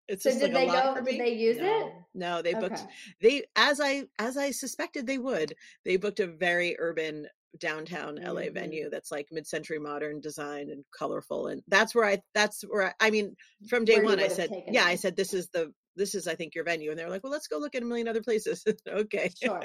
it's 0.08 0.24
so 0.24 0.30
just 0.30 0.42
did 0.42 0.54
like 0.54 0.68
they 0.68 0.74
go? 0.74 0.96
Did 1.02 1.20
they 1.20 1.34
use 1.34 1.58
no, 1.58 1.88
it? 1.88 1.94
No, 2.14 2.42
they 2.42 2.54
booked. 2.54 2.80
Okay. 2.80 2.88
They 3.22 3.44
as 3.56 3.80
I 3.80 4.04
as 4.20 4.38
I 4.38 4.52
suspected 4.52 5.08
they 5.08 5.18
would. 5.18 5.56
They 5.86 5.98
booked 5.98 6.20
a 6.20 6.28
very 6.28 6.76
urban 6.80 7.28
downtown 7.60 8.16
mm-hmm. 8.16 8.28
LA 8.28 8.44
venue 8.52 8.90
that's 8.90 9.12
like 9.12 9.28
mid-century 9.32 9.80
modern 9.80 10.20
design 10.20 10.70
and 10.72 10.84
colorful, 10.98 11.48
and 11.48 11.62
that's 11.68 11.96
where 11.96 12.06
I. 12.06 12.20
That's 12.34 12.64
where 12.64 12.88
I. 12.88 12.94
I 13.00 13.12
mean, 13.12 13.36
from 13.70 13.86
day 13.86 14.02
one, 14.02 14.20
I 14.20 14.28
said, 14.28 14.50
yeah, 14.68 14.86
I 14.86 14.96
said 14.96 15.16
this 15.16 15.34
is 15.34 15.48
the 15.50 15.72
this 15.96 16.16
is 16.16 16.28
I 16.28 16.36
think 16.36 16.54
your 16.54 16.66
venue, 16.66 16.90
and 16.90 17.00
they're 17.00 17.10
like, 17.10 17.24
well, 17.24 17.32
let's 17.32 17.48
go 17.48 17.58
look 17.58 17.76
at 17.76 17.84
a 17.84 17.86
million 17.86 18.08
other 18.08 18.24
places. 18.24 18.66
okay, 18.88 19.32
sure. 19.42 19.64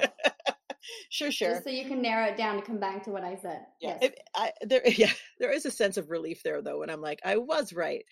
sure, 1.09 1.31
sure. 1.31 1.51
Just 1.51 1.65
so 1.65 1.69
you 1.69 1.85
can 1.85 2.01
narrow 2.01 2.27
it 2.27 2.37
down 2.37 2.55
to 2.55 2.61
come 2.61 2.79
back 2.79 3.03
to 3.03 3.09
what 3.09 3.25
I 3.25 3.35
said. 3.41 3.59
Yeah, 3.81 3.97
yes. 4.01 4.11
it, 4.11 4.19
I, 4.35 4.51
there, 4.61 4.81
yeah, 4.87 5.11
there 5.39 5.51
is 5.51 5.65
a 5.65 5.71
sense 5.71 5.97
of 5.97 6.09
relief 6.09 6.43
there 6.43 6.61
though 6.61 6.79
when 6.79 6.89
I'm 6.89 7.01
like, 7.01 7.19
I 7.25 7.35
was 7.35 7.73
right. 7.73 8.05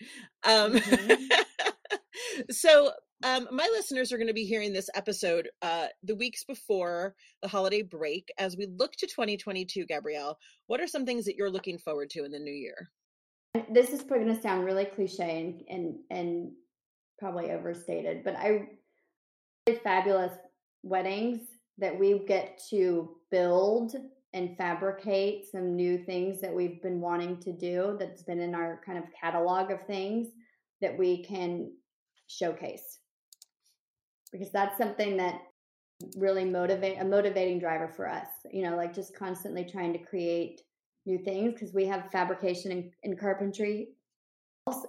Um, 0.44 0.74
mm-hmm 0.74 1.68
so 2.50 2.92
um, 3.24 3.48
my 3.50 3.68
listeners 3.72 4.12
are 4.12 4.16
going 4.16 4.28
to 4.28 4.34
be 4.34 4.44
hearing 4.44 4.72
this 4.72 4.90
episode 4.94 5.48
uh, 5.62 5.86
the 6.02 6.14
weeks 6.14 6.44
before 6.44 7.14
the 7.42 7.48
holiday 7.48 7.82
break. 7.82 8.32
As 8.38 8.56
we 8.56 8.66
look 8.78 8.92
to 8.92 9.06
2022, 9.06 9.86
Gabrielle, 9.86 10.38
what 10.66 10.80
are 10.80 10.86
some 10.86 11.04
things 11.04 11.24
that 11.24 11.36
you're 11.36 11.50
looking 11.50 11.78
forward 11.78 12.10
to 12.10 12.24
in 12.24 12.30
the 12.30 12.38
new 12.38 12.52
year? 12.52 12.90
this 13.70 13.90
is 13.90 14.02
probably 14.02 14.26
going 14.26 14.36
to 14.36 14.42
sound 14.42 14.64
really 14.64 14.84
cliche 14.84 15.40
and, 15.40 15.62
and, 15.68 15.94
and 16.10 16.52
probably 17.18 17.50
overstated, 17.50 18.22
but 18.24 18.36
I 18.36 18.68
fabulous 19.82 20.32
weddings 20.82 21.40
that 21.76 21.98
we 21.98 22.24
get 22.26 22.60
to 22.70 23.16
build 23.30 23.94
and 24.32 24.56
fabricate 24.56 25.44
some 25.50 25.76
new 25.76 25.98
things 26.04 26.40
that 26.40 26.54
we've 26.54 26.82
been 26.82 27.00
wanting 27.00 27.38
to 27.38 27.52
do 27.52 27.96
that's 27.98 28.22
been 28.22 28.40
in 28.40 28.54
our 28.54 28.80
kind 28.84 28.98
of 28.98 29.04
catalog 29.18 29.70
of 29.70 29.82
things 29.86 30.28
that 30.80 30.96
we 30.96 31.22
can 31.22 31.70
showcase. 32.28 32.98
Because 34.30 34.52
that's 34.52 34.78
something 34.78 35.16
that 35.16 35.40
really 36.16 36.44
motivate 36.44 37.00
a 37.00 37.04
motivating 37.04 37.58
driver 37.58 37.88
for 37.88 38.08
us 38.08 38.28
you 38.52 38.62
know 38.62 38.76
like 38.76 38.94
just 38.94 39.16
constantly 39.16 39.64
trying 39.64 39.92
to 39.92 39.98
create 39.98 40.60
new 41.06 41.18
things 41.18 41.54
because 41.54 41.72
we 41.72 41.86
have 41.86 42.10
fabrication 42.12 42.70
and, 42.70 42.90
and, 43.02 43.18
carpentry 43.18 43.88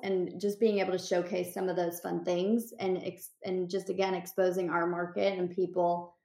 and 0.03 0.39
just 0.39 0.59
being 0.59 0.79
able 0.79 0.91
to 0.91 0.99
showcase 0.99 1.53
some 1.53 1.69
of 1.69 1.75
those 1.75 2.01
fun 2.01 2.23
things 2.25 2.73
and 2.79 3.01
ex- 3.03 3.31
and 3.45 3.69
just 3.69 3.89
again 3.89 4.13
exposing 4.13 4.69
our 4.69 4.85
market 4.85 5.39
and 5.39 5.55
people 5.55 6.17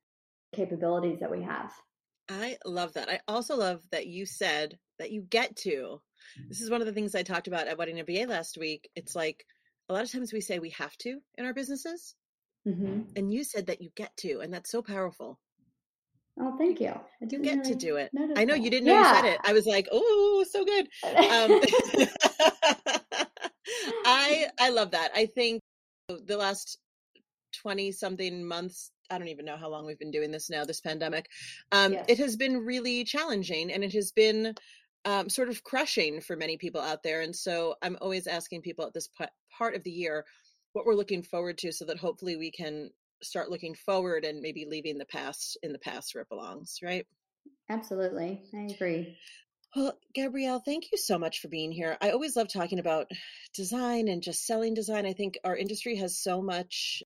capabilities 0.54 1.20
that 1.20 1.30
we 1.30 1.42
have. 1.42 1.72
I 2.28 2.56
love 2.64 2.92
that. 2.94 3.08
I 3.08 3.20
also 3.28 3.56
love 3.56 3.80
that 3.92 4.06
you 4.06 4.26
said 4.26 4.76
that 4.98 5.12
you 5.12 5.22
get 5.22 5.54
to 5.56 6.00
this 6.48 6.58
mm-hmm. 6.58 6.64
is 6.64 6.70
one 6.70 6.80
of 6.80 6.86
the 6.86 6.92
things 6.92 7.14
i 7.14 7.22
talked 7.22 7.46
about 7.46 7.68
at 7.68 7.78
wedding 7.78 7.96
mba 7.98 8.28
last 8.28 8.58
week. 8.58 8.90
It's 8.96 9.14
like 9.14 9.46
a 9.88 9.92
lot 9.92 10.04
of 10.04 10.10
times 10.12 10.32
we 10.32 10.40
say 10.40 10.58
we 10.58 10.70
have 10.70 10.96
to 10.98 11.18
in 11.36 11.44
our 11.44 11.54
businesses 11.54 12.14
mm-hmm. 12.66 13.02
and 13.16 13.32
you 13.32 13.44
said 13.44 13.66
that 13.66 13.82
you 13.82 13.90
get 13.94 14.16
to 14.16 14.40
and 14.40 14.52
that's 14.52 14.70
so 14.70 14.82
powerful 14.82 15.38
Oh, 16.40 16.56
thank 16.58 16.80
you. 16.80 16.88
I 16.88 17.00
you 17.30 17.38
get 17.38 17.58
really 17.58 17.70
to 17.70 17.74
do 17.76 17.96
it. 17.96 18.10
I 18.36 18.44
know 18.44 18.54
that. 18.54 18.62
you 18.62 18.70
didn't 18.70 18.86
know 18.86 18.94
yeah. 18.94 19.08
you 19.08 19.16
said 19.16 19.32
it. 19.34 19.40
I 19.44 19.52
was 19.52 19.66
like, 19.66 19.86
oh, 19.92 20.44
so 20.50 20.64
good. 20.64 20.88
Um, 21.04 21.60
I 24.04 24.46
I 24.58 24.70
love 24.70 24.90
that. 24.92 25.10
I 25.14 25.26
think 25.26 25.60
the 26.08 26.36
last 26.36 26.78
twenty 27.60 27.92
something 27.92 28.44
months. 28.44 28.90
I 29.10 29.18
don't 29.18 29.28
even 29.28 29.44
know 29.44 29.56
how 29.56 29.68
long 29.68 29.86
we've 29.86 29.98
been 29.98 30.10
doing 30.10 30.32
this 30.32 30.50
now. 30.50 30.64
This 30.64 30.80
pandemic, 30.80 31.28
um, 31.70 31.92
yes. 31.92 32.04
it 32.08 32.18
has 32.18 32.36
been 32.36 32.64
really 32.64 33.04
challenging, 33.04 33.70
and 33.70 33.84
it 33.84 33.92
has 33.92 34.10
been 34.10 34.54
um, 35.04 35.28
sort 35.28 35.48
of 35.48 35.62
crushing 35.62 36.20
for 36.20 36.36
many 36.36 36.56
people 36.56 36.80
out 36.80 37.02
there. 37.02 37.20
And 37.20 37.34
so 37.34 37.74
I'm 37.82 37.98
always 38.00 38.26
asking 38.26 38.62
people 38.62 38.86
at 38.86 38.94
this 38.94 39.08
part 39.56 39.74
of 39.74 39.82
the 39.82 39.90
year 39.90 40.24
what 40.72 40.86
we're 40.86 40.94
looking 40.94 41.22
forward 41.22 41.58
to, 41.58 41.72
so 41.72 41.84
that 41.84 41.98
hopefully 41.98 42.36
we 42.36 42.50
can 42.50 42.90
start 43.22 43.50
looking 43.50 43.74
forward 43.74 44.24
and 44.24 44.40
maybe 44.40 44.66
leaving 44.68 44.98
the 44.98 45.04
past 45.06 45.56
in 45.62 45.72
the 45.72 45.78
past 45.78 46.14
where 46.14 46.22
it 46.22 46.28
belongs, 46.28 46.78
right? 46.82 47.06
Absolutely. 47.70 48.42
I 48.54 48.72
agree. 48.72 49.16
Well, 49.76 49.98
Gabrielle, 50.14 50.60
thank 50.60 50.92
you 50.92 50.98
so 50.98 51.18
much 51.18 51.40
for 51.40 51.48
being 51.48 51.72
here. 51.72 51.96
I 52.00 52.10
always 52.10 52.36
love 52.36 52.48
talking 52.48 52.78
about 52.78 53.10
design 53.54 54.08
and 54.08 54.22
just 54.22 54.46
selling 54.46 54.74
design. 54.74 55.04
I 55.06 55.14
think 55.14 55.38
our 55.44 55.56
industry 55.56 55.96
has 55.96 56.18
so 56.18 56.40
much 56.40 57.02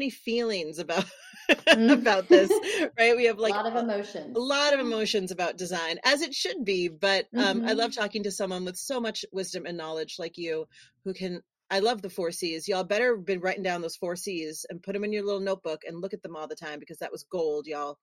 many 0.00 0.10
feelings 0.10 0.78
about 0.78 1.04
mm. 1.50 1.92
about 1.92 2.28
this, 2.28 2.50
right? 2.98 3.14
We 3.16 3.26
have 3.26 3.38
like 3.38 3.52
a 3.52 3.56
lot 3.56 3.66
of 3.66 3.76
emotions. 3.76 4.36
A 4.36 4.40
lot 4.40 4.72
of 4.72 4.80
emotions 4.80 5.30
about 5.30 5.58
design, 5.58 5.98
as 6.04 6.22
it 6.22 6.34
should 6.34 6.64
be. 6.64 6.88
But 6.88 7.26
um, 7.36 7.58
mm-hmm. 7.58 7.68
I 7.68 7.72
love 7.72 7.94
talking 7.94 8.22
to 8.22 8.30
someone 8.30 8.64
with 8.64 8.76
so 8.76 8.98
much 8.98 9.24
wisdom 9.30 9.66
and 9.66 9.76
knowledge 9.76 10.16
like 10.18 10.38
you, 10.38 10.66
who 11.04 11.12
can 11.12 11.42
I 11.70 11.80
love 11.80 12.00
the 12.02 12.10
four 12.10 12.30
C's. 12.30 12.66
Y'all 12.66 12.82
better 12.82 13.16
been 13.16 13.40
writing 13.40 13.62
down 13.62 13.82
those 13.82 13.96
four 13.96 14.16
C's 14.16 14.64
and 14.70 14.82
put 14.82 14.94
them 14.94 15.04
in 15.04 15.12
your 15.12 15.24
little 15.24 15.40
notebook 15.40 15.82
and 15.86 16.00
look 16.00 16.14
at 16.14 16.22
them 16.22 16.34
all 16.34 16.48
the 16.48 16.56
time 16.56 16.80
because 16.80 16.98
that 16.98 17.12
was 17.12 17.24
gold, 17.30 17.66
y'all. 17.66 17.98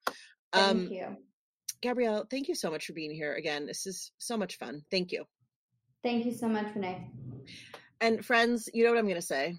Um, 0.53 0.87
thank 0.87 0.91
you. 0.91 1.17
Gabrielle, 1.81 2.25
thank 2.29 2.47
you 2.47 2.55
so 2.55 2.71
much 2.71 2.85
for 2.85 2.93
being 2.93 3.11
here 3.11 3.33
again. 3.33 3.65
This 3.65 3.85
is 3.85 4.11
so 4.19 4.37
much 4.37 4.57
fun. 4.57 4.83
Thank 4.89 5.11
you. 5.11 5.25
Thank 6.03 6.25
you 6.25 6.33
so 6.33 6.47
much, 6.47 6.67
Renee. 6.75 7.09
And 7.99 8.23
friends, 8.25 8.69
you 8.73 8.83
know 8.83 8.91
what 8.91 8.99
I'm 8.99 9.05
going 9.05 9.15
to 9.15 9.21
say. 9.21 9.55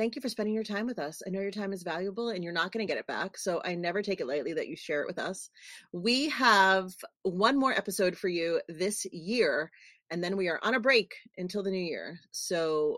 Thank 0.00 0.16
you 0.16 0.22
for 0.22 0.30
spending 0.30 0.54
your 0.54 0.64
time 0.64 0.86
with 0.86 0.98
us. 0.98 1.20
I 1.26 1.28
know 1.28 1.42
your 1.42 1.50
time 1.50 1.74
is 1.74 1.82
valuable 1.82 2.30
and 2.30 2.42
you're 2.42 2.54
not 2.54 2.72
going 2.72 2.86
to 2.86 2.90
get 2.90 2.98
it 2.98 3.06
back. 3.06 3.36
So 3.36 3.60
I 3.66 3.74
never 3.74 4.00
take 4.00 4.22
it 4.22 4.26
lightly 4.26 4.54
that 4.54 4.66
you 4.66 4.74
share 4.74 5.02
it 5.02 5.06
with 5.06 5.18
us. 5.18 5.50
We 5.92 6.30
have 6.30 6.90
one 7.22 7.58
more 7.58 7.74
episode 7.74 8.16
for 8.16 8.28
you 8.28 8.62
this 8.66 9.04
year, 9.12 9.70
and 10.10 10.24
then 10.24 10.38
we 10.38 10.48
are 10.48 10.58
on 10.62 10.72
a 10.72 10.80
break 10.80 11.12
until 11.36 11.62
the 11.62 11.70
new 11.70 11.84
year. 11.84 12.18
So 12.30 12.96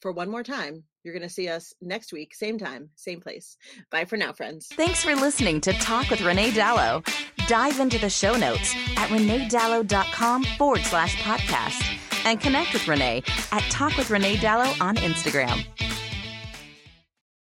for 0.00 0.10
one 0.10 0.28
more 0.28 0.42
time, 0.42 0.82
you're 1.04 1.14
going 1.14 1.22
to 1.22 1.32
see 1.32 1.48
us 1.48 1.72
next 1.80 2.12
week, 2.12 2.34
same 2.34 2.58
time, 2.58 2.90
same 2.96 3.20
place. 3.20 3.56
Bye 3.92 4.04
for 4.04 4.16
now, 4.16 4.32
friends. 4.32 4.66
Thanks 4.72 5.04
for 5.04 5.14
listening 5.14 5.60
to 5.60 5.72
Talk 5.74 6.10
with 6.10 6.22
Renee 6.22 6.50
Dalo. 6.50 7.06
Dive 7.46 7.78
into 7.78 8.00
the 8.00 8.10
show 8.10 8.34
notes 8.34 8.74
at 8.96 9.10
reneedalo.com 9.10 10.42
forward 10.58 10.80
slash 10.80 11.14
podcast 11.18 11.84
and 12.24 12.40
connect 12.40 12.72
with 12.72 12.88
Renee 12.88 13.22
at 13.52 13.62
Talk 13.70 13.96
with 13.96 14.10
Renee 14.10 14.38
Dalo 14.38 14.80
on 14.80 14.96
Instagram. 14.96 15.91